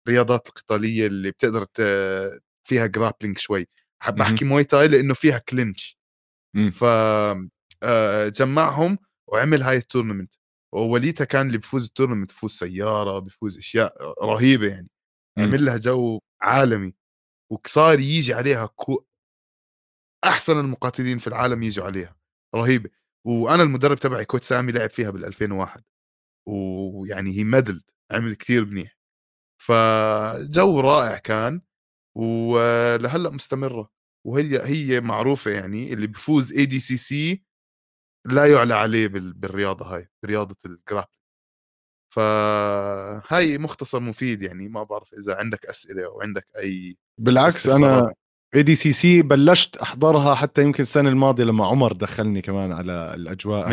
والرياضات 0.08 0.48
القتالية 0.48 1.08
اللي 1.08 1.32
بتقدر 1.32 1.64
ت... 1.64 1.82
فيها 2.64 2.86
grappling 2.86 3.38
شوي. 3.38 3.68
حاب 4.02 4.22
احكي 4.22 4.46
موي 4.46 4.64
تاي 4.64 4.88
لأنه 4.88 5.14
فيها 5.14 5.38
clinch 5.38 5.98
ف 6.72 6.84
آه، 7.84 8.28
جمعهم 8.30 8.98
وعمل 9.28 9.62
هاي 9.64 9.78
ال 9.78 9.83
tournament 9.83 10.34
ووقتها 10.74 11.26
كان 11.26 11.48
اللي 11.48 11.58
بفوز 11.58 11.86
ال 11.86 11.90
tournament 11.90 12.32
بفوز 12.34 12.52
سيارة 12.52 13.20
بفوز 13.20 13.58
أشياء 13.58 14.24
رهيبة 14.26 14.68
يعني. 14.68 14.90
عمل 15.38 15.66
لها 15.66 15.78
جو 15.78 16.20
عالمي. 16.42 16.94
وصار 17.52 18.00
يجي 18.00 18.34
عليها 18.34 18.66
كو 18.66 19.06
أحسن 20.24 20.60
المقاتلين 20.60 21.18
في 21.18 21.28
العالم 21.28 21.64
يجوا 21.64 21.86
عليها. 21.86 22.16
رهيبة. 22.56 22.90
وأنا 23.26 23.64
المدرب 23.64 23.98
تبعي 23.98 24.26
coach 24.26 24.48
سامي 24.48 24.72
لعب 24.72 24.90
فيها 24.90 25.10
بال 25.10 25.26
2001 25.26 25.84
ويعني 26.48 27.32
هي 27.38 27.44
medaled 27.44 27.84
عمل 28.12 28.36
كثير 28.36 28.66
منيح. 28.66 28.99
فجو 29.62 30.80
رائع 30.80 31.18
كان 31.18 31.62
ولهلأ 32.18 33.30
مستمرة. 33.30 33.90
وهي 34.28 34.62
هي 34.64 35.02
معروفة 35.02 35.52
يعني 35.52 35.94
اللي 35.94 36.08
بفوز 36.08 36.54
ADCC 36.54 37.44
لا 38.28 38.46
يعلى 38.46 38.74
عليه 38.74 39.08
بالرياضة 39.08 39.96
هاي 39.96 40.10
برياضه 40.24 40.56
ال 40.66 40.73
grapp 40.73 41.08
فهاي 42.14 43.58
مختصر 43.58 44.00
مفيد 44.00 44.42
يعني 44.42 44.68
ما 44.68 44.84
بعرف 44.84 45.14
إذا 45.14 45.36
عندك 45.36 45.66
أسئلة 45.66 46.06
أو 46.06 46.22
عندك 46.22 46.48
أي 46.58 46.98
بالعكس 47.22 47.68
أنا 47.68 48.14
ADCC 48.56 49.22
بلشت 49.22 49.78
أحضرها 49.78 50.36
حتى 50.36 50.64
يمكن 50.64 50.84
السنة 50.84 51.10
الماضية 51.10 51.44
لما 51.44 51.66
عمر 51.66 51.94
دخلني 51.94 52.42
كمان 52.42 52.72
على 52.72 53.14
الأجواء 53.16 53.70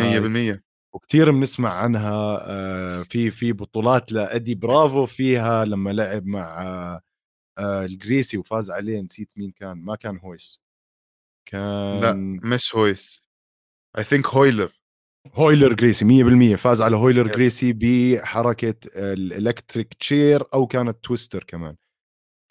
100% 0.57 0.66
وكثير 0.97 1.31
بنسمع 1.31 1.69
عنها 1.69 2.39
آه، 2.49 3.03
في 3.03 3.31
في 3.31 3.53
بطولات 3.53 4.11
لإدي 4.11 4.55
برافو 4.55 5.05
فيها 5.05 5.65
لما 5.65 5.89
لعب 5.89 6.25
مع 6.25 6.61
آه، 7.57 7.85
الجريسي 7.85 8.37
وفاز 8.37 8.71
عليه 8.71 9.01
نسيت 9.01 9.29
مين 9.37 9.51
كان 9.51 9.77
ما 9.77 9.95
كان 9.95 10.17
هويس. 10.19 10.61
كان 11.45 11.97
لا 11.97 12.13
مش 12.43 12.75
هويس. 12.75 13.23
I 13.97 14.03
think 14.03 14.27
هويلر. 14.27 14.79
هويلر 15.33 15.73
جريسي 15.73 16.05
100% 16.05 16.55
فاز 16.55 16.81
على 16.81 16.97
هويلر 16.97 17.27
جريسي 17.27 17.73
بحركة 17.73 18.75
ال 18.95 19.06
electric 19.06 19.93
chair 19.93 20.43
أو 20.53 20.67
كانت 20.67 21.03
twister 21.03 21.43
كمان. 21.43 21.75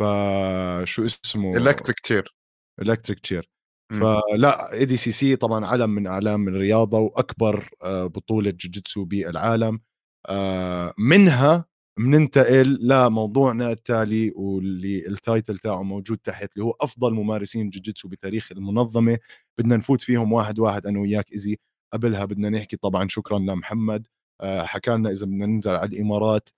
فشو 0.00 1.04
اسمه؟ 1.04 1.56
electric 1.56 2.00
chair 2.00 2.36
electric 2.82 3.20
chair 3.20 3.50
فلا 3.90 4.72
ADCC 4.72 5.36
طبعا 5.36 5.66
علم 5.66 5.90
من 5.90 6.06
أعلام 6.06 6.48
الرياضة 6.48 6.98
وأكبر 6.98 7.68
آه، 7.82 8.06
بطولة 8.06 8.50
جوجيتسو 8.50 9.04
بالعالم. 9.04 9.80
آه، 10.28 10.94
منها 10.98 11.64
بننتقل 11.98 12.78
لموضوعنا 12.88 13.72
التالي 13.72 14.32
واللي 14.36 15.06
ال 15.08 15.17
title 15.17 15.58
تاعه 15.58 15.82
موجود 15.82 16.18
تحت 16.18 16.52
اللي 16.54 16.64
هو 16.64 16.74
أفضل 16.80 17.14
ممارسين 17.14 17.70
جوجيتسو 17.70 18.08
بتاريخ 18.08 18.52
المنظمة. 18.52 19.18
بدنا 19.58 19.76
نفوت 19.76 20.00
فيهم 20.02 20.32
واحد 20.32 20.58
واحد 20.58 20.86
أنا 20.86 21.00
وياك 21.00 21.32
easy 21.32 21.56
قبلها 21.92 22.24
بدنا 22.24 22.50
نحكي 22.50 22.76
طبعا 22.76 23.08
شكرا 23.08 23.38
لمحمد. 23.38 24.06
آه، 24.40 24.62
حكى 24.64 24.90
لنا 24.90 25.10
إذا 25.10 25.26
بدنا 25.26 25.46
ننزل 25.46 25.70
على 25.76 25.88
الإمارات 25.90 26.48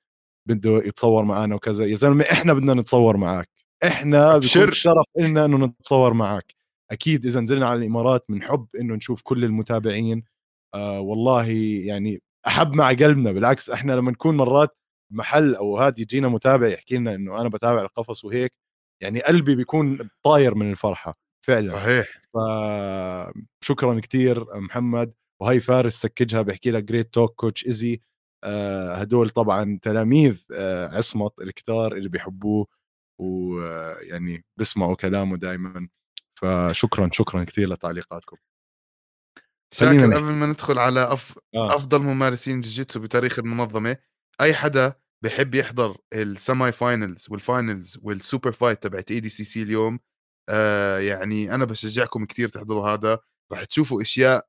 بده 0.49 0.79
يتصور 0.87 1.25
معنا 1.25 1.55
وكذا. 1.55 1.87
يا 1.87 1.97
زلمة 1.97 2.25
إحنا 2.33 2.55
بدنا 2.55 2.75
نتصور 2.75 3.17
معك 3.17 3.49
إحنا 3.85 4.39
بكل 4.39 4.49
شرف 4.75 5.05
لنا 5.19 5.45
إنه 5.45 5.67
نتصور 5.67 6.15
معك 6.15 6.58
أكيد 6.91 7.27
إذا 7.27 7.41
نزلنا 7.41 7.69
على 7.69 7.79
الإمارات 7.81 8.25
بنحب 8.29 8.67
إنه 8.81 8.95
نشوف 8.95 9.23
كل 9.23 9.45
المتابعين 9.45 10.25
آه 10.75 11.01
والله 11.01 11.47
يعني 11.87 12.23
أحب 12.47 12.75
مع 12.75 12.89
قلبنا 12.91 13.33
بالعكس 13.33 13.71
إحنا 13.71 13.93
لما 13.93 14.11
نكون 14.11 14.37
مرات 14.37 14.77
محل 15.13 15.55
أو 15.55 15.79
هاد 15.79 15.99
يجينا 15.99 16.29
متابع 16.29 16.67
يحكي 16.69 16.97
لنا 16.97 17.15
إنه 17.15 17.41
أنا 17.41 17.49
بتابع 17.49 17.81
القفص 17.83 18.25
وهيك 18.25 18.53
يعني 19.03 19.21
قلبي 19.23 19.55
بيكون 19.55 20.11
طاير 20.25 20.55
من 20.55 20.71
الفرحة 20.71 21.19
فعلا. 21.47 21.71
صحيح. 21.73 22.21
فشكرا 23.63 24.01
كثير 24.01 24.59
محمد 24.59 25.15
وهي 25.43 25.61
فارس 25.61 25.95
سكجها 26.03 26.43
بحكي 26.43 26.71
لك 26.71 26.85
جريت 26.85 27.15
توك 27.15 27.35
كوتش 27.35 27.67
ايزي 27.67 28.01
آه 28.45 28.95
هدول 28.95 29.31
طبعا 29.31 29.79
تلاميذ 29.83 30.45
آه 30.55 30.97
عصمت 30.97 31.41
الكتار 31.41 31.93
اللي 31.97 32.09
بيحبوه 32.09 32.67
ويعني 33.21 34.45
بيسمعوا 34.57 34.95
كلامه 34.97 35.37
دائما 35.37 35.89
فشكرا 36.39 37.09
شكرا 37.13 37.45
كثير 37.45 37.69
لتعليقاتكم. 37.69 38.37
شاكر 39.75 40.15
قبل 40.15 40.33
ما 40.33 40.47
ندخل 40.47 40.79
على 40.79 41.13
أف... 41.13 41.39
آه. 41.55 41.75
أفضل 41.75 42.03
ممارسين 42.03 42.61
جوجيتسو 42.61 43.01
بتاريخ 43.01 43.39
المنظمة. 43.39 43.97
أي 44.41 44.55
حدا 44.55 44.95
بحب 45.25 45.55
يحضر 45.55 45.97
ال 46.13 46.25
semi 46.25 46.73
finals 46.73 47.27
وال 47.31 47.48
finals 47.48 47.99
وال 48.03 48.17
super 48.17 48.53
fight 48.53 48.83
تبعت 48.83 49.11
ADCC 49.11 49.63
اليوم 49.63 50.01
آه 50.49 50.99
يعني 50.99 51.55
أنا 51.55 51.65
بشجعكم 51.65 52.27
كثير 52.27 52.49
تحضروا 52.49 52.89
هذا. 52.89 53.19
راح 53.53 53.65
تشوفوا 53.65 54.03
أشياء 54.03 54.49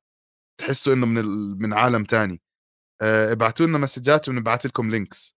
تحسوا 0.60 0.94
إنه 0.94 1.06
من 1.06 1.18
ال... 1.18 1.62
من 1.62 1.74
عالم 1.74 2.04
تاني. 2.04 2.42
آه 3.02 3.32
ابعتوا 3.32 3.66
لنا 3.66 3.78
مسجات 3.78 4.30
وبنبعث 4.30 4.66
لكم 4.66 4.92
links 4.92 5.36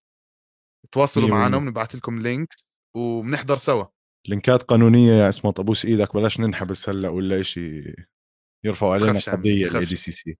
تواصلوا 0.92 1.28
معنا 1.28 1.56
وبنبعث 1.56 1.94
لكم 1.94 2.18
links 2.18 2.68
وبنحضر 2.96 3.56
سوا. 3.56 3.84
لينكات 4.28 4.62
قانونية 4.62 5.12
يا 5.12 5.28
اسمه 5.28 5.54
ابوس 5.58 5.84
إيدك 5.86 6.14
بلاش 6.14 6.40
ننحبس 6.40 6.88
هلأ 6.88 7.08
ولا 7.08 7.42
شيء 7.42 7.94
يرفعوا 8.64 8.94
علينا 8.94 9.20
قضيه 9.20 9.66
ال 9.66 9.84
ADCC. 9.84 10.38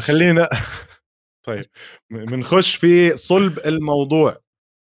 خلينا 0.00 0.48
طيب 1.46 1.64
بنخش 2.10 2.76
في 2.76 3.16
صلب 3.16 3.58
الموضوع. 3.66 4.36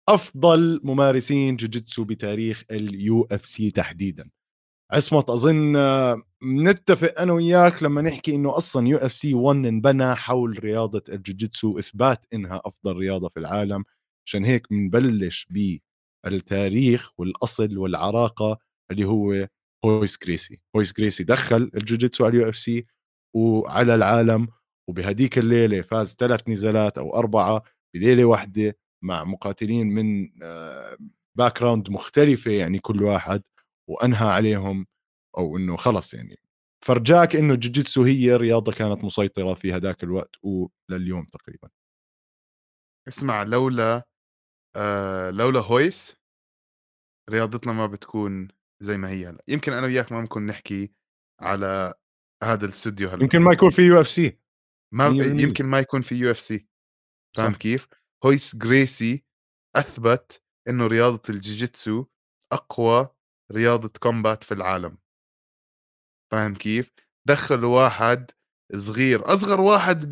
أفضل 0.08 0.80
ممارسين 0.84 1.56
جوجيتسو 1.56 2.04
بتاريخ 2.04 2.64
ال 2.70 3.28
UFC 3.32 3.70
تحديدا. 3.70 4.30
عصمت 4.92 5.30
أظن 5.30 5.76
نتفق 6.44 7.20
أنا 7.20 7.32
وياك 7.32 7.82
لما 7.82 8.02
نحكي 8.02 8.34
إنه 8.34 8.56
أصلا 8.56 8.88
UFC 8.88 9.34
1 9.34 9.66
انبنى 9.66 10.14
حول 10.14 10.64
رياضة 10.64 11.02
الجوجيتسو 11.08 11.78
إثبات 11.78 12.24
إنها 12.34 12.62
أفضل 12.64 12.96
رياضة 12.96 13.28
في 13.28 13.36
العالم. 13.40 13.84
عشان 14.26 14.44
هيك 14.44 14.66
بنبلش 14.70 15.46
بالتاريخ 16.24 17.12
والأصل 17.18 17.78
والعراقة 17.78 18.58
اللي 18.90 19.04
هو 19.04 19.48
هويس 19.84 20.18
جريسي 20.24 20.60
هويس 20.76 20.92
جريسي 20.92 21.24
دخل 21.24 21.70
الجوجيتسو 21.74 22.24
على 22.24 22.36
ال 22.36 22.48
UFC 22.48 22.86
وعلى 23.36 23.94
العالم 23.94 24.48
وبهديك 24.88 25.38
الليلة 25.38 25.82
فاز 25.82 26.14
ثلاث 26.18 26.48
نزالات 26.48 26.98
أو 26.98 27.16
أربعة 27.16 27.62
بليلة 27.94 28.24
واحدة 28.24 28.76
مع 29.04 29.24
مقاتلين 29.24 29.86
من 29.86 30.28
back 31.38 31.62
آه، 31.62 31.82
مختلفة 31.88 32.50
يعني 32.50 32.78
كل 32.78 33.02
واحد 33.02 33.42
وأنهى 33.88 34.28
عليهم 34.28 34.86
أو 35.38 35.56
إنه 35.56 35.76
خلص 35.76 36.14
يعني. 36.14 36.36
فرجاك 36.84 37.36
إنه 37.36 37.54
الجوجيتسو 37.54 38.02
هي 38.02 38.36
رياضة 38.36 38.72
كانت 38.72 39.04
مسيطرة 39.04 39.54
في 39.54 39.72
هذاك 39.72 40.04
الوقت 40.04 40.36
ولليوم 40.42 41.24
تقريبا. 41.24 41.68
اسمع 43.08 43.42
لولا 43.42 44.09
آه 44.76 45.30
لولا 45.30 45.60
هويس 45.60 46.16
رياضتنا 47.30 47.72
ما 47.72 47.86
بتكون 47.86 48.48
زي 48.82 48.96
ما 48.96 49.10
هي 49.10 49.26
هلا. 49.26 49.44
يمكن 49.48 49.72
أنا 49.72 49.86
وياك 49.86 50.12
ما 50.12 50.20
بنكون 50.20 50.46
نحكي 50.46 50.92
على 51.40 51.94
هذا 52.42 52.64
الاستوديو 52.64 53.08
هلا. 53.08 53.22
يمكن 53.22 53.40
ما 53.40 53.52
يكون 53.52 53.70
في 53.70 53.82
UFC 53.82 54.38
ما 54.94 55.06
يمكن 55.42 55.66
ما 55.66 55.78
يكون 55.78 56.00
في 56.02 56.14
UFC 56.14 56.68
فاهم 57.36 57.54
كيف؟ 57.54 57.88
هويس 58.24 58.56
جريسي 58.56 59.24
أثبت 59.76 60.42
إنه 60.68 60.86
رياضة 60.86 61.22
الجيجيتسو 61.30 62.06
أقوى 62.52 63.08
رياضة 63.52 63.90
كومبات 64.00 64.44
في 64.44 64.54
العالم. 64.54 64.98
فاهم 66.32 66.54
كيف؟ 66.54 66.92
دخلوا 67.28 67.82
واحد 67.82 68.30
صغير 68.76 69.34
أصغر 69.34 69.60
واحد 69.60 70.06
ب 70.08 70.10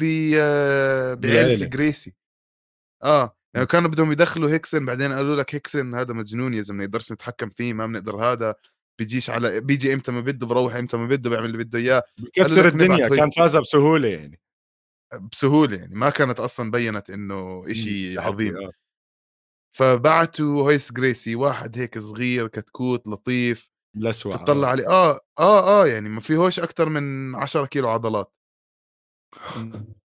بعيله 1.21 1.67
جريسي 1.67 2.17
آه. 3.03 3.38
يعني 3.55 3.67
كانوا 3.67 3.91
بدهم 3.91 4.13
يدخلوا 4.13 4.51
هيكسن 4.51 4.87
بعدين 4.87 5.13
قالوا 5.13 5.37
لك 5.37 5.55
هيكسن 5.55 5.95
هذا 5.95 6.15
مجنون 6.15 6.55
يا 6.55 6.61
زلمة 6.61 6.85
نقدرش 6.85 7.13
نتحكم 7.13 7.51
فيه 7.51 7.73
ما 7.73 7.87
بنقدر 7.87 8.17
هذا 8.17 8.55
بيجيش 8.99 9.31
على 9.31 9.61
بيجي 9.61 9.95
إمتى 9.95 10.13
ما 10.13 10.21
بده 10.21 10.47
بروح 10.47 10.75
إمتى 10.75 10.97
ما 10.97 11.07
بده 11.07 11.31
بيعمل 11.31 11.47
اللي 11.47 11.59
بده 11.59 11.79
إياه. 11.79 12.03
بكسر 12.19 12.69
الدنيا 12.69 13.09
كان 13.09 13.31
فازها 13.31 13.61
بسهولة 13.61 14.09
يعني. 14.09 14.41
بسهولة 15.33 15.77
يعني 15.77 15.95
ما 15.95 16.11
كانت 16.11 16.41
أصلا 16.41 16.71
بينت 16.71 17.11
إنه 17.11 17.65
إشي 17.71 18.19
عظيم. 18.19 18.57
آه. 18.57 18.71
فبعتوا 19.77 20.63
هويس 20.63 20.93
جريسي 20.93 21.35
واحد 21.35 21.79
هيك 21.79 21.99
صغير 21.99 22.49
كتكوت 22.49 23.09
لطيف 23.09 23.71
لسوع 23.97 24.37
تطلع 24.37 24.69
عليه 24.69 24.89
آه 24.89 25.21
آه 25.39 25.83
آه 25.83 25.87
يعني 25.87 26.09
ما 26.09 26.21
فيهوش 26.21 26.61
أكثر 26.61 26.89
من 26.89 27.35
10 27.35 27.67
كيلو 27.67 27.89
عضلات. 27.89 28.33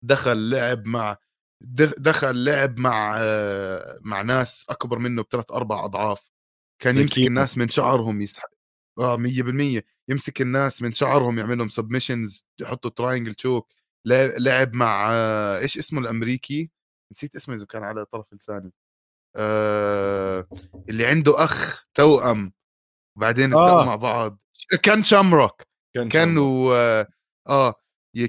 دخل 0.03 0.51
لعب 0.51 0.87
مع 0.87 1.17
دخل 1.99 2.45
لعب 2.45 2.79
مع 2.79 3.19
مع 4.01 4.23
ناس 4.23 4.67
أكبر 4.69 4.99
منه 4.99 5.23
بثلاث 5.23 5.51
أربع 5.51 5.85
أضعاف. 5.85 6.31
كان 6.83 6.97
يمسك 6.99 7.19
الناس 7.19 7.59
من 7.59 7.69
شعرهم 7.69 8.21
يسحب 8.21 8.49
آه 8.99 9.17
100% 9.17 9.83
يمسك 10.09 10.41
الناس 10.41 10.83
من 10.83 10.93
شعرهم 10.93 11.39
يعمل 11.39 11.59
لهم 11.59 11.69
submissions 11.69 12.47
يحطوا 12.61 12.91
triangle 12.91 13.35
choke 13.35 13.73
لعب 14.39 14.75
مع 14.75 15.11
إيش 15.59 15.79
اسمه 15.79 16.01
الأمريكي؟ 16.01 16.71
نسيت 17.13 17.37
اسمه 17.37 17.55
إذا 17.55 17.67
كان 17.67 17.85
على 17.85 18.05
طرف 18.05 18.27
لساني. 18.35 18.73
آه 19.37 20.49
اللي 20.89 21.07
عنده 21.07 21.45
أخ 21.45 21.87
توأم. 21.95 22.53
وبعدين 23.17 23.55
آه. 23.55 23.85
مع 23.85 23.97
بعض. 23.97 24.39
كان 24.83 25.03
شامروك. 25.03 25.63
كان 25.95 26.09
كانوا 26.09 26.75
آه, 26.77 27.09
آه. 27.49 27.75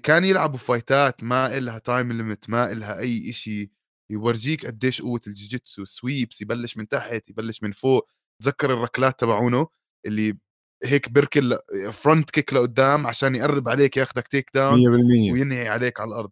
كان 0.03 0.23
يلعبوا 0.25 0.59
فايتات 0.59 1.23
ما 1.23 1.57
إلها 1.57 1.79
time 1.79 2.11
limit 2.11 2.49
ما 2.49 2.71
إلها 2.71 2.99
أي 2.99 3.29
إشي 3.29 3.71
يورجيك 4.11 4.65
قديش 4.65 5.01
قوة 5.01 5.21
الجيجيتسو 5.27 5.85
sweeps 5.85 6.41
يبلش 6.41 6.77
من 6.77 6.87
تحت 6.87 7.29
يبلش 7.29 7.63
من 7.63 7.71
فوق. 7.71 8.09
تذكر 8.43 8.73
الركلات 8.73 9.19
تبعونه 9.19 9.67
اللي 10.05 10.37
هيك 10.83 11.09
بركل 11.09 11.57
front 11.93 12.29
kick 12.31 12.53
لقدام 12.53 13.07
عشان 13.07 13.35
يقرب 13.35 13.69
عليك 13.69 13.97
ياخذك 13.97 14.27
takedown 14.27 14.79
100% 14.79 15.33
وينهي 15.33 15.67
عليك 15.67 15.99
على 16.01 16.09
الأرض. 16.09 16.31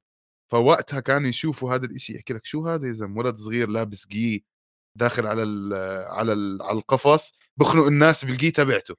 فوقتها 0.51 0.99
كانوا 0.99 1.29
يشوفوا 1.29 1.75
هذا 1.75 1.85
الإشي 1.85 2.15
يحكي 2.15 2.33
لك 2.33 2.45
شو 2.45 2.67
هذا 2.67 2.87
يا 2.87 2.93
زلمة؟ 2.93 3.17
ولد 3.19 3.35
صغير 3.37 3.69
لابس 3.69 4.07
جي 4.07 4.45
داخل 4.97 5.27
على 5.27 5.43
ال 5.43 5.73
على 6.13 6.33
ال 6.33 6.61
على 6.61 6.77
القفص 6.77 7.31
بخنق 7.57 7.85
الناس 7.85 8.25
بالجي 8.25 8.51
تبعته. 8.51 8.95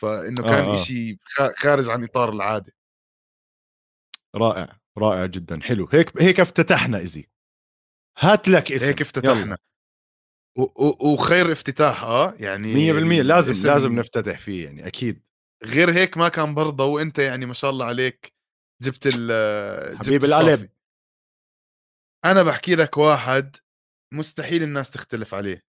فإنه 0.00 0.42
كان 0.42 0.64
آه. 0.64 0.76
شيء 0.76 1.18
خارج 1.56 1.90
عن 1.90 2.04
إطار 2.04 2.32
العادة. 2.32 2.72
رائع 4.36 4.80
رائع 4.98 5.26
جدا 5.26 5.60
حلو. 5.62 5.88
هيك 5.92 6.22
هيك 6.22 6.40
افتتحنا 6.40 6.98
easy 6.98 7.28
هات 8.18 8.48
لك 8.48 8.72
اسم. 8.72 8.86
هيك 8.86 9.00
افتتحنا. 9.00 9.58
وخير 11.00 11.52
افتتاح 11.52 12.02
آه 12.02 12.34
يعني 12.38 12.74
100% 12.74 13.22
لازم 13.22 13.68
لازم 13.68 13.92
نفتتح 13.92 14.38
فيه 14.38 14.64
يعني 14.64 14.86
أكيد. 14.86 15.22
غير 15.64 15.90
هيك 15.90 16.16
ما 16.16 16.28
كان 16.28 16.54
برضه 16.54 16.84
وأنت 16.84 17.18
يعني 17.18 17.46
ما 17.46 17.54
شاء 17.54 17.70
الله 17.70 17.86
عليك 17.86 18.34
جبت 18.82 19.02
ال 19.06 19.98
حبيب 19.98 20.24
القلب. 20.24 20.70
أنا 22.24 22.42
بحكي 22.42 22.74
لك 22.74 22.96
واحد 22.96 23.56
مستحيل 24.14 24.62
الناس 24.62 24.90
تختلف 24.90 25.34
عليه. 25.34 25.64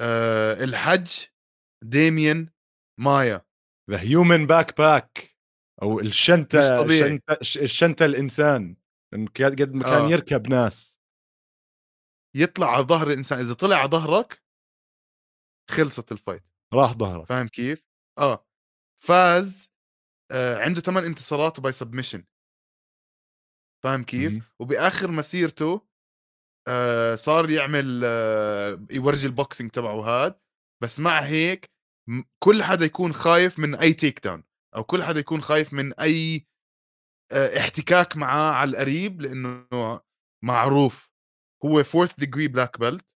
أه 0.00 0.64
الحج 0.64 1.10
ديميان 1.84 2.48
مايا. 3.00 3.46
the 3.90 4.00
human 4.00 4.46
backpack 4.46 5.35
أو 5.82 6.00
الشنطة. 6.00 6.58
الشنطه 6.84 7.38
الشنطة 7.62 8.04
الإنسان 8.04 8.76
قد 9.62 9.74
ما 9.74 9.82
كان 9.84 10.04
آه. 10.04 10.08
يركب 10.10 10.48
ناس 10.48 10.98
يطلع 12.36 12.70
على 12.76 12.84
ظهر 12.84 13.06
الإنسان 13.06 13.38
إذا 13.38 13.54
طلع 13.54 13.76
على 13.76 13.90
ظهرك 13.90 14.42
خلصت 15.70 16.12
ال 16.12 16.17
fight 16.17 16.44
راح 16.74 16.92
ظهرك 16.92 17.26
فاهم 17.26 17.48
كيف؟ 17.48 17.84
آه 18.18 18.46
فاز 19.04 19.70
آه 20.32 20.56
عنده 20.58 20.80
ثمان 20.80 21.04
انتصارات 21.04 21.58
و 21.58 21.63
by 21.63 21.72
submission 21.72 22.24
فاهم 23.84 24.02
كيف؟ 24.04 24.32
م- 24.32 24.42
وبآخر 24.58 25.10
مسيرته 25.10 25.86
آه 26.68 27.14
صار 27.14 27.50
يعمل 27.50 28.00
آه 28.04 28.86
يورجي 28.90 29.26
ال 29.26 29.32
boxing 29.32 29.70
تبعه 29.70 30.00
هاد 30.00 30.40
بس 30.82 31.00
مع 31.00 31.20
هيك 31.20 31.70
كل 32.42 32.62
حدا 32.62 32.84
يكون 32.84 33.12
خايف 33.12 33.58
من 33.58 33.74
أي 33.74 33.92
takedown 33.92 34.44
أو 34.76 34.84
كل 34.84 35.02
حدا 35.02 35.20
يكون 35.20 35.40
خايف 35.42 35.72
من 35.72 35.92
أي 36.00 36.46
آه 37.32 37.58
احتكاك 37.58 38.16
معاه 38.16 38.52
على 38.52 38.70
القريب 38.70 39.20
لأنه 39.22 39.68
معروف. 40.44 41.10
هو 41.64 41.84
fourth 41.84 42.14
degree 42.18 42.48
black 42.48 42.80
belt 42.80 43.10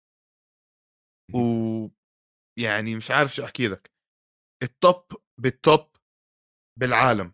و 1.33 1.39
يعني 2.59 2.95
مش 2.95 3.11
عارف 3.11 3.35
شو 3.35 3.43
أحكي 3.45 3.67
لك. 3.67 3.91
ال 4.63 4.74
top 4.74 5.05
بال 5.41 5.63
top 5.63 5.95
بالعالم. 6.79 7.33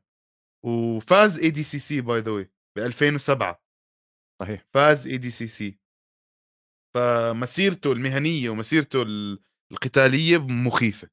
وفاز 0.66 1.40
ADCC 1.40 2.02
by 2.02 2.20
the 2.20 2.32
way 2.32 2.52
ب 2.78 2.80
2007 2.80 3.64
صحيح. 4.42 4.66
فاز 4.74 5.08
ADCC 5.08 5.80
فمسيرته 6.96 7.92
المهنية 7.92 8.50
ومسيرته 8.50 9.04
القتالية 9.72 10.38
مخيفة. 10.38 11.10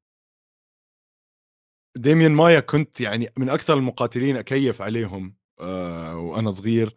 ديميان 1.96 2.32
مايا 2.32 2.60
كنت 2.60 3.00
يعني 3.00 3.28
من 3.38 3.48
أكثر 3.48 3.74
المقاتلين 3.74 4.36
أكيف 4.36 4.82
عليهم 4.82 5.34
آه 5.60 6.16
وأنا 6.18 6.50
صغير. 6.50 6.96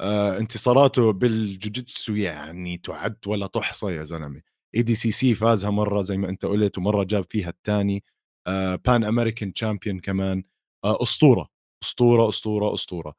آه 0.00 0.38
انتصاراته 0.38 1.12
بالجوجيتسو 1.12 2.14
يعني 2.14 2.78
تعد 2.78 3.16
ولا 3.26 3.46
تحصى 3.46 3.86
يا 3.86 4.04
زلمة. 4.04 4.42
ADCC 4.76 5.34
فازها 5.34 5.70
مرة 5.70 6.02
زي 6.02 6.16
ما 6.16 6.28
أنت 6.28 6.44
قلت 6.46 6.78
ومرة 6.78 7.04
جاب 7.04 7.24
فيها 7.30 7.50
الثاني. 7.50 8.04
آه 8.46 8.76
Pan 8.76 9.04
American 9.04 9.52
champion 9.52 10.00
كمان. 10.00 10.44
آه 10.84 11.02
أسطورة. 11.02 11.48
أسطورة 11.84 12.28
أسطورة 12.28 12.74
أسطورة. 12.74 13.14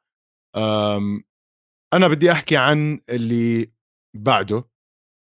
أنا 1.94 2.08
بدي 2.08 2.32
أحكي 2.32 2.58
عن 2.58 3.02
اللي 3.10 3.72
بعده. 4.18 4.70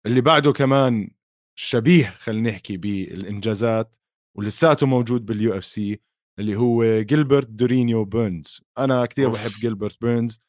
اللي 0.06 0.22
بعده 0.22 0.54
كمان 0.54 1.12
شبيه 1.60 2.06
خلينا 2.20 2.52
نحكي 2.52 2.78
بالإنجازات. 2.78 3.96
ولساته 4.38 4.88
موجود 4.88 5.26
بال 5.26 5.58
UFC 5.58 6.00
اللي 6.40 6.56
هو 6.56 7.02
جيلبرت 7.02 7.50
دورينيو 7.50 8.06
بيرنز. 8.06 8.62
أنا 8.78 9.06
كثير 9.06 9.30
بحب 9.30 9.52
جيلبرت 9.62 10.02
بيرنز. 10.02 10.40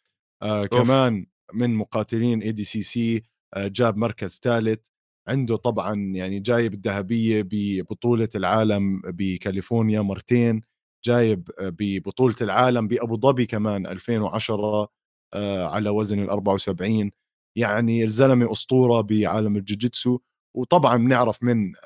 آه 0.42 0.66
كمان 0.66 1.26
من 1.54 1.74
مقاتلين 1.74 2.42
ADCC 2.42 3.22
آه 3.54 3.68
جاب 3.68 3.96
مركز 3.96 4.40
ثالث. 4.42 4.80
عنده 5.28 5.56
طبعا 5.56 5.94
يعني 6.14 6.40
جايب 6.40 6.74
الذهبية 6.74 7.42
ببطولة 7.50 8.28
العالم 8.34 9.00
بكاليفورنيا 9.04 10.00
مرتين 10.00 10.62
جايب 11.04 11.50
آه، 11.58 11.68
ببطولة 11.78 12.34
العالم 12.40 12.88
بأبو 12.88 13.16
ظبي 13.16 13.46
كمان 13.46 13.86
2010 13.86 14.88
آه، 15.34 15.66
على 15.68 15.90
وزن 15.90 16.22
ال 16.22 16.30
74 16.30 17.10
يعني 17.58 18.04
الزلمة 18.04 18.52
أسطورة 18.52 19.00
بعالم 19.00 19.56
الجوجيتسو 19.56 20.18
وطبعا 20.56 20.96
بنعرف 20.96 21.42
من 21.42 21.76
آه، 21.76 21.80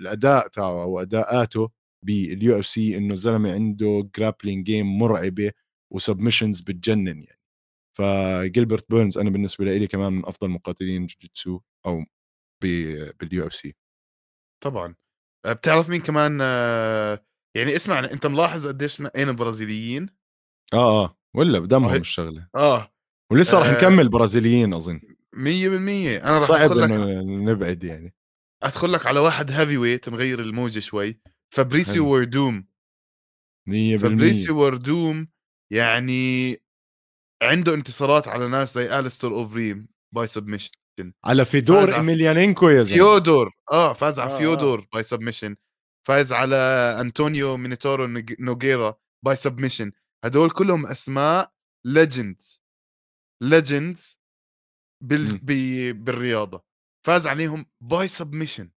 الأداء 0.00 0.48
تاعه 0.48 0.86
واداءاته 0.86 1.70
بال 2.04 2.58
UFC 2.58 2.96
إنه 2.96 3.14
الزلمة 3.14 3.52
عنده 3.52 4.10
grappling 4.16 4.66
game 4.66 4.98
مرعبة 4.98 5.52
و 5.92 5.98
submissions 5.98 6.60
بتجنن 6.60 7.22
يعني. 7.22 7.40
فجيلبرت 7.98 8.90
بيرنز 8.90 9.18
أنا 9.18 9.30
بالنسبة 9.30 9.64
لي 9.64 9.86
كمان 9.86 10.12
من 10.12 10.26
أفضل 10.26 10.48
مقاتلين 10.48 11.06
جوجيتسو 11.06 11.60
أو 11.86 12.04
بال 12.62 13.46
UFC. 13.46 13.74
طبعا. 14.64 14.94
آه، 15.46 15.52
بتعرف 15.52 15.88
مين 15.88 16.00
كمان؟ 16.00 16.40
يعني 17.56 17.76
اسمع 17.76 17.98
أنت 17.98 18.26
ملاحظ 18.26 18.66
قديش 18.66 19.00
نقينا 19.00 19.32
برازيليين؟ 19.32 20.08
آه 20.74 21.04
آه 21.04 21.18
ولا 21.36 21.58
بدمهم 21.58 21.94
الشغلة. 21.94 22.48
آه 22.56 22.92
ولسه 23.32 23.58
راح 23.58 23.68
نكمل 23.68 24.08
برازيليين 24.08 24.74
أظن. 24.74 25.00
100% 25.32 26.22
أنا 26.22 26.32
راح 26.32 26.42
صعب 26.42 26.72
إنه 26.72 27.22
نبعد 27.52 27.84
يعني. 27.84 28.14
أدخل 28.62 28.92
لك 28.92 29.06
على 29.06 29.20
واحد 29.20 29.50
heavyweight 29.50 30.08
نغير 30.08 30.40
الموجة 30.40 30.80
شوي. 30.80 31.20
فابريسيو 31.54 32.08
وردوم 32.08 32.66
100% 33.68 34.00
فابريسيو 34.02 34.58
وردوم 34.58 35.28
يعني 35.72 36.56
عنده 37.42 37.74
انتصارات 37.74 38.28
على 38.28 38.48
ناس 38.48 38.74
زي 38.74 38.98
اليستر 38.98 39.28
اوفريم 39.32 39.88
by 40.14 40.26
submission 40.26 40.70
على 41.24 41.44
فيدور 41.44 41.94
إيميليانينكو 41.94 42.68
يا 42.68 42.82
زلمة. 42.82 42.96
فيودور. 42.96 43.52
آه 43.72 43.92
فاز 43.92 44.18
على 44.20 44.34
آه 44.34 44.38
فيودور 44.38 44.78
آه. 44.78 44.88
by 44.92 45.02
submission 45.02 45.56
فاز 46.08 46.32
على 46.32 46.56
انطونيو 47.00 47.56
مينوتاورو 47.56 48.06
نوغيرا 48.40 48.94
by 49.24 49.36
submission 49.36 49.92
هدول 50.24 50.50
كلهم 50.50 50.86
أسماء 50.86 51.52
legends 51.86 52.62
legends 53.42 54.20
بال... 55.04 55.38
بي... 55.38 55.92
بالرياضة. 55.92 56.65
فاز 57.06 57.26
عليهم 57.26 57.66
by 57.80 58.08
submission 58.08 58.70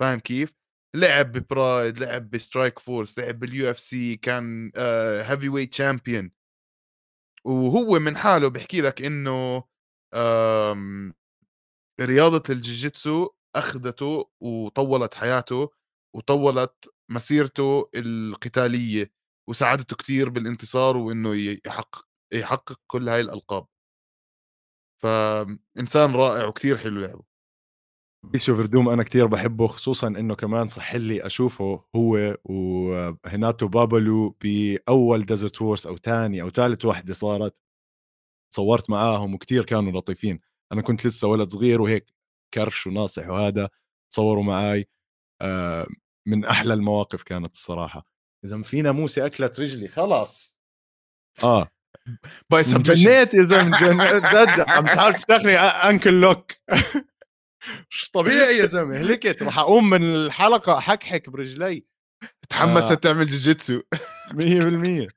فاهم 0.00 0.18
كيف؟ 0.18 0.54
لعب 0.96 1.32
ببرايد 1.32 1.98
لعب 1.98 2.30
بسترايك 2.30 2.78
فورس 2.78 3.18
لعب 3.18 3.38
بال 3.38 3.70
UFC 3.70 4.16
كان 4.16 4.72
heavyweight 5.26 5.72
champion 5.72 6.30
وهو 7.44 7.98
من 7.98 8.16
حاله 8.16 8.48
بحكي 8.48 8.80
لك 8.80 9.02
إنه 9.02 9.64
رياضة 12.00 12.42
الجيجيتسو 12.50 13.30
أخذته 13.56 14.30
وطولت 14.40 15.14
حياته 15.14 15.70
وطولت 16.16 16.94
مسيرته 17.08 17.90
القتالية 17.94 19.12
وساعدته 19.48 19.96
كثير 19.96 20.28
بالانتصار 20.28 20.96
وإنه 20.96 21.34
يحقق 21.66 22.06
يحقق 22.32 22.80
كل 22.86 23.08
هاي 23.08 23.20
الألقاب. 23.20 23.66
فإنسان 25.02 26.14
رائع 26.14 26.46
وكثير 26.46 26.78
حلو 26.78 27.00
لعبه. 27.00 27.33
فابريسيو 28.32 28.56
فردوم 28.56 28.88
أنا 28.88 29.02
كثير 29.02 29.26
بحبه 29.26 29.66
خصوصا 29.66 30.08
إنه 30.08 30.34
كمان 30.34 30.68
صح 30.68 30.94
لي 30.94 31.26
أشوفه 31.26 31.84
هو 31.96 32.36
وهناتو 32.44 33.68
بابالو 33.68 34.36
بأول 34.42 35.26
ديزرت 35.26 35.62
فورس 35.62 35.86
أو 35.86 35.96
ثاني 35.96 36.42
أو 36.42 36.50
ثالث 36.50 36.84
وحده 36.84 37.14
صارت. 37.14 37.54
صورت 38.54 38.90
معاهم 38.90 39.34
وكثير 39.34 39.64
كانوا 39.64 39.92
لطيفين. 39.92 40.40
أنا 40.72 40.82
كنت 40.82 41.06
لسه 41.06 41.28
ولد 41.28 41.52
صغير 41.52 41.80
وهيك 41.82 42.06
كرش 42.54 42.86
وناصح 42.86 43.28
وهذا 43.28 43.68
تصوروا 44.10 44.44
معي 44.44 44.88
آه، 45.42 45.86
من 46.26 46.44
أحلى 46.44 46.74
المواقف 46.74 47.22
كانت 47.22 47.54
الصراحة. 47.54 48.06
اذا 48.44 48.62
في 48.62 48.82
ناموسه 48.82 49.26
أكلت 49.26 49.60
رجلي 49.60 49.88
خلاص. 49.88 50.58
آه. 51.44 51.68
باي 52.50 52.62
جنيت 52.62 53.34
يا 53.34 53.42
زلمة 53.42 53.76
جد 54.32 54.64
عم 54.68 54.86
تحاول 54.86 55.14
تستخني 55.14 55.56
أنكل 55.58 56.20
لوك. 56.20 56.52
مش 57.90 58.10
طبيعي. 58.10 58.58
يا 58.58 58.66
زلمة؟ 58.66 58.96
هلكت. 58.96 59.42
راح 59.42 59.58
أقوم 59.58 59.90
من 59.90 60.14
الحلقة 60.14 60.80
حكحك 60.80 61.30
برجلي. 61.30 61.86
تحمست 62.48 62.90
آه. 62.90 62.94
تعمل 62.94 63.26
جوجيتسو 63.26 63.80
100% 64.32 65.08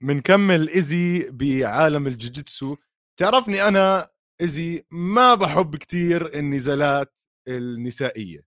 بنكمل 0.00 0.68
ايزي 0.76 1.30
بعالم 1.30 2.06
الجوجيتسو 2.06 2.76
تعرفني 3.20 3.68
أنا 3.68 4.08
ايزي 4.40 4.84
ما 4.90 5.34
بحب 5.34 5.76
كتير 5.76 6.34
النزالات 6.34 7.14
النسائية. 7.48 8.40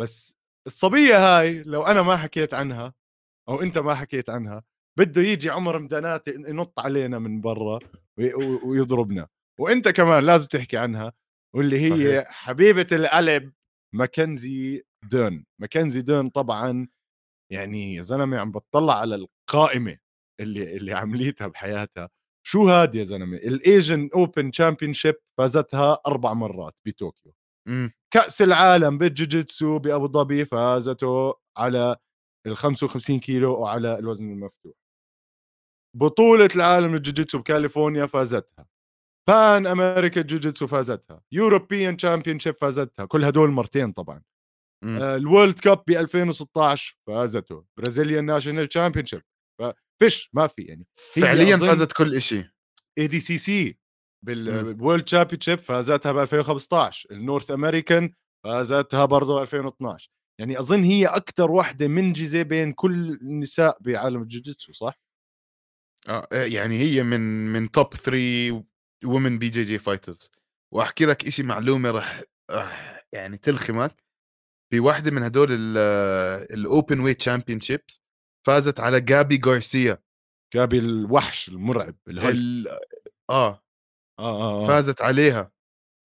بس 0.00 0.36
الصبية 0.66 1.38
هاي 1.38 1.62
لو 1.62 1.82
أنا 1.82 2.02
ما 2.02 2.16
حكيت 2.16 2.54
عنها 2.54 2.94
أو 3.48 3.62
أنت 3.62 3.78
ما 3.78 3.94
حكيت 3.94 4.30
عنها 4.30 4.62
بده 4.98 5.22
يجي 5.22 5.50
عمر 5.50 5.78
مدانات 5.78 6.28
ينط 6.28 6.80
علينا 6.80 7.18
من 7.18 7.40
برا 7.40 7.78
ويضربنا. 8.64 9.28
وأنت 9.60 9.88
كمان 9.88 10.24
لازم 10.24 10.46
تحكي 10.46 10.76
عنها. 10.76 11.12
واللي 11.54 11.80
هي 11.80 11.90
صحيح. 12.20 12.30
حبيبة 12.32 12.86
القلب 12.92 13.52
ماكنزي 13.94 14.82
دون 15.04 15.44
ماكنزي 15.60 16.00
دون 16.02 16.28
طبعا 16.28 16.88
يعني 17.52 17.94
يا 17.94 18.02
زلمة 18.02 18.38
عم 18.38 18.52
بتطلع 18.52 18.98
على 19.00 19.14
القائمة 19.14 19.98
اللي 20.40 20.76
اللي 20.76 20.92
عمليتها 20.94 21.46
بحياتها. 21.46 22.10
شو 22.46 22.68
هاد 22.68 22.94
يا 22.94 23.04
زلمة؟ 23.04 23.36
ال 23.36 24.10
Asian 24.14 24.50
Open 24.50 24.92
Championship 24.92 25.14
فازتها 25.38 25.98
أربع 26.06 26.32
مرات 26.32 26.74
بطوكيو 26.86 27.32
إمم. 27.68 27.92
كأس 28.14 28.42
العالم 28.42 28.98
بالجوجيتسو 28.98 29.78
بأبو 29.78 30.06
ظبي 30.08 30.44
فازته 30.44 31.34
على 31.56 31.96
ال 32.46 32.56
55 32.56 33.20
كيلو 33.20 33.60
وعلى 33.60 33.98
الوزن 33.98 34.30
المفتوح. 34.32 34.74
بطولة 35.96 36.48
العالم 36.56 36.92
للجوجيتسو 36.96 37.38
بكاليفورنيا 37.38 38.06
فازتها. 38.06 38.66
Pan 39.28 39.66
America 39.66 40.22
جوجيتسو 40.22 40.66
فازتها 40.66 41.22
European 41.32 41.96
Championship 41.96 42.54
فازتها 42.60 43.04
كل 43.04 43.24
هدول 43.24 43.50
مرتين 43.50 43.92
طبعا. 43.92 44.22
آه، 44.84 45.16
ال 45.16 45.23
World 45.23 45.58
Cup 45.58 45.82
ب 45.86 45.90
2016 45.90 46.96
فازته. 47.06 47.64
Brazilian 47.78 48.24
National 48.24 48.68
Championship 48.68 49.22
فيش 50.02 50.30
ما 50.32 50.46
في 50.46 50.62
يعني. 50.62 50.86
فعليا 50.96 51.56
فازت 51.56 51.92
كل 51.92 52.22
شيء 52.22 52.44
ADCC 52.98 53.66
إمم. 53.66 53.74
بال 54.26 55.04
World 55.04 55.40
Championship 55.40 55.58
فازتها 55.58 56.12
ب 56.12 56.18
2015 56.18 57.08
ال 57.10 57.17
North 57.17 57.50
American 57.50 58.10
فازتها 58.44 59.04
برضه 59.04 59.42
2012 59.42 60.10
يعني 60.40 60.58
أظن 60.60 60.84
هي 60.84 61.06
أكثر 61.06 61.50
واحدة 61.50 61.88
منجزة 61.88 62.42
بين 62.42 62.72
كل 62.72 63.18
النساء 63.22 63.78
بعالم 63.80 64.22
الجوجيتسو 64.22 64.72
صح؟ 64.72 65.00
آه 66.08 66.28
يعني 66.32 66.78
هي 66.78 67.02
من 67.02 67.52
من 67.52 67.70
top 67.70 67.94
3 67.94 68.64
women 69.06 69.38
BJJ 69.38 69.78
fighters 69.78 70.30
وأحكي 70.74 71.06
لك 71.06 71.28
شيء 71.28 71.44
معلومة 71.44 71.90
رح 71.90 72.22
رح 72.50 73.04
يعني 73.12 73.36
تلخمك 73.36 74.04
بواحده 74.72 75.10
من 75.10 75.22
هدول 75.22 75.48
ال 76.50 77.00
open 77.00 77.18
weight 77.18 77.60
championships 77.60 78.00
فازت 78.46 78.80
على 78.80 79.00
جابي 79.00 79.40
غارسيا 79.46 80.02
جابي 80.54 80.78
الوحش 80.78 81.48
المرعب 81.48 81.94
ال... 82.08 82.68
آه. 82.68 82.72
آه, 83.30 83.62
آه, 84.18 84.64
آه. 84.64 84.66
فازت 84.66 85.02
عليها. 85.02 85.52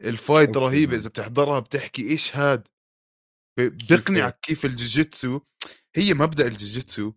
ال 0.01 0.09
fight. 0.09 0.57
رهيبة 0.57 0.95
إذا 0.95 1.09
بتحضرها 1.09 1.59
بتحكي 1.59 2.11
إيش 2.11 2.35
هاد. 2.35 2.67
بيقنعك 3.59 4.39
كيف 4.39 4.65
الجوجيتسو 4.65 5.39
هي 5.95 6.13
مبدأ 6.13 6.47
الجوجيتسو 6.47 7.13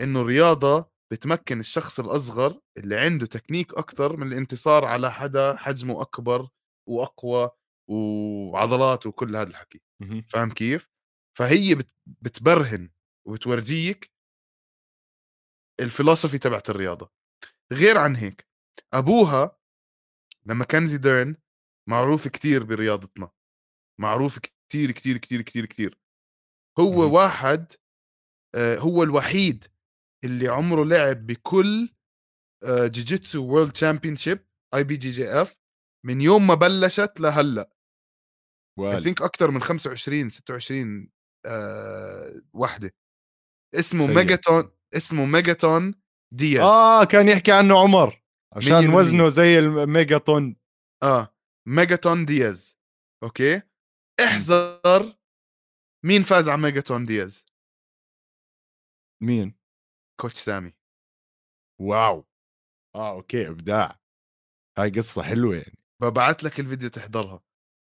إنه 0.00 0.22
رياضة 0.22 0.90
بتمكن 1.12 1.60
الشخص 1.60 2.00
الأصغر 2.00 2.60
اللي 2.78 2.96
عنده 2.96 3.26
تكنيك 3.26 3.74
أكثر 3.74 4.16
من 4.16 4.26
الانتصار 4.32 4.84
على 4.84 5.12
حدا 5.12 5.56
حجمه 5.56 6.02
أكبر 6.02 6.48
وأقوى 6.88 7.50
وعضلات 7.90 9.06
وكل 9.06 9.36
هذا 9.36 9.50
الحكي. 9.50 9.80
فاهم 10.28 10.50
كيف 10.50 10.88
فهي 11.38 11.74
بت- 11.74 11.94
بتبرهن 12.06 12.90
وبتورجيك 13.26 14.12
الفلسفي 15.80 16.38
تبعت 16.38 16.70
الرياضة 16.70 17.10
غير 17.72 17.98
عن 17.98 18.16
هيك 18.16 18.46
أبوها 18.92 19.58
لما 20.46 20.64
كان 20.64 20.86
زيدان 20.86 21.36
معروف 21.88 22.28
كتير 22.28 22.64
برياضتنا 22.64 23.30
معروف 24.00 24.38
كتير 24.38 24.90
كتير 24.90 25.16
كتير 25.18 25.42
كتير 25.42 25.66
كتير 25.66 25.98
هو. 26.78 27.14
واحد 27.16 27.72
آه، 28.54 28.78
هو 28.78 29.02
الوحيد 29.02 29.64
اللي 30.26 30.48
عمره 30.48 30.84
لعب 30.84 31.26
بكل 31.26 31.88
آه، 32.64 32.86
جوجيتسو 32.86 33.44
وورلد 33.44 33.72
تشامبيون 33.72 34.16
شيب 34.16 34.46
اي 34.74 34.84
بي 34.84 34.96
جي 34.96 35.10
جي 35.10 35.28
اف 35.28 35.56
من 36.06 36.20
يوم 36.20 36.46
ما 36.46 36.54
بلشت 36.54 37.20
لهلأ. 37.20 37.70
I. 38.78 39.00
think 39.00 39.22
أكثر 39.22 39.50
من 39.50 39.60
25 39.62 40.28
26 40.30 41.10
آه 41.46 42.42
وحده 42.54 42.90
اسمه. 43.74 44.06
ميجاتون 44.06 44.70
اسمه 44.96 45.24
ميجاتون 45.26 45.94
دياز 46.34 46.62
آه 46.62 47.04
كان 47.04 47.28
يحكي 47.28 47.52
عنه 47.52 47.78
عمر 47.78 48.22
عشان. 48.56 48.94
وزنه 48.94 49.28
زي 49.28 49.58
الميجاتون 49.58 50.56
آه 51.02 51.34
ميجاتون 51.68 52.24
دياز 52.24 52.78
Okay؟ 53.24 53.62
احذر 54.24 55.16
مين 56.04 56.22
فاز 56.22 56.48
على 56.48 56.62
ميجاتون 56.62 57.06
دياز 57.06 57.46
مين؟ 59.22 59.54
Coach 60.20 60.38
سامي. 60.38 60.72
Wow! 61.80 62.24
آه 62.94 63.12
okay 63.12 63.48
إبداع. 63.48 63.96
هاي 64.78 64.90
قصة 64.90 65.22
حلوة 65.22 65.56
يعني. 65.56 65.78
ببعت 66.02 66.44
لك 66.44 66.60
الفيديو 66.60 66.88
تحضرها. 66.88 67.40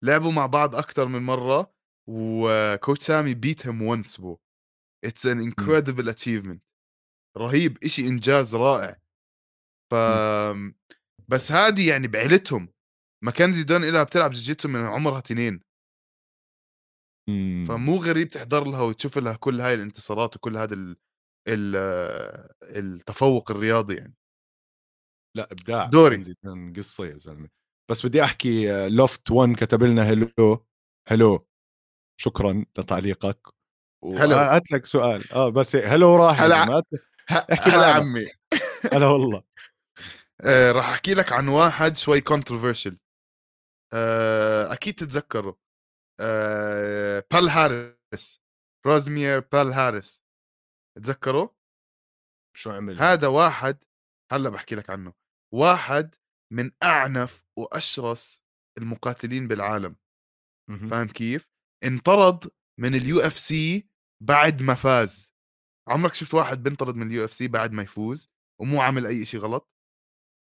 لعبوا 0.03 0.31
مع 0.31 0.45
بعض 0.45 0.75
أكثر 0.75 1.07
من 1.07 1.21
مرة 1.21 1.73
و 2.09 2.25
Coach 2.25 3.01
سامي 3.01 3.33
beat 3.33 3.67
him 3.67 3.81
once 3.81 4.17
بو. 4.17 4.37
it's 5.05 5.25
an 5.25 5.39
incredible 5.39 6.09
achievement 6.09 6.63
رهيب 7.37 7.77
إشي 7.83 8.07
إنجاز 8.07 8.55
رائع. 8.55 9.01
ف 9.91 9.95
بس 11.27 11.51
هذه 11.51 11.89
يعني 11.89 12.07
بعيلتهم. 12.07 12.73
ماكنزي 13.23 13.63
دون 13.63 13.83
إلها 13.83 14.03
بتلعب 14.03 14.31
جوجيتسو 14.31 14.69
من 14.69 14.79
عمرها 14.79 15.19
تنين. 15.19 15.61
مم. 17.29 17.65
فمو 17.67 17.97
غريب 17.97 18.29
تحضر 18.29 18.63
لها 18.63 18.81
وتشوف 18.81 19.17
لها 19.17 19.35
كل 19.35 19.61
هاي 19.61 19.73
الانتصارات 19.73 20.35
وكل 20.35 20.57
هذا. 20.57 20.95
التفوق 22.63 23.51
الرياضي 23.51 23.95
يعني 23.95 24.15
لا 25.37 25.51
إبداع 25.51 25.85
دوري. 25.85 26.35
كان 26.43 26.73
قصة 26.73 27.05
يا 27.05 27.17
زلمة 27.17 27.49
بس 27.91 28.05
بدي 28.05 28.23
أحكي 28.23 28.73
آه، 28.73 28.87
لوفت 28.87 29.31
1 29.31 29.55
كتب 29.55 29.83
لنا 29.83 30.03
هلو 30.03 30.65
هلو 31.07 31.47
شكرا 32.21 32.65
لتعليقك 32.77 33.47
هلو. 34.05 34.35
هات 34.35 34.71
لك 34.71 34.85
سؤال 34.85 35.31
آه 35.33 35.49
بس 35.49 35.75
هلو 35.75 36.15
راح 36.15 36.41
هلا. 36.41 36.83
احكي 37.31 37.69
هلا. 37.69 37.85
عمي 37.93 38.25
هلا 38.93 39.07
والله 39.07 39.43
آه 40.45 40.71
راح 40.71 40.89
أحكي 40.89 41.13
لك 41.13 41.31
عن 41.33 41.47
واحد 41.47 41.97
شوي 41.97 42.21
controversial 42.21 42.97
آه 43.93 44.73
أكيد 44.73 44.93
تتذكره 44.95 45.57
آه 46.19 47.23
بالهاريس 47.33 48.41
روزمير 48.87 49.39
بالهاريس 49.39 50.21
تذكره 50.97 51.55
شو 52.57 52.71
عمل 52.71 52.99
هذا؟ 52.99 53.27
واحد 53.27 53.83
هلأ 54.31 54.49
بحكي 54.49 54.75
لك 54.75 54.89
عنه 54.89 55.13
واحد 55.53 56.15
من 56.53 56.71
أعنف 56.83 57.45
وأشرس 57.57 58.43
المقاتلين 58.77 59.47
بالعالم. 59.47 59.95
فاهم 60.89 61.07
كيف؟ 61.07 61.49
انطرد 61.83 62.51
من 62.79 62.95
ال 62.95 63.19
UFC 63.19 63.89
بعد 64.23 64.61
ما 64.61 64.73
فاز. 64.73 65.33
عمرك 65.89 66.13
شفت 66.13 66.33
واحد 66.33 66.63
بنطرد 66.63 66.95
من 66.95 67.07
ال 67.07 67.25
UFC 67.25 67.47
بعد 67.47 67.71
ما 67.71 67.83
يفوز 67.83 68.29
ومو 68.61 68.81
عامل 68.81 69.05
أي 69.05 69.25
شيء 69.25 69.39
غلط؟ 69.39 69.71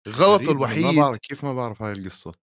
غلطه 0.07 0.51
الوحيد 0.51 0.85
ما 0.85 1.01
بعرف 1.01 1.17
كيف 1.17 1.45
ما 1.45 1.53
بعرف 1.53 1.81
هاي 1.81 1.91
القصة؟ 1.91 2.33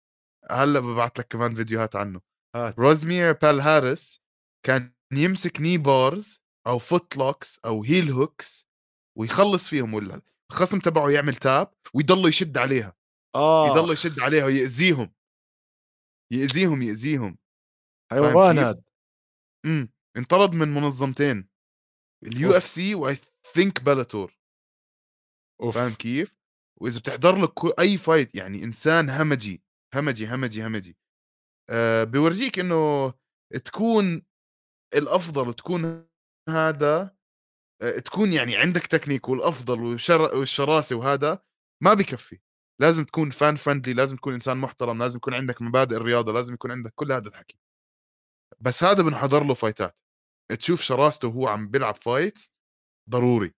هلأ 0.50 0.80
ببعث 0.80 1.18
لك 1.18 1.28
كمان 1.28 1.54
فيديوهات 1.54 1.96
عنه. 1.96 2.20
هات. 2.56 2.78
روزمير 2.78 3.32
بالهاريس 3.32 4.20
كان 4.66 4.94
يمسك 5.12 5.60
knee 5.60 5.78
bars 5.78 6.42
أو 6.66 6.78
foot 6.78 7.16
locks 7.16 7.58
أو 7.64 7.82
heel 7.84 8.10
hooks 8.10 8.66
ويخلص 9.18 9.68
فيهم 9.68 9.94
ولا 9.94 10.22
الخصم 10.50 10.78
تبعه 10.78 11.10
يعمل 11.10 11.34
tap 11.34 11.74
ويضل 11.94 12.28
يشد 12.28 12.58
عليها 12.58 12.96
آه. 13.34 13.68
يضل 13.68 13.92
يشد 13.92 14.20
عليها 14.20 14.44
ويأذيهم. 14.44 15.14
يأذيهم 16.32 16.82
يأذيهم. 16.82 17.38
حيوان؟ 18.10 18.58
هذا 18.58 18.82
إمم 19.64 19.88
انطرد 20.16 20.52
من 20.54 20.68
منظمتين 20.68 21.48
ال 22.22 22.32
U. 22.32 22.50
FC 22.56 22.94
و 22.94 23.18
I 23.54 23.59
think 23.59 23.82
Bellator 23.82 24.38
فاهم 25.74 25.94
كيف؟ 25.94 26.36
وإذا 26.80 26.98
بتحضر 26.98 27.38
له 27.38 27.46
كو- 27.46 27.68
أي 27.68 27.96
fight 27.96 28.34
يعني 28.34 28.64
إنسان 28.64 29.10
همجي 29.10 29.62
همجي 29.94 30.26
همجي 30.26 30.66
همجي. 30.66 30.96
أه 31.70 32.04
بيورجيك 32.04 32.58
إنه 32.58 33.14
تكون 33.64 34.22
الأفضل 34.94 35.48
وتكون 35.48 36.09
هذا 36.50 37.16
أه 37.82 37.98
تكون 37.98 38.32
يعني 38.32 38.56
عندك 38.56 38.86
تكنيك 38.86 39.28
والأفضل 39.28 39.82
والشر 39.82 40.20
والشراسة 40.36 40.96
وهذا 40.96 41.42
ما 41.82 41.94
بكفي. 41.94 42.40
لازم 42.80 43.04
تكون 43.04 43.30
fan 43.30 43.56
friendly 43.56 43.94
لازم 43.94 44.16
تكون 44.16 44.34
إنسان 44.34 44.56
محترم 44.56 45.02
لازم 45.02 45.16
يكون 45.16 45.34
عندك 45.34 45.62
مبادئ 45.62 45.96
الرياضة 45.96 46.32
لازم 46.32 46.54
يكون 46.54 46.70
عندك 46.70 46.92
كل 46.94 47.12
هذا 47.12 47.28
الحكي. 47.28 47.58
بس 48.60 48.84
هذا 48.84 49.02
بنحضر 49.02 49.44
له 49.44 49.54
fight 49.54 49.89
ات 49.89 49.96
تشوف 50.58 50.80
شراسته 50.80 51.28
وهو 51.28 51.48
عم 51.48 51.68
بيلعب 51.68 51.96
fight 51.96 52.38
ضروري. 53.10 53.54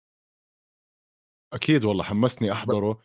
أكيد 1.52 1.84
والله 1.84 2.04
حمسني 2.04 2.52
أحضره. 2.52 3.02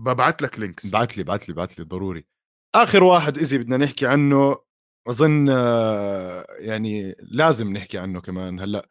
ببعت 0.00 0.42
لك 0.42 0.58
links 0.58 0.90
بعت 0.90 1.16
لي 1.16 1.24
بعت 1.24 1.48
لي 1.48 1.54
بعت 1.54 1.78
لي 1.78 1.84
ضروري. 1.84 2.26
آخر 2.74 3.02
واحد 3.02 3.38
اذا 3.38 3.56
بدنا 3.56 3.76
نحكي 3.76 4.06
عنه 4.06 4.64
أظن 5.08 5.48
آه، 5.50 6.46
يعني 6.58 7.14
لازم 7.22 7.72
نحكي 7.72 7.98
عنه 7.98 8.20
كمان. 8.20 8.60
هلأ 8.60 8.88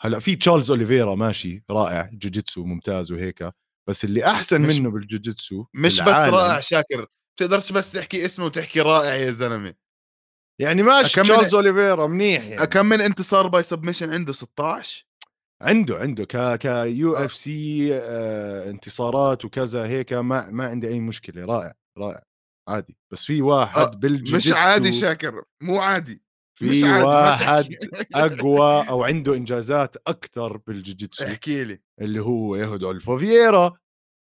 هلأ 0.00 0.18
في 0.18 0.36
تشارلز 0.36 0.70
أوليفيرا 0.70 1.14
ماشي 1.14 1.64
رائع 1.70 2.10
جوجيتسو 2.12 2.64
ممتاز 2.64 3.12
وهيك 3.12 3.50
بس 3.88 4.04
اللي 4.04 4.24
أحسن 4.26 4.60
مش- 4.60 4.76
منه 4.76 4.90
بالجوجيتسو 4.90 5.64
مش 5.74 6.00
بس 6.00 6.08
رائع 6.08 6.60
شاكر. 6.60 7.06
بتقدرش 7.36 7.72
بس 7.72 7.92
تحكي 7.92 8.24
اسمه 8.26 8.44
وتحكي 8.46 8.80
رائع 8.80 9.14
يا 9.14 9.30
زلمة. 9.30 9.74
يعني 10.60 10.82
ماشي 10.82 11.22
تشارلز 11.22 11.54
أوليفيرا 11.54 12.06
منيح 12.06 12.44
يعني. 12.44 12.66
كم 12.66 12.86
من 12.86 13.00
انتصار 13.00 13.46
by 13.46 13.62
submission 13.62 14.12
عنده 14.12 14.32
16 14.32 15.06
عنده 15.62 15.96
عنده. 15.98 16.24
ك 16.24 16.56
U 16.58 17.16
آه. 17.16 17.24
FC 17.24 17.96
انتصارات 18.70 19.44
وكذا 19.44 19.86
هيك 19.86 20.12
ما 20.12 20.50
ما 20.50 20.64
عندي 20.66 20.88
أي 20.88 21.00
مشكلة. 21.00 21.44
رائع 21.44 21.72
رائع. 21.98 22.22
عادي 22.68 22.96
بس 23.12 23.24
في 23.24 23.42
واحد 23.42 23.78
آه 23.82 23.90
بالجوجيتسو 23.90 24.36
مش 24.36 24.52
عادي 24.52 24.92
شاكر 24.92 25.44
مو 25.62 25.78
عادي 25.78 26.22
في 26.58 26.84
واحد 26.84 27.76
أقوى 28.14 28.84
أو 28.90 29.04
عنده 29.04 29.34
إنجازات 29.34 29.96
أكثر 30.06 30.56
بالجوجيتسو 30.56 31.24
احكي 31.24 31.64
لي. 31.64 31.80
اللي 32.00 32.20
هو 32.20 32.56
رودولفو 32.56 33.18
فييرا 33.18 33.72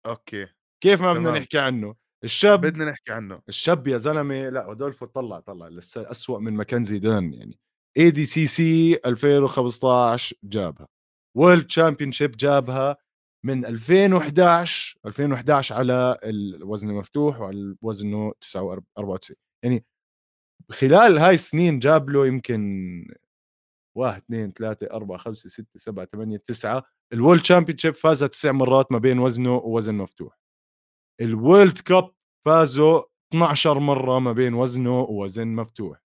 okay 0.06 0.46
كيف 0.82 1.02
ما 1.02 1.12
بدنا 1.12 1.30
نحكي 1.30 1.58
عنه 1.58 1.94
الشاب 2.24 2.60
بدنا 2.60 2.84
نحكي 2.84 3.12
عنه. 3.12 3.40
الشاب 3.48 3.86
يا 3.86 3.96
زلمة 3.96 4.48
لا 4.48 4.62
رودولفو 4.62 5.06
طلع 5.06 5.40
طلع 5.40 5.68
لسه 5.68 6.10
اسوء 6.10 6.38
من 6.38 6.52
ماكنزي 6.52 6.98
دون 6.98 7.34
يعني. 7.34 7.58
ADCC 7.96 8.98
2015 9.06 10.36
جابها 10.44 10.88
و 11.36 11.66
World 11.66 12.12
Championship 12.12 12.36
جابها 12.36 12.96
من 13.46 13.66
2011 13.66 14.98
2011 15.06 15.74
على 15.74 16.18
الوزن 16.24 16.90
المفتوح 16.90 17.40
وعلى 17.40 17.76
وزنه 17.82 18.32
94 18.98 19.36
يعني 19.64 19.84
خلال 20.70 21.18
هاي 21.18 21.34
السنين 21.34 21.78
جاب 21.78 22.10
له 22.10 22.26
يمكن 22.26 23.16
واحد 23.96 24.22
اثنين 24.22 24.52
ثلاثة 24.52 24.86
أربعة 24.86 25.18
خمسة 25.18 25.48
ستة 25.48 25.78
سبعة 25.78 26.08
ثمانية 26.12 26.42
تسعة. 26.46 26.84
ال 27.12 27.42
World 27.42 27.78
Championship 27.78 27.94
فازها 27.94 28.28
تسع 28.28 28.52
مرات 28.52 28.92
ما 28.92 28.98
بين 28.98 29.18
وزنه 29.18 29.54
ووزن 29.56 29.94
مفتوح. 29.94 30.38
ال 31.20 31.30
World 31.30 31.78
Cup 31.78 32.10
فازوا 32.44 33.02
12 33.32 33.78
مرة 33.78 34.18
ما 34.18 34.32
بين 34.32 34.54
وزنه 34.54 35.00
ووزن 35.00 35.48
مفتوح. 35.48 36.02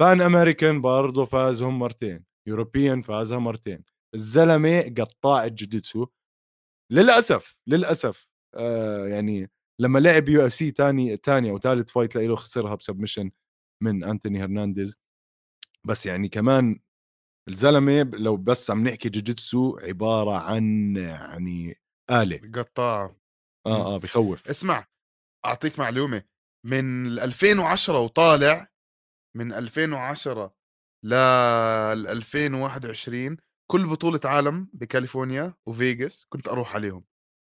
Pan 0.00 0.20
American 0.20 0.80
برضه 0.80 1.24
فازهم 1.24 1.78
مرتين 1.78 2.24
European 2.48 3.00
فازها 3.00 3.38
مرتين. 3.38 3.84
الزلمة 4.14 4.80
قطاع 4.98 5.44
الجوجيتسو 5.44 6.06
للأسف 6.94 7.56
للأسف 7.66 8.28
آه 8.54 9.06
يعني 9.08 9.50
لما 9.80 9.98
لعب 9.98 10.28
UFC 10.28 10.70
ثاني 10.70 11.16
ثاني 11.16 11.50
أو 11.50 11.58
ثالث 11.58 11.90
فايت 11.90 12.16
له 12.16 12.36
خسرها 12.36 12.74
ب 12.74 12.79
submission 12.79 13.30
من 13.82 14.04
أنتوني 14.04 14.44
هرنانديز. 14.44 14.98
بس 15.86 16.06
يعني 16.06 16.28
كمان 16.28 16.80
الزلمة 17.48 18.02
لو 18.02 18.36
بس 18.36 18.70
عم 18.70 18.88
نحكي 18.88 19.08
جوجيتسو 19.08 19.78
عبارة 19.82 20.38
عن 20.38 20.96
يعني 20.96 21.78
آلة. 22.10 22.50
قطاع 22.54 23.16
آه 23.66 23.94
آه 23.94 23.98
بخوف. 23.98 24.48
اسمع 24.48 24.86
أعطيك 25.46 25.78
معلومة. 25.78 26.22
من 26.66 27.06
2010 27.18 27.98
وطالع 28.00 28.68
من 29.36 29.52
2010 29.52 30.54
ل 31.04 31.14
2021 31.14 33.36
كل 33.70 33.86
بطولة 33.86 34.20
عالم 34.24 34.68
بكاليفورنيا 34.72 35.54
وفيغاس 35.66 36.26
كنت 36.28 36.48
أروح 36.48 36.74
عليهم. 36.74 37.04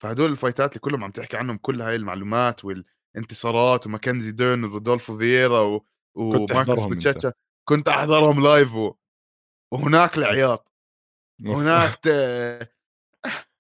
فهدول 0.03 0.31
ال 0.31 0.36
fight 0.36 0.65
ات 0.65 0.71
اللي 0.71 0.81
كلهم 0.81 1.05
عم 1.05 1.11
تحكي 1.11 1.37
عنهم 1.37 1.57
كل 1.57 1.83
هاي 1.83 1.97
المعلومات 1.97 2.65
والانتصارات 2.65 3.87
وماكنزي 3.87 4.33
ديرن 4.33 4.65
ورودولفو 4.65 5.19
فييرا 5.19 5.61
و... 5.61 5.87
وماركوس 6.15 6.85
بوتشاتشا 6.85 7.33
كنت 7.69 7.89
أحضرهم 7.89 8.43
live 8.43 8.75
و... 8.75 8.95
وهناك 9.73 10.17
العياط. 10.19 10.73
هناك 11.41 11.97
ت... 12.05 12.09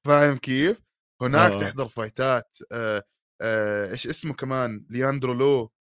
فاهم 0.07 0.37
كيف؟ 0.37 0.83
هناك 1.23 1.53
آه. 1.53 1.59
تحضر 1.59 1.89
فايتات 1.89 2.57
آه 2.73 3.03
آه 3.43 3.93
إيش 3.93 4.07
اسمه 4.07 4.35
كمان؟ 4.35 4.87
لياندرو 4.91 5.33
لو 5.33 5.73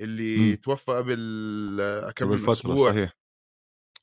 اللي 0.00 0.52
م. 0.52 0.54
توفى 0.54 0.92
قبل 0.92 2.12
كم 2.16 2.32
أسبوع. 2.32 2.92
صحيح. 2.92 3.21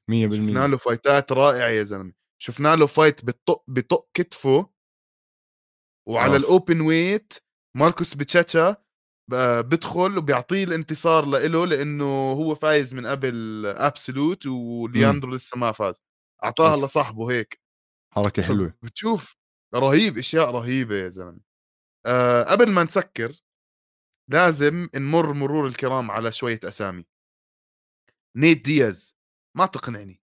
100% 0.10 0.12
شفنا 0.34 0.68
له 0.68 0.78
fight 0.78 1.23
ات 1.23 1.32
رائعة 1.32 1.68
يا 1.68 1.84
زلمة. 1.84 2.14
شفنا 2.42 2.76
له 2.76 2.86
fight 2.86 3.26
بطق 3.26 3.64
بطق 3.68 4.10
كتفه 4.14 4.70
وعلى 6.08 6.36
ال 6.36 6.45
open 6.45 6.82
weight 6.82 7.34
ماركوس 7.78 8.14
بتشاتشا 8.14 8.76
بدخل 9.62 10.18
وبيعطيه 10.18 10.64
الانتصار 10.64 11.26
لإله 11.26 11.66
لإنه 11.66 12.32
هو 12.32 12.56
فايز 12.56 12.94
من 12.94 13.08
قبل 13.08 13.66
absolute 13.66 14.46
ولياندرو 14.46 15.36
لسه 15.36 15.58
ما 15.58 15.72
فاز. 15.72 16.02
أعطاها 16.44 16.86
لصاحبه 16.86 17.32
هيك. 17.32 17.62
حركة 18.14 18.44
حلوة. 18.44 18.74
بتشوف 18.82 19.38
رهيب 19.76 20.18
أشياء 20.18 20.52
رهيبة 20.52 20.96
يا 20.96 21.10
زلمة. 21.10 21.40
أه 22.06 22.44
قبل 22.44 22.72
ما 22.72 22.84
نسكر 22.84 23.42
لازم 24.32 24.90
نمر 24.96 25.34
مرور 25.34 25.68
الكرام 25.68 26.12
على 26.12 26.32
شوية 26.32 26.60
أسامي. 26.64 27.06
نيت 28.36 28.66
دياز. 28.66 29.19
ما 29.60 29.66
تقنعني. 29.66 30.22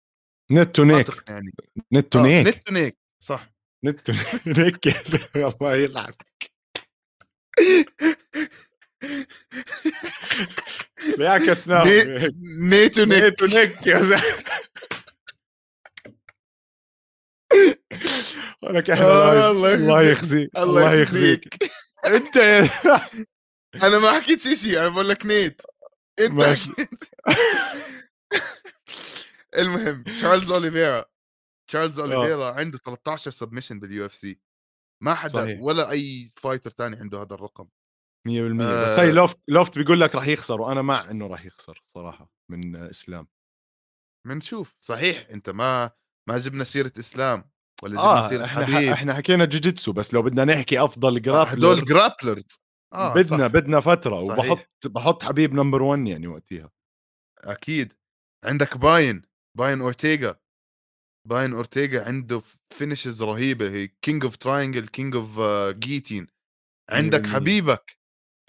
نتو 0.51 0.85
نيك 0.85 1.07
تقنعني. 1.07 1.53
نتو 1.93 2.23
نيك 2.23 2.47
نتو 2.47 2.73
نيك 2.73 2.99
صح. 3.23 3.53
نتو 3.85 4.13
نيك 4.47 4.87
يا 4.87 5.03
زلمة 5.05 5.55
الله 5.61 5.77
يلعنك. 5.77 6.51
بيعكس 11.19 11.69
نيتو 12.71 13.05
نيك 13.05 13.23
نيتو 13.25 13.47
نيك 13.47 13.87
يا 13.87 14.03
زلمة. 14.03 14.23
ولك 18.63 18.91
إحنا 18.91 19.05
آه، 19.07 19.51
الله 19.51 20.03
يخزيك 20.03 20.51
الله 20.59 20.95
يخزيك 20.95 21.59
أنت 22.07 22.37
أنا 23.87 23.99
ما 23.99 24.21
حكيت 24.21 24.41
شيء 24.41 24.79
أنا 24.81 24.89
بقول 24.89 25.09
لك 25.09 25.27
نيت. 25.27 25.63
أنت 26.21 26.43
حكيت. 26.43 27.05
المهم 29.59 30.03
تشارلز 30.03 30.53
أوليفيرا 30.53 31.05
تشارلز 31.69 31.99
أوليفيرا 32.01 32.51
عنده 32.51 32.79
13 32.79 33.31
submission 33.31 33.81
بال 33.81 34.07
UFC 34.07 34.41
ما 35.03 35.15
حدا 35.15 35.33
صحيح. 35.45 35.61
ولا 35.61 35.91
أي 35.91 36.33
fighter 36.37 36.71
تاني 36.71 36.97
عنده 36.97 37.23
هذا 37.23 37.35
الرقم. 37.35 37.69
100% 38.29 38.31
آه 38.63 38.85
بس 38.85 38.99
هي 38.99 39.13
لوفت 39.13 39.39
لوفت 39.49 39.79
بيقول 39.79 40.01
لك 40.01 40.15
راح 40.15 40.27
يخسر 40.27 40.61
وأنا 40.61 40.83
مع 40.83 41.11
إنه 41.11 41.27
راح 41.27 41.45
يخسر 41.45 41.83
صراحة 41.87 42.31
من 42.51 42.77
إسلام. 42.77 43.29
بنشوف 44.27 44.77
صحيح 44.81 45.27
أنت 45.31 45.51
ما 45.51 45.91
ما 46.29 46.39
جبنا 46.39 46.65
سيرة 46.65 46.93
إسلام 46.99 47.51
ولا 47.83 47.93
جبنا 47.93 48.05
آه 48.05 48.29
سيرة 48.29 48.45
إحنا 48.45 48.67
حبيب. 48.67 48.89
إحنا 48.89 49.15
حكينا 49.15 49.45
جوجيتسو 49.45 49.93
بس 49.93 50.15
لو 50.15 50.23
بدنا 50.23 50.45
نحكي 50.45 50.85
أفضل 50.85 51.23
grappler 51.23 51.53
هدول 51.55 51.85
grapplers 51.85 52.61
آه 52.93 53.15
بدنا 53.15 53.39
صح. 53.39 53.47
بدنا 53.47 53.81
فترة 53.81 54.23
صحيح. 54.23 54.51
وبحط 54.51 54.87
بحط 54.87 55.23
حبيب 55.23 55.55
نمبر 55.55 55.83
1 55.83 56.07
يعني 56.07 56.27
وقتها. 56.27 56.71
أكيد. 57.39 57.93
عندك 58.45 58.77
باين. 58.77 59.23
باين 59.57 59.81
اورتيغا 59.81 60.37
باين 61.29 61.53
اورتيغا 61.55 62.05
عنده 62.05 62.43
فينيشز 62.75 63.23
رهيبة. 63.23 63.71
هي 63.71 63.89
كينج 64.03 64.25
اوف 64.25 64.37
تراينجل 64.37 64.89
كينج 64.89 65.17
اوف 65.17 65.41
جيتين 65.79 66.27
عندك 66.91 67.27
حبيبك 67.27 67.99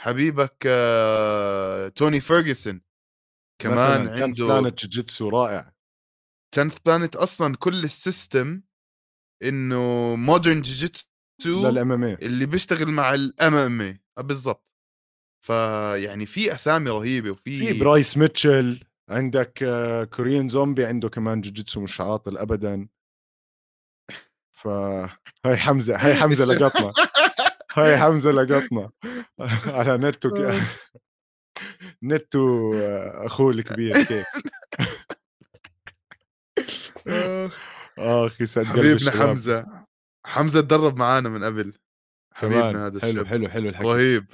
حبيبك 0.01 0.63
آه، 0.67 1.87
توني 1.87 2.19
فيرجسون 2.19 2.81
كمان 3.61 4.07
عنده 4.07 4.47
بلانت 4.47 4.85
جوجيتسو 4.85 5.29
رائع. 5.29 5.73
10th 6.55 6.77
بلانت 6.85 7.15
أصلا 7.15 7.55
كل 7.55 7.83
السيستم 7.83 8.61
إنه 9.43 10.15
مودرن 10.15 10.61
جوجيتسو 10.61 11.07
للام 11.45 11.91
ام 11.91 12.03
اللي 12.03 12.45
بيشتغل 12.45 12.87
مع 12.87 13.13
الام 13.13 13.55
ام 13.55 13.81
اي 13.81 14.01
بالضبط. 14.17 14.67
فيعني 15.45 16.25
في 16.25 16.53
أسامي 16.53 16.89
رهيبة 16.89 17.31
وفي 17.31 17.55
في 17.55 17.79
برايس 17.79 18.17
ميتشل 18.17 18.86
عندك 19.09 19.65
كوريان 20.13 20.49
زومبي 20.49 20.85
عنده 20.85 21.09
كمان 21.09 21.41
جوجيتسو 21.41 21.81
مش 21.81 22.01
عاطل 22.01 22.37
ابدا. 22.37 22.87
ف 24.51 24.67
هاي 25.45 25.57
حمزة 25.57 25.95
هاي 25.97 26.15
حمزة 26.21 26.53
لقطنا. 26.53 26.93
هاي 27.73 27.97
حمزة 27.97 28.31
لقطنا. 28.31 28.91
على 29.77 29.97
نتو 29.97 30.35
آه. 30.35 30.61
نتو 32.03 32.73
آه، 32.73 33.25
أخوه 33.25 33.51
الكبير 33.51 34.03
كيف؟ 34.03 34.25
آخ. 37.99 38.41
يسعد 38.41 38.65
حبيبنا 38.65 39.11
حمزة. 39.11 39.85
حمزة 40.25 40.61
تدرب 40.61 40.97
معانا 40.97 41.29
من 41.29 41.43
قبل. 41.43 41.73
حبيبنا 42.33 42.87
هذا 42.87 42.99
حلو 42.99 43.11
الشاب. 43.11 43.25
حلو 43.25 43.49
حلو 43.49 43.69
الحكي. 43.69 43.87
رهيب 43.87 44.33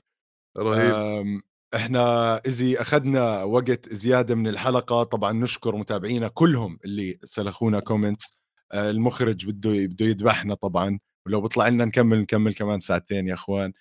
رهيب. 0.57 1.41
إحنا 1.75 2.37
إذا 2.37 2.81
أخذنا 2.81 3.43
وقت 3.43 3.93
زيادة 3.93 4.35
من 4.35 4.47
الحلقة 4.47 5.03
طبعا 5.03 5.31
نشكر 5.33 5.75
متابعينا 5.75 6.27
كلهم 6.27 6.79
اللي 6.85 7.19
سلخونا 7.23 7.79
comments 7.79 8.37
آه، 8.71 8.89
المخرج 8.89 9.45
بده 9.45 9.69
بده 9.85 10.05
يذبحنا 10.05 10.53
طبعا 10.53 10.99
ولو 11.27 11.41
بيطلع 11.41 11.67
لنا 11.67 11.85
نكمل 11.85 12.21
نكمل 12.21 12.53
كمان 12.53 12.79
ساعتين 12.79 13.27
يا 13.27 13.33
إخوان. 13.33 13.73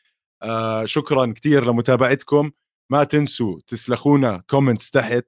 آه 0.43 0.85
شكرا 0.85 1.33
كثير 1.33 1.65
لمتابعتكم. 1.65 2.51
ما 2.93 3.05
تنسوا 3.05 3.61
تسلخونا 3.67 4.43
comments 4.51 4.91
تحت. 4.91 5.27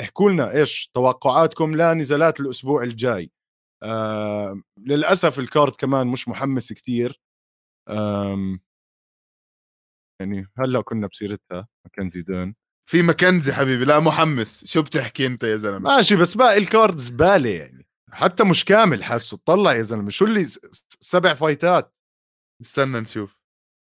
احكوا 0.00 0.30
لنا 0.30 0.50
إيش 0.52 0.90
توقعاتكم 0.94 1.76
لنزالات 1.76 2.40
الأسبوع 2.40 2.82
الجاي. 2.82 3.32
آه 3.82 4.62
للأسف 4.78 5.38
الكارد 5.38 5.72
كمان 5.76 6.06
مش 6.06 6.28
محمس 6.28 6.72
كثير 6.72 7.20
يعني 10.20 10.46
هلأ 10.58 10.80
كنا 10.80 11.06
بسيرتها 11.06 11.68
ماكنزي 11.84 12.22
دون 12.22 12.54
في 12.90 13.02
ماكنزي 13.02 13.52
حبيبي 13.52 13.84
لا 13.84 14.00
محمس. 14.00 14.64
شو 14.64 14.82
بتحكي 14.82 15.26
أنت 15.26 15.42
يا 15.42 15.56
زلمة؟ 15.56 15.96
ماشي 15.96 16.16
بس 16.16 16.36
باقي 16.36 16.58
الكارد 16.58 16.96
زبالة 16.96 17.50
يعني. 17.50 17.86
حتى 18.12 18.44
مش 18.44 18.64
كامل 18.64 19.04
حاسه. 19.04 19.36
طلع 19.36 19.72
يا 19.72 19.82
زلمة 19.82 20.10
شو 20.10 20.24
اللي 20.24 20.44
سبع 21.00 21.34
فايتات. 21.34 21.94
استنى 22.60 23.00
نشوف. 23.00 23.36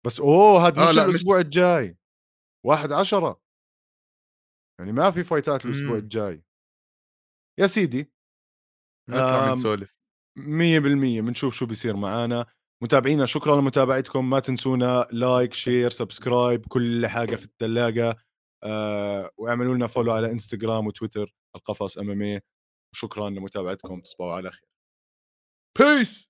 بس 0.06 0.20
أوه 0.20 0.66
هذا 0.66 0.82
آه 0.82 0.90
مش 0.90 0.98
الأسبوع 0.98 1.38
مش... 1.38 1.44
الجاي. 1.44 1.96
1 2.66 2.92
10 2.92 3.40
يعني 4.80 4.92
ما 4.92 5.10
في 5.10 5.24
fight 5.24 5.59
ات 5.59 5.66
الأسبوع. 5.66 5.98
الجاي. 5.98 6.42
يا 7.60 7.66
سيدي 7.66 8.12
نطلع 9.10 9.52
نسولف 9.52 9.96
100% 10.38 10.42
بنشوف 11.20 11.54
شو 11.54 11.66
بيصير 11.66 11.96
معانا. 11.96 12.46
متابعينا 12.82 13.26
شكرا 13.26 13.60
لمتابعتكم. 13.60 14.30
ما 14.30 14.40
تنسونا 14.40 15.06
like 15.12 15.54
share 15.54 15.90
subscribe 15.90 16.66
كل 16.68 17.06
حاجة 17.06 17.36
في 17.36 17.44
الثلاجه 17.44 18.16
آه 18.64 19.30
واعملوا 19.38 19.74
لنا 19.74 19.86
follow 19.86 20.12
على 20.12 20.30
انستغرام 20.32 20.86
وتويتر 20.86 21.34
القفص 21.56 21.98
MM 21.98 22.40
وشكرا 22.94 23.30
لمتابعتكم. 23.30 24.00
تصبحوا 24.00 24.32
على 24.32 24.50
خير. 24.50 24.68
peace 25.78 26.28